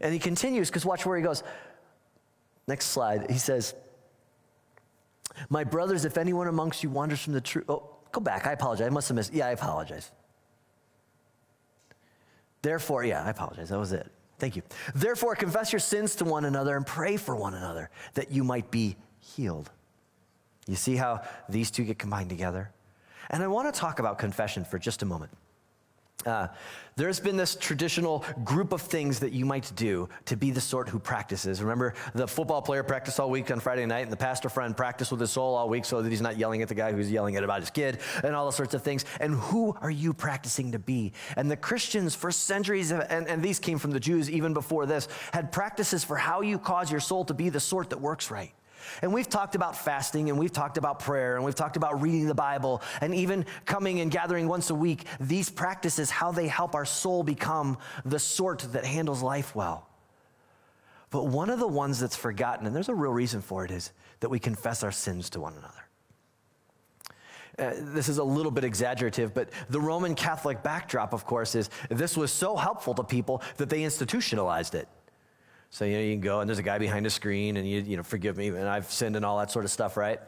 And 0.00 0.12
he 0.12 0.18
continues, 0.18 0.68
because 0.68 0.84
watch 0.84 1.06
where 1.06 1.16
he 1.16 1.22
goes. 1.22 1.42
Next 2.66 2.86
slide. 2.86 3.30
He 3.30 3.38
says, 3.38 3.74
My 5.48 5.64
brothers, 5.64 6.04
if 6.04 6.16
anyone 6.16 6.48
amongst 6.48 6.82
you 6.82 6.90
wanders 6.90 7.20
from 7.20 7.34
the 7.34 7.40
truth, 7.40 7.66
oh, 7.68 7.90
go 8.12 8.20
back. 8.20 8.46
I 8.46 8.52
apologize. 8.52 8.86
I 8.86 8.90
must 8.90 9.08
have 9.08 9.16
missed. 9.16 9.34
Yeah, 9.34 9.48
I 9.48 9.50
apologize. 9.50 10.10
Therefore, 12.64 13.04
yeah, 13.04 13.22
I 13.22 13.28
apologize. 13.28 13.68
That 13.68 13.78
was 13.78 13.92
it. 13.92 14.10
Thank 14.38 14.56
you. 14.56 14.62
Therefore, 14.94 15.34
confess 15.34 15.70
your 15.70 15.80
sins 15.80 16.16
to 16.16 16.24
one 16.24 16.46
another 16.46 16.78
and 16.78 16.86
pray 16.86 17.18
for 17.18 17.36
one 17.36 17.52
another 17.52 17.90
that 18.14 18.32
you 18.32 18.42
might 18.42 18.70
be 18.70 18.96
healed. 19.20 19.70
You 20.66 20.74
see 20.74 20.96
how 20.96 21.20
these 21.46 21.70
two 21.70 21.84
get 21.84 21.98
combined 21.98 22.30
together? 22.30 22.70
And 23.28 23.42
I 23.42 23.48
want 23.48 23.72
to 23.72 23.78
talk 23.78 23.98
about 23.98 24.18
confession 24.18 24.64
for 24.64 24.78
just 24.78 25.02
a 25.02 25.04
moment. 25.04 25.30
Uh, 26.26 26.48
there's 26.96 27.18
been 27.18 27.36
this 27.36 27.56
traditional 27.56 28.24
group 28.44 28.72
of 28.72 28.80
things 28.80 29.18
that 29.18 29.32
you 29.32 29.44
might 29.44 29.70
do 29.74 30.08
to 30.26 30.36
be 30.36 30.52
the 30.52 30.60
sort 30.60 30.88
who 30.88 31.00
practices. 31.00 31.60
Remember, 31.60 31.94
the 32.14 32.28
football 32.28 32.62
player 32.62 32.84
practiced 32.84 33.18
all 33.18 33.30
week 33.30 33.50
on 33.50 33.58
Friday 33.58 33.84
night, 33.84 34.02
and 34.02 34.12
the 34.12 34.16
pastor 34.16 34.48
friend 34.48 34.76
practiced 34.76 35.10
with 35.10 35.20
his 35.20 35.32
soul 35.32 35.56
all 35.56 35.68
week 35.68 35.84
so 35.84 36.02
that 36.02 36.10
he's 36.10 36.20
not 36.20 36.38
yelling 36.38 36.62
at 36.62 36.68
the 36.68 36.74
guy 36.74 36.92
who's 36.92 37.10
yelling 37.10 37.34
at 37.36 37.42
about 37.42 37.60
his 37.60 37.70
kid, 37.70 37.98
and 38.22 38.34
all 38.34 38.44
those 38.44 38.54
sorts 38.54 38.74
of 38.74 38.82
things. 38.82 39.04
And 39.20 39.34
who 39.34 39.76
are 39.80 39.90
you 39.90 40.14
practicing 40.14 40.70
to 40.72 40.78
be? 40.78 41.12
And 41.36 41.50
the 41.50 41.56
Christians, 41.56 42.14
for 42.14 42.30
centuries, 42.30 42.92
and, 42.92 43.26
and 43.26 43.42
these 43.42 43.58
came 43.58 43.78
from 43.78 43.90
the 43.90 44.00
Jews 44.00 44.30
even 44.30 44.54
before 44.54 44.86
this, 44.86 45.08
had 45.32 45.50
practices 45.50 46.04
for 46.04 46.16
how 46.16 46.42
you 46.42 46.58
cause 46.58 46.92
your 46.92 47.00
soul 47.00 47.24
to 47.24 47.34
be 47.34 47.48
the 47.48 47.60
sort 47.60 47.90
that 47.90 48.00
works 48.00 48.30
right. 48.30 48.52
And 49.02 49.12
we've 49.12 49.28
talked 49.28 49.54
about 49.54 49.76
fasting 49.76 50.30
and 50.30 50.38
we've 50.38 50.52
talked 50.52 50.78
about 50.78 50.98
prayer 50.98 51.36
and 51.36 51.44
we've 51.44 51.54
talked 51.54 51.76
about 51.76 52.00
reading 52.02 52.26
the 52.26 52.34
Bible 52.34 52.82
and 53.00 53.14
even 53.14 53.46
coming 53.64 54.00
and 54.00 54.10
gathering 54.10 54.48
once 54.48 54.70
a 54.70 54.74
week. 54.74 55.04
These 55.20 55.50
practices, 55.50 56.10
how 56.10 56.32
they 56.32 56.48
help 56.48 56.74
our 56.74 56.84
soul 56.84 57.22
become 57.22 57.78
the 58.04 58.18
sort 58.18 58.60
that 58.72 58.84
handles 58.84 59.22
life 59.22 59.54
well. 59.54 59.88
But 61.10 61.26
one 61.26 61.48
of 61.48 61.60
the 61.60 61.68
ones 61.68 62.00
that's 62.00 62.16
forgotten, 62.16 62.66
and 62.66 62.74
there's 62.74 62.88
a 62.88 62.94
real 62.94 63.12
reason 63.12 63.40
for 63.40 63.64
it, 63.64 63.70
is 63.70 63.92
that 64.20 64.30
we 64.30 64.40
confess 64.40 64.82
our 64.82 64.90
sins 64.90 65.30
to 65.30 65.40
one 65.40 65.52
another. 65.52 65.84
Uh, 67.56 67.72
this 67.92 68.08
is 68.08 68.18
a 68.18 68.24
little 68.24 68.50
bit 68.50 68.64
exaggerative, 68.64 69.32
but 69.32 69.50
the 69.68 69.80
Roman 69.80 70.16
Catholic 70.16 70.62
backdrop, 70.64 71.12
of 71.12 71.24
course, 71.24 71.54
is 71.54 71.70
this 71.88 72.16
was 72.16 72.32
so 72.32 72.56
helpful 72.56 72.94
to 72.94 73.04
people 73.04 73.42
that 73.58 73.68
they 73.68 73.84
institutionalized 73.84 74.74
it. 74.74 74.88
So, 75.74 75.84
you 75.84 75.94
know, 75.94 76.02
you 76.04 76.12
can 76.12 76.20
go 76.20 76.38
and 76.38 76.48
there's 76.48 76.60
a 76.60 76.62
guy 76.62 76.78
behind 76.78 77.04
a 77.04 77.10
screen 77.10 77.56
and 77.56 77.68
you, 77.68 77.80
you 77.80 77.96
know, 77.96 78.04
forgive 78.04 78.36
me, 78.36 78.46
and 78.46 78.68
I've 78.68 78.88
sinned 78.92 79.16
and 79.16 79.24
all 79.24 79.40
that 79.40 79.50
sort 79.50 79.64
of 79.64 79.72
stuff, 79.72 79.96
right? 79.96 80.20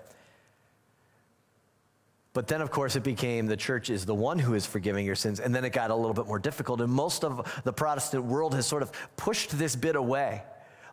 But 2.32 2.48
then, 2.48 2.60
of 2.60 2.72
course, 2.72 2.96
it 2.96 3.04
became 3.04 3.46
the 3.46 3.56
church 3.56 3.88
is 3.88 4.04
the 4.04 4.14
one 4.14 4.40
who 4.40 4.54
is 4.54 4.66
forgiving 4.66 5.06
your 5.06 5.14
sins. 5.14 5.38
And 5.38 5.54
then 5.54 5.64
it 5.64 5.70
got 5.70 5.92
a 5.92 5.94
little 5.94 6.14
bit 6.14 6.26
more 6.26 6.40
difficult. 6.40 6.80
And 6.80 6.92
most 6.92 7.22
of 7.22 7.62
the 7.62 7.72
Protestant 7.72 8.24
world 8.24 8.54
has 8.56 8.66
sort 8.66 8.82
of 8.82 8.90
pushed 9.16 9.56
this 9.56 9.76
bit 9.76 9.94
away. 9.94 10.42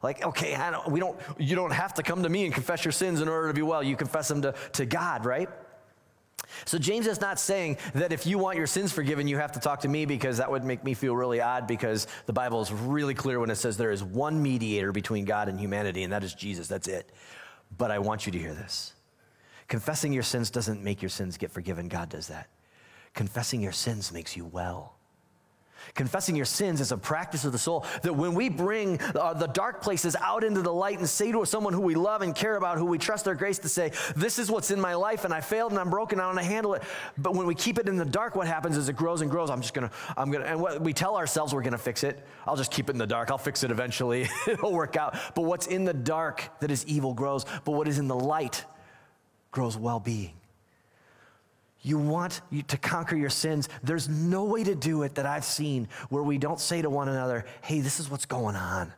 Like, 0.03 0.23
okay, 0.23 0.55
don't, 0.55 0.87
we 0.87 0.99
don't, 0.99 1.19
you 1.39 1.55
don't 1.55 1.73
have 1.73 1.95
to 1.95 2.03
come 2.03 2.21
to 2.21 2.29
me 2.29 2.45
and 2.45 2.53
confess 2.53 2.85
your 2.85 2.91
sins 2.91 3.21
in 3.21 3.27
order 3.27 3.47
to 3.47 3.55
be 3.55 3.63
well. 3.63 3.81
You 3.81 3.95
confess 3.95 4.27
them 4.27 4.43
to, 4.43 4.53
to 4.73 4.85
God, 4.85 5.25
right? 5.25 5.49
So 6.65 6.77
James 6.77 7.08
is 7.08 7.19
not 7.21 7.39
saying 7.39 7.77
that 7.93 8.12
if 8.12 8.25
you 8.25 8.38
want 8.38 8.58
your 8.58 8.67
sins 8.67 8.91
forgiven, 8.91 9.27
you 9.27 9.38
have 9.38 9.51
to 9.53 9.60
talk 9.60 9.82
to 9.82 9.88
me 9.88 10.06
because 10.06 10.38
that 10.38 10.49
would 10.49 10.63
make 10.63 10.84
me 10.84 10.93
feel 10.93 11.15
really 11.15 11.41
odd 11.41 11.67
because 11.67 12.08
the 12.25 12.34
Bible 12.34 12.62
is 12.62 12.71
really 12.71 13.13
clear 13.13 13.39
when 13.39 13.49
it 13.49 13.56
says 13.56 13.77
there 13.77 13.91
is 13.91 14.03
one 14.03 14.41
mediator 14.41 14.91
between 14.91 15.25
God 15.25 15.49
and 15.49 15.60
humanity, 15.60 16.03
and 16.03 16.13
that 16.13 16.23
is 16.23 16.34
Jesus. 16.34 16.67
That's 16.67 16.88
it. 16.88 17.12
But 17.77 17.91
I 17.91 17.99
want 17.99 18.25
you 18.25 18.32
to 18.32 18.39
hear 18.39 18.53
this. 18.53 18.93
Confessing 19.67 20.13
your 20.13 20.23
sins 20.23 20.49
doesn't 20.51 20.84
make 20.84 21.01
your 21.01 21.10
sins 21.10 21.38
get 21.38 21.51
forgiven. 21.51 21.88
God 21.88 22.10
does 22.10 22.27
that. 22.27 22.49
Confessing 23.13 23.62
your 23.62 23.71
sins 23.71 24.12
makes 24.12 24.36
you 24.36 24.45
well. 24.45 24.95
Confessing 25.95 26.36
your 26.36 26.45
sins 26.45 26.82
is 26.82 26.91
a 26.91 26.97
practice 26.97 27.45
of 27.45 27.51
the 27.51 27.60
soul 27.60 27.86
that 28.01 28.13
when 28.13 28.34
we 28.34 28.49
bring 28.49 28.99
uh, 29.13 29.34
the 29.34 29.45
dark 29.45 29.84
places 29.84 30.15
out 30.15 30.43
into 30.43 30.63
the 30.63 30.73
light 30.73 30.97
and 30.97 31.08
say 31.08 31.32
to 31.32 31.45
someone 31.45 31.71
who 31.71 31.82
we 31.82 31.93
love 31.93 32.23
and 32.23 32.34
care 32.34 32.56
about, 32.56 32.79
who 32.79 32.86
we 32.86 32.97
trust 32.97 33.25
their 33.25 33.36
grace 33.36 33.60
to 33.60 33.69
say, 33.69 33.91
This 34.15 34.39
is 34.39 34.49
what's 34.49 34.71
in 34.71 34.82
my 34.82 34.95
life 34.95 35.23
and 35.23 35.32
I 35.32 35.41
failed 35.41 35.71
and 35.71 35.79
I'm 35.79 35.91
broken, 35.91 36.19
I 36.19 36.25
want 36.25 36.39
to 36.39 36.43
handle 36.43 36.73
it. 36.73 36.82
But 37.19 37.36
when 37.36 37.45
we 37.45 37.53
keep 37.53 37.77
it 37.77 37.88
in 37.88 37.95
the 37.95 38.06
dark, 38.06 38.36
what 38.36 38.47
happens 38.47 38.75
is 38.75 38.89
it 38.89 38.95
grows 38.95 39.21
and 39.21 39.29
grows. 39.29 39.51
I'm 39.51 39.62
just 39.62 39.75
going 39.75 39.88
to, 39.88 39.95
I'm 40.17 40.32
going 40.32 40.43
to, 40.43 40.49
and 40.49 40.60
what 40.60 40.82
we 40.82 40.93
tell 40.93 41.15
ourselves 41.15 41.53
we're 41.53 41.62
going 41.62 41.73
to 41.73 41.77
fix 41.77 42.03
it. 42.03 42.25
I'll 42.47 42.58
just 42.58 42.71
keep 42.71 42.89
it 42.89 42.93
in 42.93 42.97
the 42.97 43.06
dark. 43.06 43.29
I'll 43.29 43.38
fix 43.38 43.63
it 43.63 43.69
eventually. 43.69 44.27
It'll 44.47 44.73
work 44.73 44.97
out. 44.97 45.15
But 45.36 45.43
what's 45.43 45.67
in 45.67 45.86
the 45.86 45.93
dark 45.93 46.49
that 46.60 46.71
is 46.71 46.88
evil 46.88 47.13
grows, 47.13 47.45
but 47.65 47.73
what 47.73 47.88
is 47.88 47.99
in 47.99 48.08
the 48.08 48.15
light 48.15 48.65
grows 49.51 49.77
well 49.77 49.99
being 49.99 50.34
you 51.83 51.97
want 51.97 52.41
to 52.69 52.77
conquer 52.77 53.15
your 53.15 53.29
sins, 53.29 53.69
there's 53.83 54.07
no 54.07 54.45
way 54.45 54.63
to 54.63 54.73
do 54.73 55.03
it 55.03 55.15
that 55.15 55.25
I've 55.25 55.43
seen 55.43 55.89
where 56.09 56.23
we 56.23 56.37
don't 56.37 56.59
say 56.59 56.81
to 56.81 56.89
one 56.89 57.09
another, 57.09 57.45
hey, 57.61 57.81
this 57.81 57.99
is 57.99 58.09
what's 58.09 58.25
going 58.25 58.55
on. 58.55 58.91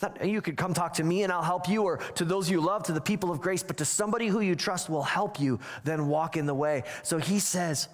Not, 0.00 0.24
you 0.24 0.40
could 0.40 0.56
come 0.56 0.72
talk 0.72 0.94
to 0.94 1.04
me 1.04 1.24
and 1.24 1.32
I'll 1.32 1.42
help 1.42 1.68
you, 1.68 1.82
or 1.82 1.98
to 2.14 2.24
those 2.24 2.48
you 2.48 2.60
love, 2.60 2.84
to 2.84 2.92
the 2.92 3.00
people 3.00 3.30
of 3.30 3.40
grace, 3.40 3.62
but 3.62 3.76
to 3.78 3.84
somebody 3.84 4.28
who 4.28 4.40
you 4.40 4.54
trust 4.54 4.88
will 4.88 5.02
help 5.02 5.38
you, 5.38 5.58
then 5.84 6.06
walk 6.06 6.36
in 6.36 6.46
the 6.46 6.54
way. 6.54 6.84
So 7.02 7.18
he 7.18 7.38
says, 7.38 7.88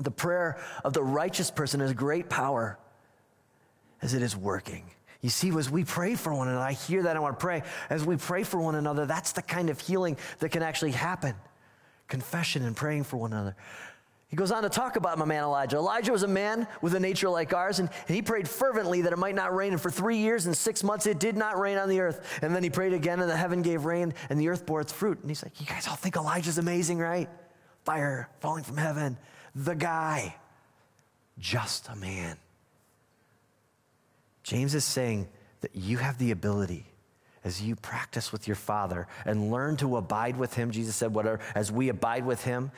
the 0.00 0.10
prayer 0.10 0.58
of 0.84 0.94
the 0.94 1.02
righteous 1.02 1.50
person 1.50 1.80
has 1.80 1.92
great 1.92 2.28
power 2.28 2.78
as 4.00 4.14
it 4.14 4.22
is 4.22 4.36
working. 4.36 4.90
You 5.20 5.30
see, 5.30 5.50
as 5.56 5.70
we 5.70 5.84
pray 5.84 6.14
for 6.14 6.32
one 6.32 6.48
another, 6.48 6.64
I 6.64 6.72
hear 6.72 7.02
that 7.04 7.16
I 7.16 7.20
want 7.20 7.38
to 7.38 7.44
pray. 7.44 7.62
As 7.90 8.04
we 8.04 8.16
pray 8.16 8.42
for 8.42 8.58
one 8.60 8.76
another, 8.76 9.06
that's 9.06 9.32
the 9.32 9.42
kind 9.42 9.70
of 9.70 9.78
healing 9.80 10.16
that 10.38 10.50
can 10.50 10.62
actually 10.62 10.92
happen 10.92 11.34
confession 12.08 12.64
and 12.64 12.76
praying 12.76 13.04
for 13.04 13.16
one 13.16 13.32
another. 13.32 13.54
He 14.28 14.36
goes 14.36 14.52
on 14.52 14.62
to 14.62 14.68
talk 14.68 14.96
about 14.96 15.16
my 15.16 15.24
man 15.24 15.42
Elijah. 15.42 15.76
Elijah 15.76 16.12
was 16.12 16.22
a 16.22 16.28
man 16.28 16.68
with 16.82 16.94
a 16.94 17.00
nature 17.00 17.30
like 17.30 17.54
ours, 17.54 17.78
and, 17.78 17.88
he 18.06 18.20
prayed 18.20 18.46
fervently 18.46 19.02
that 19.02 19.12
it 19.12 19.18
might 19.18 19.34
not 19.34 19.54
rain. 19.54 19.72
And 19.72 19.80
for 19.80 19.90
three 19.90 20.18
years 20.18 20.44
and 20.44 20.54
six 20.54 20.84
months, 20.84 21.06
it 21.06 21.18
did 21.18 21.34
not 21.34 21.58
rain 21.58 21.78
on 21.78 21.88
the 21.88 22.00
earth. 22.00 22.38
And 22.42 22.54
then 22.54 22.62
he 22.62 22.68
prayed 22.68 22.92
again, 22.92 23.20
and 23.20 23.30
the 23.30 23.36
heaven 23.36 23.62
gave 23.62 23.86
rain, 23.86 24.12
and 24.28 24.38
the 24.38 24.48
earth 24.48 24.66
bore 24.66 24.82
its 24.82 24.92
fruit. 24.92 25.18
And 25.20 25.30
he's 25.30 25.42
like, 25.42 25.58
You 25.60 25.66
guys 25.66 25.88
all 25.88 25.96
think 25.96 26.16
Elijah's 26.16 26.58
amazing, 26.58 26.98
right? 26.98 27.28
Fire 27.84 28.28
falling 28.40 28.64
from 28.64 28.76
heaven. 28.76 29.16
The 29.54 29.74
guy, 29.74 30.36
just 31.38 31.88
a 31.88 31.96
man. 31.96 32.36
James 34.42 34.74
is 34.74 34.84
saying 34.84 35.28
that 35.62 35.74
you 35.74 35.96
have 35.96 36.18
the 36.18 36.32
ability 36.32 36.86
as 37.44 37.62
you 37.62 37.76
practice 37.76 38.32
with 38.32 38.46
your 38.46 38.56
Father 38.56 39.06
and 39.24 39.50
learn 39.50 39.76
to 39.78 39.96
abide 39.96 40.36
with 40.36 40.54
Him. 40.54 40.70
Jesus 40.70 40.96
said, 40.96 41.14
whatever, 41.14 41.40
as 41.54 41.70
we 41.72 41.88
abide 41.88 42.24
with 42.24 42.44
Him, 42.44 42.70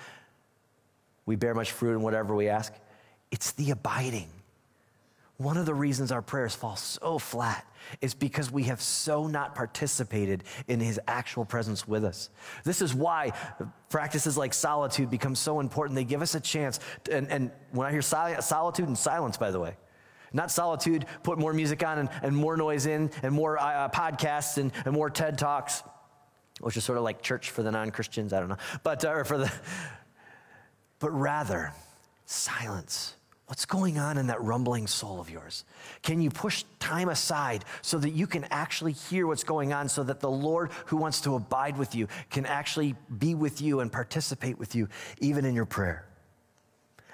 we 1.26 1.36
bear 1.36 1.54
much 1.54 1.72
fruit 1.72 1.92
in 1.92 2.02
whatever 2.02 2.34
we 2.34 2.48
ask. 2.48 2.72
It's 3.30 3.52
the 3.52 3.70
abiding. 3.70 4.28
One 5.36 5.56
of 5.56 5.64
the 5.64 5.74
reasons 5.74 6.12
our 6.12 6.20
prayers 6.20 6.54
fall 6.54 6.76
so 6.76 7.18
flat 7.18 7.66
is 8.02 8.12
because 8.12 8.50
we 8.50 8.64
have 8.64 8.82
so 8.82 9.26
not 9.26 9.54
participated 9.54 10.44
in 10.68 10.80
his 10.80 11.00
actual 11.08 11.46
presence 11.46 11.88
with 11.88 12.04
us. 12.04 12.28
This 12.62 12.82
is 12.82 12.94
why 12.94 13.32
practices 13.88 14.36
like 14.36 14.52
solitude 14.52 15.08
become 15.08 15.34
so 15.34 15.60
important. 15.60 15.96
They 15.96 16.04
give 16.04 16.20
us 16.20 16.34
a 16.34 16.40
chance. 16.40 16.78
To, 17.04 17.16
and, 17.16 17.28
and 17.30 17.50
when 17.72 17.86
I 17.86 17.90
hear 17.90 18.02
solitude 18.02 18.86
and 18.86 18.98
silence, 18.98 19.38
by 19.38 19.50
the 19.50 19.58
way, 19.58 19.76
not 20.32 20.50
solitude, 20.50 21.06
put 21.22 21.38
more 21.38 21.52
music 21.52 21.84
on 21.84 21.98
and, 21.98 22.08
and 22.22 22.34
more 22.34 22.56
noise 22.56 22.86
in 22.86 23.10
and 23.22 23.34
more 23.34 23.58
uh, 23.58 23.64
uh, 23.64 23.88
podcasts 23.88 24.58
and, 24.58 24.72
and 24.84 24.94
more 24.94 25.10
TED 25.10 25.38
Talks, 25.38 25.82
which 26.60 26.76
is 26.76 26.84
sort 26.84 26.98
of 26.98 27.04
like 27.04 27.22
church 27.22 27.50
for 27.50 27.62
the 27.62 27.70
non 27.70 27.90
Christians. 27.90 28.32
I 28.32 28.40
don't 28.40 28.48
know. 28.48 28.58
But, 28.82 29.04
uh, 29.04 29.10
or 29.10 29.24
for 29.24 29.38
the, 29.38 29.52
but 30.98 31.10
rather, 31.10 31.72
silence. 32.26 33.14
What's 33.46 33.64
going 33.66 33.98
on 33.98 34.16
in 34.16 34.28
that 34.28 34.40
rumbling 34.40 34.86
soul 34.86 35.20
of 35.20 35.28
yours? 35.28 35.64
Can 36.02 36.20
you 36.20 36.30
push 36.30 36.62
time 36.78 37.08
aside 37.08 37.64
so 37.82 37.98
that 37.98 38.10
you 38.10 38.28
can 38.28 38.44
actually 38.52 38.92
hear 38.92 39.26
what's 39.26 39.42
going 39.42 39.72
on, 39.72 39.88
so 39.88 40.04
that 40.04 40.20
the 40.20 40.30
Lord 40.30 40.70
who 40.86 40.96
wants 40.96 41.20
to 41.22 41.34
abide 41.34 41.76
with 41.76 41.96
you 41.96 42.06
can 42.30 42.46
actually 42.46 42.94
be 43.18 43.34
with 43.34 43.60
you 43.60 43.80
and 43.80 43.90
participate 43.90 44.56
with 44.56 44.76
you, 44.76 44.88
even 45.18 45.44
in 45.44 45.56
your 45.56 45.64
prayer? 45.64 46.06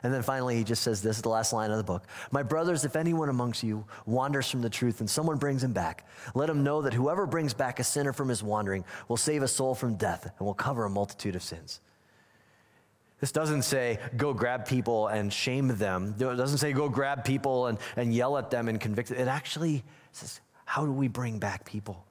And 0.07 0.15
then 0.15 0.23
finally, 0.23 0.55
he 0.55 0.63
just 0.63 0.85
says 0.85 1.03
this 1.03 1.17
is 1.17 1.23
the 1.23 1.31
last 1.31 1.53
line 1.53 1.73
of 1.73 1.79
the 1.79 1.83
book 1.83 2.05
My 2.31 2.45
brothers, 2.45 2.85
if 2.85 2.95
anyone 2.95 3.29
amongst 3.29 3.65
you 3.65 3.85
wanders 4.05 4.49
from 4.49 4.63
the 4.63 4.71
truth 4.71 5.01
and 5.01 5.11
someone 5.11 5.37
brings 5.37 5.65
him 5.65 5.73
back, 5.73 6.07
let 6.37 6.49
him 6.49 6.63
know 6.63 6.81
that 6.83 6.95
whoever 6.95 7.27
brings 7.27 7.53
back 7.53 7.81
a 7.81 7.85
sinner 7.85 8.13
from 8.13 8.29
his 8.29 8.41
wandering 8.41 8.85
will 9.09 9.17
save 9.17 9.43
a 9.43 9.49
soul 9.49 9.75
from 9.75 9.97
death 9.97 10.33
and 10.39 10.47
will 10.47 10.55
cover 10.55 10.85
a 10.85 10.89
multitude 10.89 11.35
of 11.35 11.43
sins. 11.43 11.81
This 13.19 13.33
doesn't 13.33 13.63
say 13.63 13.99
go 14.17 14.33
grab 14.33 14.65
people 14.65 15.09
and 15.09 15.33
shame 15.33 15.77
them. 15.77 16.15
It 16.17 16.37
doesn't 16.37 16.59
say 16.59 16.73
go 16.73 16.89
grab 16.89 17.25
people 17.25 17.67
and, 17.67 17.77
and 17.97 18.15
yell 18.15 18.39
at 18.39 18.49
them 18.49 18.69
and 18.69 18.81
convict 18.81 19.09
them. 19.09 19.19
It 19.19 19.27
actually 19.27 19.83
says, 20.13 20.41
how 20.67 20.87
do 20.87 20.93
we 20.93 21.09
bring 21.09 21.41
back 21.41 21.65
people? 21.65 22.05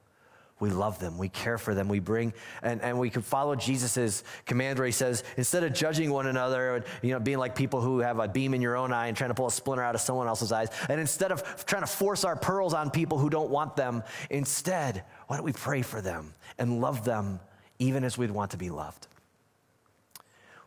We 0.58 0.70
love 0.70 0.98
them, 0.98 1.18
we 1.18 1.28
care 1.28 1.58
for 1.58 1.74
them, 1.74 1.86
we 1.88 1.98
bring, 1.98 2.32
and, 2.62 2.80
and 2.80 2.98
we 2.98 3.10
can 3.10 3.20
follow 3.20 3.54
Jesus' 3.54 4.24
command 4.46 4.78
where 4.78 4.86
he 4.86 4.92
says, 4.92 5.22
instead 5.36 5.62
of 5.64 5.74
judging 5.74 6.10
one 6.10 6.26
another, 6.26 6.82
you 7.02 7.10
know, 7.10 7.20
being 7.20 7.36
like 7.36 7.54
people 7.54 7.82
who 7.82 7.98
have 7.98 8.18
a 8.18 8.26
beam 8.26 8.54
in 8.54 8.62
your 8.62 8.74
own 8.74 8.90
eye 8.90 9.08
and 9.08 9.16
trying 9.16 9.28
to 9.28 9.34
pull 9.34 9.46
a 9.46 9.52
splinter 9.52 9.82
out 9.82 9.94
of 9.94 10.00
someone 10.00 10.26
else's 10.26 10.52
eyes, 10.52 10.68
and 10.88 10.98
instead 10.98 11.30
of 11.30 11.66
trying 11.66 11.82
to 11.82 11.86
force 11.86 12.24
our 12.24 12.36
pearls 12.36 12.72
on 12.72 12.90
people 12.90 13.18
who 13.18 13.28
don't 13.28 13.50
want 13.50 13.76
them, 13.76 14.02
instead, 14.30 15.04
why 15.26 15.36
don't 15.36 15.44
we 15.44 15.52
pray 15.52 15.82
for 15.82 16.00
them 16.00 16.32
and 16.58 16.80
love 16.80 17.04
them 17.04 17.38
even 17.78 18.02
as 18.02 18.16
we'd 18.16 18.30
want 18.30 18.52
to 18.52 18.56
be 18.56 18.70
loved? 18.70 19.08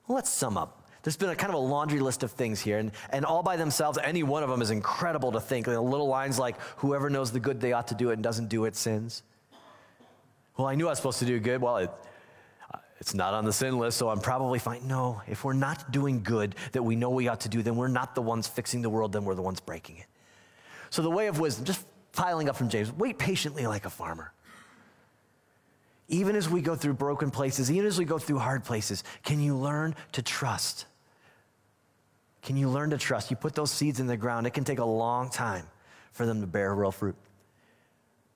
Well, 0.07 0.15
let's 0.15 0.29
sum 0.29 0.55
up. 0.55 0.87
There's 1.01 1.17
been 1.17 1.29
a 1.29 1.35
kind 1.35 1.51
of 1.51 1.55
a 1.55 1.63
laundry 1.63 1.99
list 1.99 2.21
of 2.21 2.31
things 2.31 2.59
here, 2.59 2.77
and, 2.77 2.91
and 3.09 3.25
all 3.25 3.41
by 3.41 3.57
themselves, 3.57 3.97
any 4.03 4.21
one 4.21 4.43
of 4.43 4.49
them 4.49 4.61
is 4.61 4.69
incredible 4.69 5.31
to 5.31 5.39
think. 5.39 5.65
Little 5.65 6.07
lines 6.07 6.37
like, 6.37 6.59
whoever 6.77 7.09
knows 7.09 7.31
the 7.31 7.39
good 7.39 7.59
they 7.59 7.73
ought 7.73 7.87
to 7.87 7.95
do 7.95 8.11
it 8.11 8.13
and 8.13 8.23
doesn't 8.23 8.49
do 8.49 8.65
it 8.65 8.75
sins. 8.75 9.23
Well, 10.59 10.67
I 10.67 10.75
knew 10.75 10.87
I 10.87 10.89
was 10.89 10.97
supposed 10.97 11.19
to 11.19 11.25
do 11.25 11.39
good. 11.39 11.61
Well, 11.61 11.77
it, 11.77 11.89
uh, 12.73 12.79
it's 12.99 13.13
not 13.13 13.33
on 13.33 13.45
the 13.45 13.53
sin 13.53 13.79
list, 13.79 13.97
so 13.97 14.09
I'm 14.09 14.19
probably 14.19 14.59
fine. 14.59 14.85
No, 14.85 15.21
if 15.25 15.45
we're 15.45 15.53
not 15.53 15.89
doing 15.89 16.21
good 16.21 16.53
that 16.73 16.83
we 16.83 16.97
know 16.97 17.09
we 17.11 17.29
ought 17.29 17.39
to 17.39 17.49
do, 17.49 17.63
then 17.63 17.77
we're 17.77 17.87
not 17.87 18.13
the 18.13 18.21
ones 18.21 18.45
fixing 18.45 18.81
the 18.81 18.89
world, 18.89 19.13
then 19.13 19.23
we're 19.23 19.35
the 19.35 19.41
ones 19.41 19.61
breaking 19.61 19.99
it. 19.99 20.05
So, 20.89 21.01
the 21.01 21.09
way 21.09 21.27
of 21.27 21.39
wisdom, 21.39 21.63
just 21.63 21.85
piling 22.11 22.49
up 22.49 22.57
from 22.57 22.67
James, 22.67 22.91
wait 22.91 23.17
patiently 23.17 23.67
like 23.67 23.85
a 23.85 23.89
farmer. 23.89 24.33
Even 26.09 26.35
as 26.35 26.49
we 26.49 26.59
go 26.61 26.75
through 26.75 26.95
broken 26.95 27.31
places, 27.31 27.71
even 27.71 27.85
as 27.85 27.97
we 27.97 28.03
go 28.03 28.17
through 28.17 28.39
hard 28.39 28.65
places, 28.65 29.05
can 29.23 29.39
you 29.39 29.55
learn 29.55 29.95
to 30.11 30.21
trust? 30.21 30.87
Can 32.41 32.57
you 32.57 32.67
learn 32.67 32.89
to 32.89 32.97
trust? 32.97 33.31
You 33.31 33.37
put 33.37 33.55
those 33.55 33.71
seeds 33.71 34.01
in 34.01 34.07
the 34.07 34.17
ground, 34.17 34.45
it 34.45 34.49
can 34.49 34.65
take 34.65 34.79
a 34.79 34.83
long 34.85 35.29
time 35.29 35.67
for 36.11 36.25
them 36.25 36.41
to 36.41 36.47
bear 36.47 36.75
real 36.75 36.91
fruit. 36.91 37.15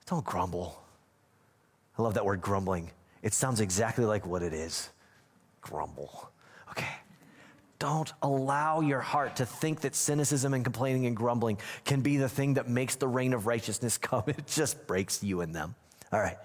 Don't 0.06 0.24
grumble. 0.24 0.83
I 1.98 2.02
love 2.02 2.14
that 2.14 2.24
word 2.24 2.40
grumbling. 2.40 2.90
It 3.22 3.32
sounds 3.32 3.60
exactly 3.60 4.04
like 4.04 4.26
what 4.26 4.42
it 4.42 4.52
is 4.52 4.90
grumble. 5.60 6.30
Okay. 6.70 6.88
Don't 7.78 8.12
allow 8.22 8.80
your 8.80 9.00
heart 9.00 9.36
to 9.36 9.46
think 9.46 9.80
that 9.80 9.94
cynicism 9.94 10.54
and 10.54 10.64
complaining 10.64 11.06
and 11.06 11.16
grumbling 11.16 11.58
can 11.84 12.00
be 12.00 12.16
the 12.16 12.28
thing 12.28 12.54
that 12.54 12.68
makes 12.68 12.96
the 12.96 13.08
reign 13.08 13.32
of 13.32 13.46
righteousness 13.46 13.98
come. 13.98 14.24
It 14.26 14.46
just 14.46 14.86
breaks 14.86 15.22
you 15.22 15.40
and 15.40 15.54
them. 15.54 15.74
All 16.12 16.20
right. 16.20 16.38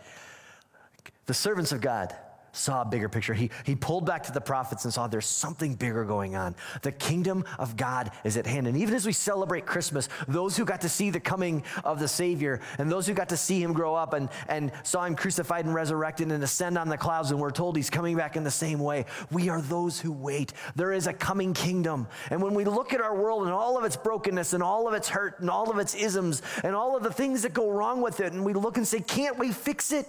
The 1.26 1.34
servants 1.34 1.72
of 1.72 1.82
God 1.82 2.16
saw 2.60 2.82
a 2.82 2.86
bigger 2.86 3.10
picture. 3.10 3.34
He, 3.34 3.50
he 3.66 3.76
pulled 3.76 4.06
back 4.06 4.24
to 4.24 4.32
the 4.32 4.42
prophets 4.42 4.84
and 4.86 4.94
saw 4.94 5.08
there's 5.08 5.26
something 5.26 5.76
bigger 5.76 6.04
going 6.04 6.36
on. 6.36 6.56
The 6.82 6.92
kingdom 6.92 7.46
of 7.58 7.78
God 7.78 8.12
is 8.24 8.38
at 8.38 8.46
hand. 8.46 8.68
And 8.68 8.78
even 8.78 8.96
as 8.96 9.06
we 9.06 9.14
celebrate 9.14 9.66
Christmas, 9.66 10.10
those 10.28 10.58
who 10.58 10.66
got 10.66 10.82
to 10.82 10.90
see 10.90 11.10
the 11.10 11.20
coming 11.20 11.64
of 11.84 12.00
the 12.00 12.08
Savior 12.08 12.60
and 12.78 12.92
those 12.92 13.08
who 13.08 13.14
got 13.14 13.30
to 13.30 13.38
see 13.38 13.62
him 13.62 13.74
grow 13.74 13.96
up 13.96 14.14
and, 14.14 14.30
and 14.48 14.72
saw 14.84 15.06
him 15.06 15.16
crucified 15.16 15.66
and 15.66 15.74
resurrected 15.74 16.32
and 16.32 16.44
ascend 16.44 16.78
on 16.78 16.90
the 16.90 16.98
clouds, 16.98 17.32
and 17.32 17.40
we're 17.40 17.52
told 17.52 17.76
he's 17.76 17.90
coming 17.90 18.18
back 18.18 18.36
in 18.36 18.44
the 18.44 18.52
same 18.52 18.80
way, 18.80 19.06
we 19.32 19.50
are 19.50 19.62
those 19.62 20.00
who 20.00 20.12
wait. 20.12 20.54
There 20.76 20.92
is 20.92 21.08
a 21.08 21.14
coming 21.14 21.54
kingdom. 21.54 22.08
And 22.30 22.42
when 22.42 22.54
we 22.54 22.66
look 22.66 22.94
at 22.94 23.02
our 23.02 23.16
world 23.16 23.44
and 23.44 23.52
all 23.52 23.78
of 23.78 23.84
its 23.84 23.96
brokenness 23.96 24.54
and 24.54 24.62
all 24.62 24.88
of 24.88 24.94
its 24.94 25.08
hurt 25.10 25.40
and 25.40 25.50
all 25.50 25.72
of 25.72 25.80
its 25.80 25.96
isms 25.96 26.42
and 26.64 26.76
all 26.76 26.96
of 26.98 27.04
the 27.04 27.14
things 27.14 27.44
that 27.44 27.54
go 27.54 27.72
wrong 27.72 28.02
with 28.02 28.20
it, 28.20 28.34
and 28.34 28.44
we 28.44 28.54
look 28.54 28.78
and 28.78 28.88
say, 28.88 29.00
can't 29.00 29.38
we 29.38 29.52
fix 29.52 29.92
it? 29.92 30.06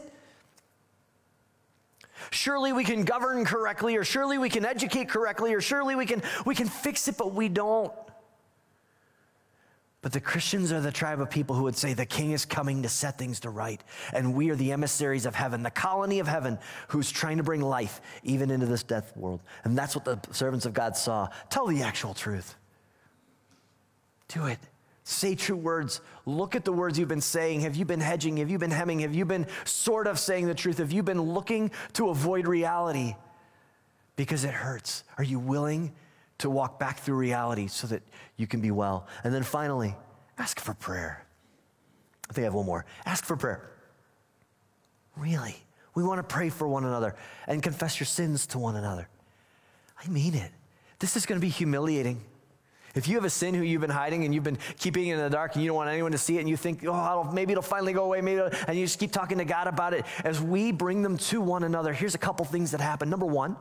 Surely 2.30 2.72
we 2.72 2.84
can 2.84 3.04
govern 3.04 3.44
correctly, 3.44 3.96
or 3.96 4.04
surely 4.04 4.38
we 4.38 4.48
can 4.48 4.64
educate 4.64 5.08
correctly, 5.08 5.52
or 5.52 5.60
surely 5.60 5.96
we 5.96 6.06
can, 6.06 6.22
we 6.46 6.54
can 6.54 6.68
fix 6.68 7.08
it, 7.08 7.16
but 7.18 7.34
we 7.34 7.48
don't. 7.48 7.92
But 10.02 10.12
the 10.12 10.20
Christians 10.20 10.72
are 10.72 10.80
the 10.80 10.92
tribe 10.92 11.20
of 11.20 11.28
people 11.28 11.54
who 11.54 11.64
would 11.64 11.76
say 11.76 11.92
the 11.92 12.06
king 12.06 12.30
is 12.30 12.46
coming 12.46 12.82
to 12.84 12.88
set 12.88 13.18
things 13.18 13.40
to 13.40 13.50
right. 13.50 13.82
And 14.14 14.34
we 14.34 14.48
are 14.48 14.56
the 14.56 14.72
emissaries 14.72 15.26
of 15.26 15.34
heaven, 15.34 15.62
the 15.62 15.70
colony 15.70 16.20
of 16.20 16.26
heaven, 16.26 16.58
who's 16.88 17.10
trying 17.10 17.36
to 17.36 17.42
bring 17.42 17.60
life 17.60 18.00
even 18.22 18.50
into 18.50 18.64
this 18.64 18.82
death 18.82 19.14
world. 19.14 19.42
And 19.64 19.76
that's 19.76 19.94
what 19.94 20.06
the 20.06 20.18
servants 20.32 20.64
of 20.64 20.72
God 20.72 20.96
saw. 20.96 21.28
Tell 21.50 21.66
the 21.66 21.82
actual 21.82 22.14
truth. 22.14 22.54
Do 24.28 24.46
it. 24.46 24.58
Say 25.10 25.34
true 25.34 25.56
words. 25.56 26.00
Look 26.24 26.54
at 26.54 26.64
the 26.64 26.72
words 26.72 26.96
you've 26.96 27.08
been 27.08 27.20
saying. 27.20 27.62
Have 27.62 27.74
you 27.74 27.84
been 27.84 27.98
hedging? 27.98 28.36
Have 28.36 28.48
you 28.48 28.58
been 28.58 28.70
hemming? 28.70 29.00
Have 29.00 29.12
you 29.12 29.24
been 29.24 29.48
sort 29.64 30.06
of 30.06 30.20
saying 30.20 30.46
the 30.46 30.54
truth? 30.54 30.78
Have 30.78 30.92
you 30.92 31.02
been 31.02 31.20
looking 31.20 31.72
to 31.94 32.10
avoid 32.10 32.46
reality 32.46 33.16
because 34.14 34.44
it 34.44 34.54
hurts? 34.54 35.02
Are 35.18 35.24
you 35.24 35.40
willing 35.40 35.92
to 36.38 36.48
walk 36.48 36.78
back 36.78 37.00
through 37.00 37.16
reality 37.16 37.66
so 37.66 37.88
that 37.88 38.04
you 38.36 38.46
can 38.46 38.60
be 38.60 38.70
well? 38.70 39.08
And 39.24 39.34
then 39.34 39.42
finally, 39.42 39.96
ask 40.38 40.60
for 40.60 40.74
prayer. 40.74 41.26
I 42.28 42.32
think 42.32 42.44
I 42.44 42.46
have 42.46 42.54
one 42.54 42.66
more. 42.66 42.84
Ask 43.04 43.24
for 43.24 43.36
prayer. 43.36 43.68
Really. 45.16 45.56
We 45.96 46.04
want 46.04 46.18
to 46.18 46.22
pray 46.22 46.50
for 46.50 46.68
one 46.68 46.84
another 46.84 47.16
and 47.48 47.60
confess 47.60 47.98
your 47.98 48.06
sins 48.06 48.46
to 48.46 48.60
one 48.60 48.76
another. 48.76 49.08
I 50.00 50.06
mean 50.06 50.36
it. 50.36 50.52
This 51.00 51.16
is 51.16 51.26
going 51.26 51.40
to 51.40 51.44
be 51.44 51.50
humiliating. 51.50 52.22
If 52.94 53.06
you 53.06 53.14
have 53.14 53.24
a 53.24 53.30
sin 53.30 53.54
who 53.54 53.62
you've 53.62 53.80
been 53.80 53.90
hiding 53.90 54.24
and 54.24 54.34
you've 54.34 54.44
been 54.44 54.58
keeping 54.78 55.06
it 55.08 55.14
in 55.14 55.18
the 55.18 55.30
dark 55.30 55.54
and 55.54 55.62
you 55.62 55.68
don't 55.68 55.76
want 55.76 55.90
anyone 55.90 56.12
to 56.12 56.18
see 56.18 56.36
it 56.36 56.40
and 56.40 56.48
you 56.48 56.56
think, 56.56 56.84
oh, 56.84 57.30
maybe 57.32 57.52
it'll 57.52 57.62
finally 57.62 57.92
go 57.92 58.04
away, 58.04 58.20
maybe, 58.20 58.42
and 58.66 58.76
you 58.76 58.84
just 58.84 58.98
keep 58.98 59.12
talking 59.12 59.38
to 59.38 59.44
God 59.44 59.68
about 59.68 59.94
it, 59.94 60.04
as 60.24 60.40
we 60.40 60.72
bring 60.72 61.02
them 61.02 61.16
to 61.16 61.40
one 61.40 61.62
another, 61.62 61.92
here's 61.92 62.14
a 62.14 62.18
couple 62.18 62.44
things 62.44 62.72
that 62.72 62.80
happen. 62.80 63.08
Number 63.08 63.26
one, 63.26 63.56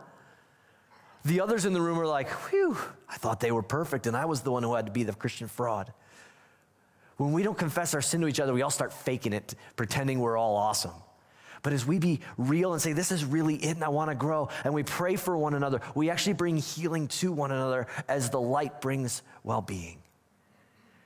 the 1.25 1.41
others 1.41 1.65
in 1.65 1.73
the 1.73 1.81
room 1.81 1.99
are 1.99 2.07
like, 2.07 2.29
whew, 2.29 2.77
I 3.07 3.17
thought 3.17 3.39
they 3.39 3.51
were 3.51 3.61
perfect 3.61 4.07
and 4.07 4.17
I 4.17 4.25
was 4.25 4.41
the 4.41 4.51
one 4.51 4.63
who 4.63 4.73
had 4.73 4.87
to 4.87 4.91
be 4.91 5.03
the 5.03 5.13
Christian 5.13 5.47
fraud. 5.47 5.93
When 7.17 7.33
we 7.33 7.43
don't 7.43 7.57
confess 7.57 7.93
our 7.93 8.01
sin 8.01 8.21
to 8.21 8.27
each 8.27 8.39
other, 8.39 8.53
we 8.53 8.61
all 8.61 8.69
start 8.69 8.93
faking 8.93 9.33
it, 9.33 9.53
pretending 9.75 10.19
we're 10.21 10.37
all 10.37 10.55
awesome. 10.55 10.93
But 11.61 11.73
as 11.73 11.85
we 11.85 11.99
be 11.99 12.21
real 12.37 12.73
and 12.73 12.81
say, 12.81 12.93
This 12.93 13.11
is 13.11 13.25
really 13.25 13.55
it, 13.55 13.75
and 13.75 13.83
I 13.83 13.89
want 13.89 14.09
to 14.09 14.15
grow, 14.15 14.49
and 14.63 14.73
we 14.73 14.83
pray 14.83 15.15
for 15.15 15.37
one 15.37 15.53
another, 15.53 15.81
we 15.95 16.09
actually 16.09 16.33
bring 16.33 16.57
healing 16.57 17.07
to 17.07 17.31
one 17.31 17.51
another 17.51 17.87
as 18.07 18.29
the 18.29 18.39
light 18.39 18.81
brings 18.81 19.21
well 19.43 19.61
being. 19.61 19.99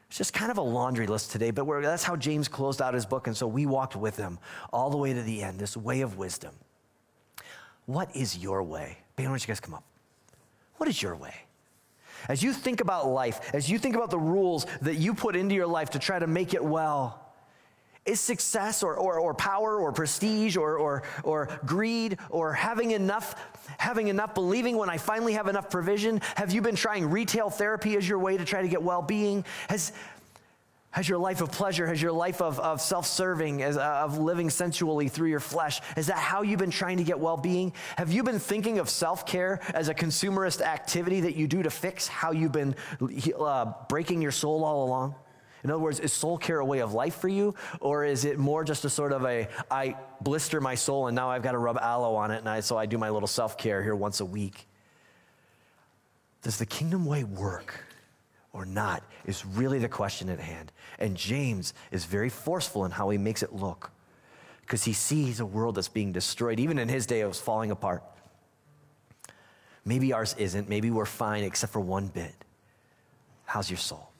It's 0.07 0.17
just 0.19 0.33
kind 0.33 0.51
of 0.51 0.57
a 0.59 0.61
laundry 0.61 1.07
list 1.07 1.31
today, 1.31 1.49
but 1.49 1.65
that's 1.81 2.03
how 2.03 2.15
James 2.15 2.47
closed 2.47 2.81
out 2.81 2.93
his 2.93 3.05
book, 3.05 3.25
and 3.25 3.35
so 3.35 3.47
we 3.47 3.65
walked 3.65 3.95
with 3.95 4.15
him 4.15 4.37
all 4.71 4.91
the 4.91 4.97
way 4.97 5.11
to 5.11 5.21
the 5.23 5.41
end, 5.41 5.59
this 5.59 5.75
way 5.75 6.01
of 6.01 6.17
wisdom. 6.17 6.53
What 7.87 8.15
is 8.15 8.37
your 8.37 8.61
way? 8.61 8.99
why 9.15 9.25
don't 9.25 9.41
you 9.41 9.47
guys 9.47 9.59
come 9.59 9.73
up? 9.73 9.83
What 10.77 10.87
is 10.87 11.01
your 11.01 11.15
way? 11.15 11.33
As 12.29 12.43
you 12.43 12.53
think 12.53 12.79
about 12.79 13.07
life, 13.07 13.53
as 13.53 13.69
you 13.69 13.77
think 13.77 13.95
about 13.95 14.09
the 14.09 14.19
rules 14.19 14.65
that 14.81 14.95
you 14.95 15.13
put 15.13 15.35
into 15.35 15.55
your 15.55 15.67
life 15.67 15.89
to 15.91 15.99
try 15.99 16.19
to 16.19 16.27
make 16.27 16.53
it 16.53 16.63
well, 16.63 17.22
is 18.05 18.19
success 18.19 18.83
or, 18.83 18.95
or, 18.95 19.19
or 19.19 19.33
power 19.33 19.77
or 19.77 19.91
prestige 19.91 20.57
or, 20.57 20.77
or, 20.77 21.03
or 21.23 21.49
greed 21.65 22.17
or 22.29 22.53
having 22.53 22.91
enough, 22.91 23.35
having 23.77 24.07
enough, 24.07 24.33
believing 24.33 24.77
when 24.77 24.89
I 24.89 24.97
finally 24.97 25.33
have 25.33 25.47
enough 25.47 25.69
provision? 25.69 26.21
Have 26.35 26.51
you 26.51 26.61
been 26.61 26.75
trying 26.75 27.09
retail 27.09 27.49
therapy 27.49 27.95
as 27.95 28.07
your 28.07 28.19
way 28.19 28.37
to 28.37 28.45
try 28.45 28.61
to 28.61 28.67
get 28.67 28.83
well 28.83 29.01
being? 29.01 29.45
Has, 29.69 29.93
has 30.91 31.09
your 31.09 31.17
life 31.17 31.41
of 31.41 31.51
pleasure, 31.51 31.87
has 31.87 31.99
your 32.01 32.11
life 32.11 32.39
of, 32.39 32.59
of 32.59 32.79
self 32.79 33.07
serving, 33.07 33.63
of 33.63 34.19
living 34.19 34.49
sensually 34.49 35.07
through 35.07 35.29
your 35.29 35.39
flesh, 35.39 35.81
is 35.97 36.07
that 36.07 36.17
how 36.17 36.43
you've 36.43 36.59
been 36.59 36.71
trying 36.71 36.97
to 36.97 37.03
get 37.03 37.19
well 37.19 37.37
being? 37.37 37.73
Have 37.97 38.11
you 38.11 38.21
been 38.21 38.37
thinking 38.37 38.79
of 38.79 38.89
self 38.89 39.25
care 39.25 39.59
as 39.73 39.87
a 39.87 39.93
consumerist 39.95 40.61
activity 40.61 41.21
that 41.21 41.35
you 41.35 41.47
do 41.47 41.63
to 41.63 41.71
fix 41.71 42.07
how 42.07 42.31
you've 42.31 42.51
been 42.51 42.75
uh, 43.39 43.73
breaking 43.89 44.21
your 44.21 44.31
soul 44.31 44.63
all 44.63 44.85
along? 44.85 45.15
In 45.63 45.71
other 45.71 45.79
words, 45.79 45.99
is 45.99 46.11
soul 46.11 46.37
care 46.37 46.59
a 46.59 46.65
way 46.65 46.79
of 46.79 46.93
life 46.93 47.15
for 47.15 47.29
you? 47.29 47.55
Or 47.79 48.03
is 48.03 48.25
it 48.25 48.37
more 48.37 48.63
just 48.63 48.83
a 48.85 48.89
sort 48.89 49.13
of 49.13 49.25
a, 49.25 49.47
I 49.71 49.95
blister 50.21 50.59
my 50.59 50.75
soul 50.75 51.07
and 51.07 51.15
now 51.15 51.29
I've 51.29 51.43
got 51.43 51.53
to 51.53 51.57
rub 51.57 51.77
aloe 51.77 52.15
on 52.15 52.31
it 52.31 52.39
and 52.39 52.49
I, 52.49 52.59
so 52.59 52.77
I 52.77 52.85
do 52.85 52.97
my 52.97 53.09
little 53.09 53.27
self 53.27 53.57
care 53.57 53.81
here 53.81 53.95
once 53.95 54.19
a 54.19 54.25
week? 54.25 54.67
Does 56.41 56.57
the 56.57 56.65
kingdom 56.65 57.05
way 57.05 57.23
work 57.23 57.79
or 58.53 58.65
not 58.65 59.03
is 59.25 59.45
really 59.45 59.79
the 59.79 59.89
question 59.89 60.29
at 60.29 60.39
hand. 60.39 60.71
And 60.99 61.17
James 61.17 61.73
is 61.91 62.05
very 62.05 62.29
forceful 62.29 62.85
in 62.85 62.91
how 62.91 63.09
he 63.09 63.17
makes 63.17 63.41
it 63.43 63.53
look 63.53 63.91
because 64.61 64.83
he 64.83 64.93
sees 64.93 65.39
a 65.39 65.45
world 65.45 65.75
that's 65.75 65.89
being 65.89 66.11
destroyed. 66.11 66.59
Even 66.59 66.77
in 66.77 66.87
his 66.87 67.05
day, 67.05 67.21
it 67.21 67.27
was 67.27 67.41
falling 67.41 67.71
apart. 67.71 68.03
Maybe 69.83 70.13
ours 70.13 70.35
isn't. 70.37 70.69
Maybe 70.69 70.91
we're 70.91 71.05
fine 71.05 71.43
except 71.43 71.73
for 71.73 71.81
one 71.81 72.07
bit. 72.07 72.33
How's 73.45 73.69
your 73.69 73.77
soul? 73.79 74.12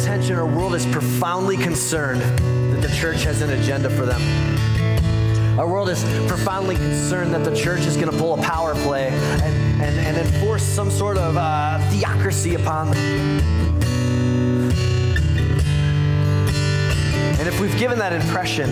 Attention, 0.00 0.36
our 0.36 0.46
world 0.46 0.74
is 0.74 0.86
profoundly 0.86 1.58
concerned 1.58 2.22
that 2.22 2.80
the 2.80 2.88
church 2.96 3.22
has 3.24 3.42
an 3.42 3.50
agenda 3.50 3.90
for 3.90 4.06
them. 4.06 4.20
Our 5.58 5.68
world 5.68 5.90
is 5.90 6.02
profoundly 6.26 6.76
concerned 6.76 7.34
that 7.34 7.44
the 7.44 7.54
church 7.54 7.80
is 7.80 7.98
going 7.98 8.10
to 8.10 8.16
pull 8.16 8.38
a 8.38 8.42
power 8.42 8.74
play 8.76 9.08
and, 9.08 9.82
and, 9.82 9.98
and 9.98 10.16
enforce 10.16 10.62
some 10.62 10.90
sort 10.90 11.18
of 11.18 11.36
uh, 11.36 11.78
theocracy 11.90 12.54
upon 12.54 12.92
them. 12.92 13.40
And 17.38 17.46
if 17.46 17.60
we've 17.60 17.78
given 17.78 17.98
that 17.98 18.14
impression, 18.14 18.70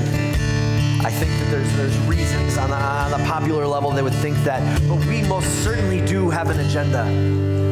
I 1.04 1.10
think 1.10 1.30
that 1.40 1.48
there's, 1.50 1.76
there's 1.76 1.98
reasons 2.06 2.56
on 2.56 2.70
the, 2.70 2.76
on 2.76 3.10
the 3.10 3.26
popular 3.28 3.66
level 3.66 3.90
they 3.90 4.02
would 4.02 4.14
think 4.14 4.38
that, 4.44 4.62
but 4.88 4.96
we 5.06 5.20
most 5.24 5.62
certainly 5.62 6.00
do 6.06 6.30
have 6.30 6.48
an 6.48 6.60
agenda. 6.60 7.67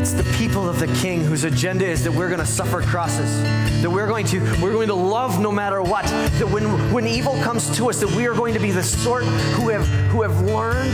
It's 0.00 0.12
the 0.14 0.24
people 0.38 0.66
of 0.66 0.78
the 0.78 0.86
King 0.86 1.22
whose 1.22 1.44
agenda 1.44 1.84
is 1.84 2.04
that 2.04 2.12
we're 2.12 2.28
going 2.28 2.40
to 2.40 2.46
suffer 2.46 2.80
crosses, 2.80 3.42
that 3.82 3.90
we're 3.90 4.06
going 4.06 4.24
to 4.28 4.40
we're 4.62 4.72
going 4.72 4.88
to 4.88 4.94
love 4.94 5.38
no 5.38 5.52
matter 5.52 5.82
what. 5.82 6.06
That 6.06 6.48
when 6.48 6.90
when 6.90 7.06
evil 7.06 7.34
comes 7.42 7.76
to 7.76 7.90
us, 7.90 8.00
that 8.00 8.10
we 8.12 8.26
are 8.26 8.32
going 8.32 8.54
to 8.54 8.60
be 8.60 8.70
the 8.70 8.82
sort 8.82 9.24
who 9.24 9.68
have 9.68 9.86
who 10.08 10.22
have 10.22 10.40
learned 10.40 10.92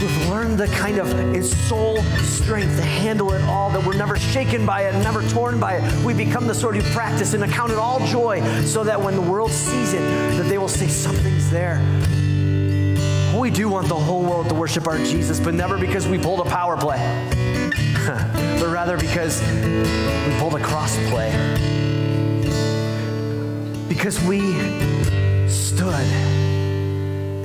who 0.00 0.06
have 0.08 0.28
learned 0.28 0.58
the 0.58 0.66
kind 0.76 0.98
of 0.98 1.06
soul 1.46 2.02
strength 2.24 2.76
to 2.78 2.82
handle 2.82 3.32
it 3.32 3.42
all. 3.42 3.70
That 3.70 3.86
we're 3.86 3.96
never 3.96 4.16
shaken 4.18 4.66
by 4.66 4.88
it, 4.88 4.92
never 4.94 5.22
torn 5.28 5.60
by 5.60 5.76
it. 5.76 6.04
We 6.04 6.12
become 6.12 6.48
the 6.48 6.54
sort 6.54 6.74
who 6.74 6.82
practice 6.90 7.32
and 7.34 7.44
account 7.44 7.70
it 7.70 7.78
all 7.78 8.04
joy, 8.08 8.42
so 8.64 8.82
that 8.82 9.00
when 9.00 9.14
the 9.14 9.22
world 9.22 9.52
sees 9.52 9.92
it, 9.92 10.00
that 10.36 10.48
they 10.48 10.58
will 10.58 10.66
say 10.66 10.88
something's 10.88 11.48
there 11.48 11.80
we 13.40 13.50
do 13.50 13.70
want 13.70 13.88
the 13.88 13.94
whole 13.94 14.22
world 14.22 14.50
to 14.50 14.54
worship 14.54 14.86
our 14.86 14.98
Jesus, 14.98 15.40
but 15.40 15.54
never 15.54 15.78
because 15.78 16.06
we 16.06 16.18
pulled 16.18 16.46
a 16.46 16.50
power 16.50 16.76
play, 16.76 16.98
but 18.06 18.68
rather 18.68 18.98
because 18.98 19.40
we 19.50 20.38
pulled 20.38 20.54
a 20.54 20.62
cross 20.62 20.94
play. 21.08 21.30
Because 23.88 24.22
we 24.24 24.40
stood 25.48 25.94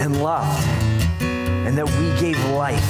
and 0.01 0.21
loved, 0.21 0.67
and 1.21 1.77
that 1.77 1.87
we 1.87 2.19
gave 2.19 2.37
life 2.51 2.83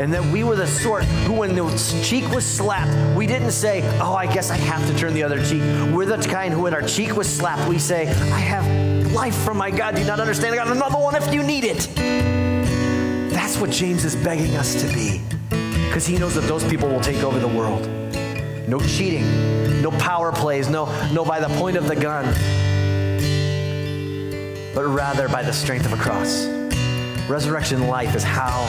And 0.00 0.12
that 0.12 0.24
we 0.24 0.42
were 0.44 0.56
the 0.56 0.66
sort 0.66 1.04
who, 1.04 1.34
when 1.34 1.54
the 1.54 2.02
cheek 2.04 2.28
was 2.30 2.44
slapped, 2.44 3.16
we 3.16 3.26
didn't 3.26 3.52
say, 3.52 3.80
Oh, 4.00 4.14
I 4.14 4.26
guess 4.26 4.50
I 4.50 4.56
have 4.56 4.84
to 4.88 4.98
turn 4.98 5.14
the 5.14 5.22
other 5.22 5.42
cheek. 5.44 5.62
We're 5.94 6.04
the 6.04 6.18
kind 6.18 6.52
who, 6.52 6.62
when 6.62 6.74
our 6.74 6.82
cheek 6.82 7.16
was 7.16 7.28
slapped, 7.28 7.68
we 7.68 7.78
say, 7.78 8.08
I 8.08 8.40
have 8.40 8.66
life 9.12 9.36
from 9.44 9.56
my 9.56 9.70
God. 9.70 9.94
Do 9.94 10.00
you 10.00 10.06
not 10.06 10.18
understand? 10.18 10.52
I 10.52 10.56
got 10.56 10.68
another 10.68 10.98
one 10.98 11.14
if 11.14 11.32
you 11.32 11.44
need 11.44 11.64
it. 11.64 12.33
That's 13.44 13.58
what 13.58 13.68
James 13.68 14.06
is 14.06 14.16
begging 14.16 14.56
us 14.56 14.74
to 14.80 14.88
be 14.94 15.20
because 15.50 16.06
he 16.06 16.16
knows 16.16 16.34
that 16.34 16.48
those 16.48 16.64
people 16.64 16.88
will 16.88 17.02
take 17.02 17.22
over 17.22 17.38
the 17.38 17.46
world. 17.46 17.86
No 18.66 18.80
cheating, 18.80 19.82
no 19.82 19.90
power 19.90 20.32
plays, 20.32 20.70
no, 20.70 20.86
no 21.12 21.26
by 21.26 21.40
the 21.40 21.54
point 21.58 21.76
of 21.76 21.86
the 21.86 21.94
gun, 21.94 22.24
but 24.74 24.86
rather 24.86 25.28
by 25.28 25.42
the 25.42 25.52
strength 25.52 25.84
of 25.84 25.92
a 25.92 25.96
cross. 25.98 26.46
Resurrection 27.28 27.86
life 27.86 28.16
is 28.16 28.22
how 28.22 28.66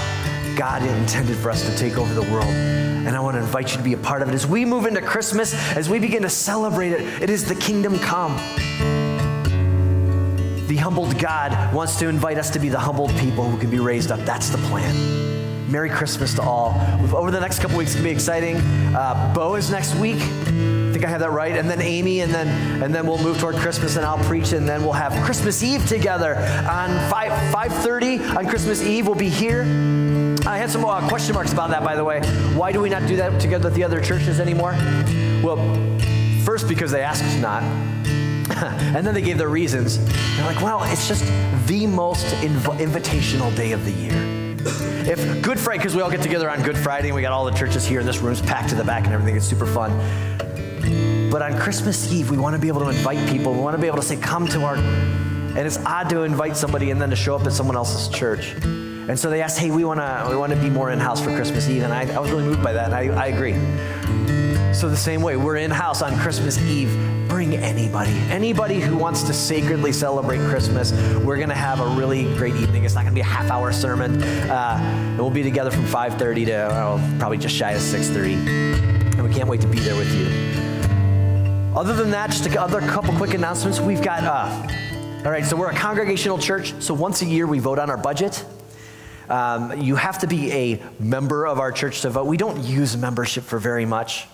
God 0.57 0.83
intended 0.83 1.37
for 1.37 1.51
us 1.51 1.65
to 1.69 1.77
take 1.77 1.97
over 1.97 2.13
the 2.13 2.29
world. 2.29 2.49
And 2.49 3.15
I 3.15 3.21
want 3.21 3.35
to 3.37 3.39
invite 3.39 3.71
you 3.71 3.77
to 3.77 3.83
be 3.83 3.93
a 3.93 3.97
part 3.97 4.21
of 4.21 4.27
it. 4.27 4.35
As 4.35 4.45
we 4.45 4.65
move 4.65 4.87
into 4.87 5.01
Christmas, 5.01 5.53
as 5.77 5.89
we 5.89 5.99
begin 5.99 6.23
to 6.23 6.29
celebrate 6.29 6.91
it, 6.91 7.23
it 7.23 7.29
is 7.29 7.45
the 7.45 7.55
kingdom 7.55 7.97
come. 7.97 8.37
The 10.67 10.77
humbled 10.77 11.19
God 11.19 11.73
wants 11.73 11.97
to 11.99 12.07
invite 12.07 12.39
us 12.39 12.49
to 12.51 12.59
be 12.59 12.69
the 12.69 12.79
humbled 12.79 13.11
people 13.17 13.43
who 13.43 13.57
can 13.57 13.69
be 13.69 13.79
raised 13.79 14.11
up. 14.11 14.19
That's 14.21 14.49
the 14.49 14.57
plan. 14.57 15.71
Merry 15.71 15.89
Christmas 15.89 16.33
to 16.35 16.41
all. 16.41 16.73
Over 17.13 17.29
the 17.29 17.39
next 17.39 17.59
couple 17.59 17.77
weeks, 17.77 17.91
it's 17.91 18.01
going 18.01 18.05
to 18.05 18.09
be 18.09 18.15
exciting. 18.15 18.55
Uh, 18.95 19.31
Bo 19.35 19.55
is 19.55 19.69
next 19.69 19.93
week. 19.95 20.17
I 20.17 20.91
think 20.91 21.05
I 21.05 21.09
have 21.09 21.19
that 21.19 21.31
right. 21.31 21.55
And 21.55 21.69
then 21.69 21.81
Amy, 21.81 22.21
and 22.21 22.33
then 22.33 22.81
and 22.81 22.95
then 22.95 23.05
we'll 23.05 23.21
move 23.21 23.39
toward 23.39 23.57
Christmas, 23.57 23.95
and 23.95 24.05
I'll 24.05 24.23
preach, 24.25 24.53
and 24.53 24.67
then 24.67 24.83
we'll 24.83 24.93
have 24.93 25.13
Christmas 25.23 25.61
Eve 25.61 25.85
together 25.87 26.35
on 26.35 26.89
five 27.09 27.31
five 27.51 27.71
thirty 27.83 28.19
on 28.23 28.47
Christmas 28.47 28.81
Eve. 28.81 29.05
We'll 29.05 29.15
be 29.15 29.29
here. 29.29 29.63
I 30.47 30.57
had 30.57 30.69
some 30.71 30.85
uh, 30.85 31.07
question 31.09 31.35
marks 31.35 31.53
about 31.53 31.71
that, 31.71 31.83
by 31.83 31.95
the 31.95 32.03
way. 32.03 32.21
Why 32.55 32.71
do 32.71 32.79
we 32.79 32.89
not 32.89 33.07
do 33.07 33.17
that 33.17 33.39
together 33.41 33.65
with 33.65 33.75
the 33.75 33.83
other 33.83 33.99
churches 34.01 34.39
anymore? 34.39 34.71
Well, 35.43 35.57
first 36.43 36.67
because 36.67 36.91
they 36.91 37.01
asked 37.01 37.39
not. 37.39 37.63
and 38.55 39.05
then 39.05 39.13
they 39.13 39.21
gave 39.21 39.37
their 39.37 39.49
reasons. 39.49 39.97
They're 40.35 40.45
like, 40.45 40.61
well, 40.61 40.83
it's 40.83 41.07
just 41.07 41.25
the 41.67 41.87
most 41.87 42.25
inv- 42.37 42.77
invitational 42.77 43.55
day 43.55 43.71
of 43.71 43.83
the 43.85 43.91
year. 43.91 44.13
If 45.07 45.41
Good 45.41 45.59
Friday, 45.59 45.79
because 45.79 45.95
we 45.95 46.01
all 46.01 46.11
get 46.11 46.21
together 46.21 46.49
on 46.49 46.61
Good 46.63 46.77
Friday 46.77 47.09
and 47.09 47.15
we 47.15 47.21
got 47.21 47.31
all 47.31 47.45
the 47.45 47.57
churches 47.57 47.85
here 47.85 47.99
and 47.99 48.07
this 48.07 48.19
room's 48.19 48.41
packed 48.41 48.69
to 48.69 48.75
the 48.75 48.83
back 48.83 49.05
and 49.05 49.13
everything, 49.13 49.35
it's 49.35 49.45
super 49.45 49.65
fun. 49.65 49.91
But 51.31 51.41
on 51.41 51.59
Christmas 51.59 52.11
Eve, 52.11 52.31
we 52.31 52.37
want 52.37 52.55
to 52.55 52.61
be 52.61 52.67
able 52.67 52.81
to 52.81 52.89
invite 52.89 53.29
people. 53.29 53.53
We 53.53 53.59
want 53.59 53.75
to 53.75 53.81
be 53.81 53.87
able 53.87 53.97
to 53.97 54.03
say, 54.03 54.15
come 54.15 54.47
to 54.47 54.63
our. 54.63 54.75
And 54.75 55.59
it's 55.59 55.77
odd 55.77 56.09
to 56.09 56.23
invite 56.23 56.57
somebody 56.57 56.91
and 56.91 57.01
then 57.01 57.09
to 57.09 57.15
show 57.15 57.35
up 57.35 57.45
at 57.45 57.53
someone 57.53 57.75
else's 57.75 58.07
church. 58.09 58.53
And 59.07 59.19
so 59.19 59.29
they 59.29 59.41
asked, 59.41 59.59
hey, 59.59 59.69
we 59.69 59.85
want 59.85 59.99
to 59.99 60.27
we 60.29 60.35
want 60.35 60.51
to 60.53 60.59
be 60.59 60.69
more 60.69 60.91
in 60.91 60.99
house 60.99 61.21
for 61.21 61.35
Christmas 61.35 61.69
Eve. 61.69 61.83
And 61.83 61.93
I, 61.93 62.11
I 62.13 62.19
was 62.19 62.31
really 62.31 62.43
moved 62.43 62.63
by 62.63 62.73
that, 62.73 62.85
and 62.85 62.95
I, 62.95 63.25
I 63.25 63.27
agree. 63.27 63.53
So, 64.73 64.89
the 64.89 64.97
same 64.97 65.21
way, 65.21 65.37
we're 65.37 65.57
in 65.57 65.71
house 65.71 66.01
on 66.01 66.17
Christmas 66.17 66.57
Eve. 66.57 67.14
Bring 67.35 67.57
anybody, 67.57 68.13
anybody 68.29 68.79
who 68.79 68.95
wants 68.95 69.23
to 69.23 69.33
sacredly 69.33 69.91
celebrate 69.91 70.39
Christmas. 70.47 70.93
We're 71.17 71.35
going 71.35 71.49
to 71.49 71.53
have 71.53 71.81
a 71.81 71.87
really 71.87 72.23
great 72.37 72.55
evening. 72.55 72.85
It's 72.85 72.95
not 72.95 73.01
going 73.01 73.11
to 73.11 73.15
be 73.15 73.19
a 73.19 73.25
half 73.25 73.51
hour 73.51 73.73
sermon. 73.73 74.23
Uh, 74.23 75.17
we'll 75.19 75.29
be 75.29 75.43
together 75.43 75.69
from 75.69 75.83
5.30 75.83 76.45
to 76.45 76.53
oh, 76.53 77.17
probably 77.19 77.37
just 77.37 77.53
shy 77.53 77.71
of 77.71 77.81
6.30. 77.81 79.15
And 79.15 79.27
we 79.27 79.35
can't 79.35 79.49
wait 79.49 79.59
to 79.59 79.67
be 79.67 79.79
there 79.79 79.97
with 79.97 80.09
you. 80.15 80.27
Other 81.77 81.93
than 81.93 82.09
that, 82.11 82.29
just 82.29 82.45
a 82.45 82.61
other 82.61 82.79
couple 82.79 83.13
quick 83.15 83.33
announcements. 83.33 83.81
We've 83.81 84.01
got, 84.01 84.23
uh, 84.23 85.25
all 85.25 85.31
right, 85.33 85.43
so 85.43 85.57
we're 85.57 85.71
a 85.71 85.75
congregational 85.75 86.37
church. 86.37 86.73
So 86.79 86.93
once 86.93 87.21
a 87.21 87.25
year 87.25 87.47
we 87.47 87.59
vote 87.59 87.79
on 87.79 87.89
our 87.89 87.97
budget. 87.97 88.45
Um, 89.27 89.81
you 89.81 89.97
have 89.97 90.19
to 90.19 90.27
be 90.27 90.53
a 90.53 90.83
member 91.01 91.45
of 91.45 91.59
our 91.59 91.73
church 91.73 91.99
to 92.03 92.11
vote. 92.11 92.27
We 92.27 92.37
don't 92.37 92.63
use 92.63 92.95
membership 92.95 93.43
for 93.43 93.59
very 93.59 93.85
much. 93.85 94.25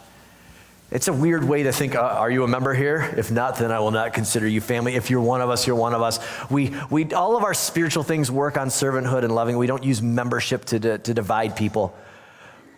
It's 0.91 1.07
a 1.07 1.13
weird 1.13 1.45
way 1.45 1.63
to 1.63 1.71
think, 1.71 1.95
uh, 1.95 2.01
are 2.01 2.29
you 2.29 2.43
a 2.43 2.47
member 2.49 2.73
here? 2.73 3.13
If 3.15 3.31
not, 3.31 3.55
then 3.55 3.71
I 3.71 3.79
will 3.79 3.91
not 3.91 4.13
consider 4.13 4.45
you 4.45 4.59
family. 4.59 4.95
If 4.95 5.09
you're 5.09 5.21
one 5.21 5.39
of 5.39 5.49
us, 5.49 5.65
you're 5.65 5.77
one 5.77 5.93
of 5.93 6.01
us. 6.01 6.19
We, 6.49 6.75
we, 6.89 7.13
all 7.13 7.37
of 7.37 7.45
our 7.45 7.53
spiritual 7.53 8.03
things 8.03 8.29
work 8.29 8.57
on 8.57 8.67
servanthood 8.67 9.23
and 9.23 9.33
loving. 9.33 9.57
We 9.57 9.67
don't 9.67 9.85
use 9.85 10.01
membership 10.01 10.65
to, 10.65 10.79
to, 10.81 10.97
to 10.97 11.13
divide 11.13 11.55
people. 11.55 11.95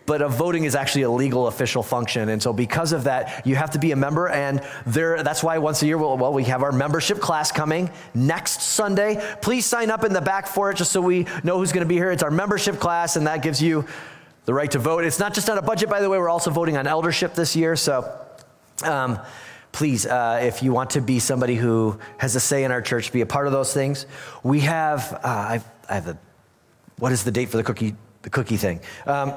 But 0.06 0.22
a 0.22 0.28
voting 0.28 0.62
is 0.62 0.76
actually 0.76 1.02
a 1.02 1.10
legal 1.10 1.48
official 1.48 1.82
function. 1.82 2.28
And 2.28 2.40
so 2.40 2.52
because 2.52 2.92
of 2.92 3.04
that, 3.04 3.44
you 3.44 3.56
have 3.56 3.72
to 3.72 3.80
be 3.80 3.90
a 3.90 3.96
member. 3.96 4.28
And 4.28 4.62
there, 4.86 5.20
that's 5.24 5.42
why 5.42 5.58
once 5.58 5.82
a 5.82 5.86
year, 5.86 5.98
well, 5.98 6.16
well, 6.16 6.32
we 6.32 6.44
have 6.44 6.62
our 6.62 6.72
membership 6.72 7.18
class 7.18 7.50
coming 7.50 7.90
next 8.14 8.62
Sunday. 8.62 9.20
Please 9.40 9.66
sign 9.66 9.90
up 9.90 10.04
in 10.04 10.12
the 10.12 10.20
back 10.20 10.46
for 10.46 10.70
it 10.70 10.76
just 10.76 10.92
so 10.92 11.00
we 11.00 11.26
know 11.42 11.58
who's 11.58 11.72
going 11.72 11.84
to 11.84 11.88
be 11.88 11.96
here. 11.96 12.12
It's 12.12 12.22
our 12.22 12.30
membership 12.30 12.78
class, 12.78 13.16
and 13.16 13.26
that 13.26 13.42
gives 13.42 13.60
you 13.60 13.86
the 14.44 14.54
right 14.54 14.70
to 14.70 14.78
vote. 14.78 15.04
It's 15.04 15.18
not 15.18 15.34
just 15.34 15.48
on 15.48 15.58
a 15.58 15.62
budget, 15.62 15.88
by 15.88 16.00
the 16.00 16.10
way. 16.10 16.18
We're 16.18 16.28
also 16.28 16.50
voting 16.50 16.76
on 16.76 16.86
eldership 16.86 17.34
this 17.34 17.56
year. 17.56 17.76
So 17.76 18.18
um, 18.82 19.18
please, 19.72 20.06
uh, 20.06 20.40
if 20.42 20.62
you 20.62 20.72
want 20.72 20.90
to 20.90 21.00
be 21.00 21.18
somebody 21.18 21.54
who 21.56 21.98
has 22.18 22.36
a 22.36 22.40
say 22.40 22.64
in 22.64 22.70
our 22.70 22.82
church, 22.82 23.12
be 23.12 23.22
a 23.22 23.26
part 23.26 23.46
of 23.46 23.52
those 23.52 23.72
things. 23.72 24.06
We 24.42 24.60
have, 24.60 25.12
uh, 25.12 25.18
I've, 25.24 25.64
I 25.88 25.94
have 25.94 26.08
a, 26.08 26.18
what 26.98 27.12
is 27.12 27.24
the 27.24 27.30
date 27.30 27.48
for 27.48 27.56
the 27.56 27.64
cookie, 27.64 27.94
the 28.22 28.30
cookie 28.30 28.56
thing? 28.56 28.80
Um, 29.06 29.34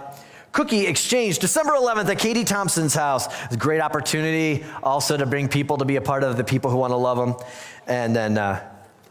cookie 0.51 0.85
exchange, 0.85 1.39
December 1.39 1.73
11th 1.73 2.09
at 2.09 2.19
Katie 2.19 2.43
Thompson's 2.43 2.93
house. 2.93 3.27
It's 3.45 3.55
a 3.55 3.57
great 3.57 3.79
opportunity 3.79 4.65
also 4.83 5.17
to 5.17 5.25
bring 5.25 5.47
people 5.47 5.77
to 5.77 5.85
be 5.85 5.95
a 5.95 6.01
part 6.01 6.23
of 6.23 6.37
the 6.37 6.43
people 6.43 6.69
who 6.69 6.77
want 6.77 6.91
to 6.91 6.97
love 6.97 7.17
them. 7.17 7.35
And 7.87 8.15
then, 8.15 8.37
uh, 8.37 8.61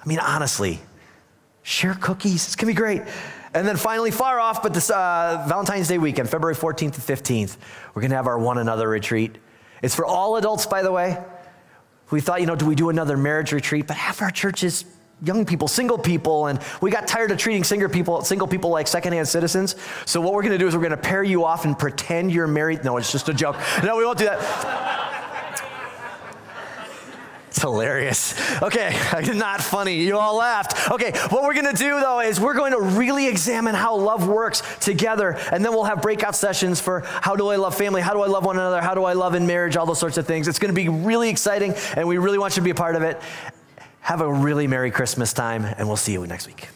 I 0.00 0.08
mean, 0.08 0.18
honestly, 0.18 0.80
share 1.62 1.94
cookies. 1.94 2.46
It's 2.46 2.56
going 2.56 2.72
to 2.72 2.74
be 2.74 2.76
great. 2.76 3.02
And 3.56 3.66
then 3.66 3.78
finally, 3.78 4.10
far 4.10 4.38
off, 4.38 4.62
but 4.62 4.74
this 4.74 4.90
uh, 4.90 5.42
Valentine's 5.48 5.88
Day 5.88 5.96
weekend, 5.96 6.28
February 6.28 6.54
14th 6.54 6.92
to 6.92 7.00
15th, 7.00 7.56
we're 7.94 8.02
going 8.02 8.10
to 8.10 8.16
have 8.16 8.26
our 8.26 8.38
one 8.38 8.58
another 8.58 8.86
retreat. 8.86 9.38
It's 9.82 9.94
for 9.94 10.04
all 10.04 10.36
adults, 10.36 10.66
by 10.66 10.82
the 10.82 10.92
way. 10.92 11.16
We 12.10 12.20
thought, 12.20 12.42
you 12.42 12.46
know, 12.46 12.54
do 12.54 12.66
we 12.66 12.74
do 12.74 12.90
another 12.90 13.16
marriage 13.16 13.52
retreat? 13.52 13.86
But 13.86 13.96
half 13.96 14.20
our 14.20 14.30
church 14.30 14.62
is 14.62 14.84
young 15.22 15.46
people, 15.46 15.68
single 15.68 15.96
people, 15.96 16.48
and 16.48 16.60
we 16.82 16.90
got 16.90 17.08
tired 17.08 17.30
of 17.30 17.38
treating 17.38 17.64
single 17.64 17.88
people, 17.88 18.20
single 18.20 18.46
people 18.46 18.68
like 18.68 18.88
secondhand 18.88 19.26
citizens. 19.26 19.74
So 20.04 20.20
what 20.20 20.34
we're 20.34 20.42
going 20.42 20.52
to 20.52 20.58
do 20.58 20.66
is 20.66 20.74
we're 20.74 20.82
going 20.82 20.90
to 20.90 20.98
pair 20.98 21.22
you 21.22 21.46
off 21.46 21.64
and 21.64 21.78
pretend 21.78 22.32
you're 22.32 22.46
married. 22.46 22.84
No, 22.84 22.98
it's 22.98 23.10
just 23.10 23.30
a 23.30 23.34
joke. 23.34 23.56
No, 23.82 23.96
we 23.96 24.04
won't 24.04 24.18
do 24.18 24.26
that. 24.26 25.05
It's 27.56 27.62
hilarious. 27.62 28.34
Okay, 28.60 28.94
not 29.34 29.62
funny. 29.62 30.02
You 30.02 30.18
all 30.18 30.36
laughed. 30.36 30.90
Okay, 30.90 31.12
what 31.30 31.42
we're 31.42 31.54
going 31.54 31.74
to 31.74 31.82
do 31.82 32.00
though 32.00 32.20
is 32.20 32.38
we're 32.38 32.52
going 32.52 32.72
to 32.72 32.80
really 32.98 33.28
examine 33.28 33.74
how 33.74 33.96
love 33.96 34.28
works 34.28 34.62
together, 34.78 35.38
and 35.50 35.64
then 35.64 35.72
we'll 35.72 35.84
have 35.84 36.02
breakout 36.02 36.36
sessions 36.36 36.82
for 36.82 37.00
how 37.22 37.34
do 37.34 37.48
I 37.48 37.56
love 37.56 37.74
family, 37.74 38.02
how 38.02 38.12
do 38.12 38.20
I 38.20 38.26
love 38.26 38.44
one 38.44 38.56
another, 38.56 38.82
how 38.82 38.92
do 38.92 39.04
I 39.04 39.14
love 39.14 39.34
in 39.34 39.46
marriage, 39.46 39.74
all 39.78 39.86
those 39.86 39.98
sorts 39.98 40.18
of 40.18 40.26
things. 40.26 40.48
It's 40.48 40.58
going 40.58 40.74
to 40.74 40.78
be 40.78 40.90
really 40.90 41.30
exciting, 41.30 41.72
and 41.94 42.06
we 42.06 42.18
really 42.18 42.36
want 42.36 42.56
you 42.56 42.60
to 42.60 42.64
be 42.64 42.72
a 42.72 42.74
part 42.74 42.94
of 42.94 43.00
it. 43.00 43.18
Have 44.00 44.20
a 44.20 44.30
really 44.30 44.66
Merry 44.66 44.90
Christmas 44.90 45.32
time, 45.32 45.64
and 45.64 45.88
we'll 45.88 45.96
see 45.96 46.12
you 46.12 46.26
next 46.26 46.46
week. 46.46 46.68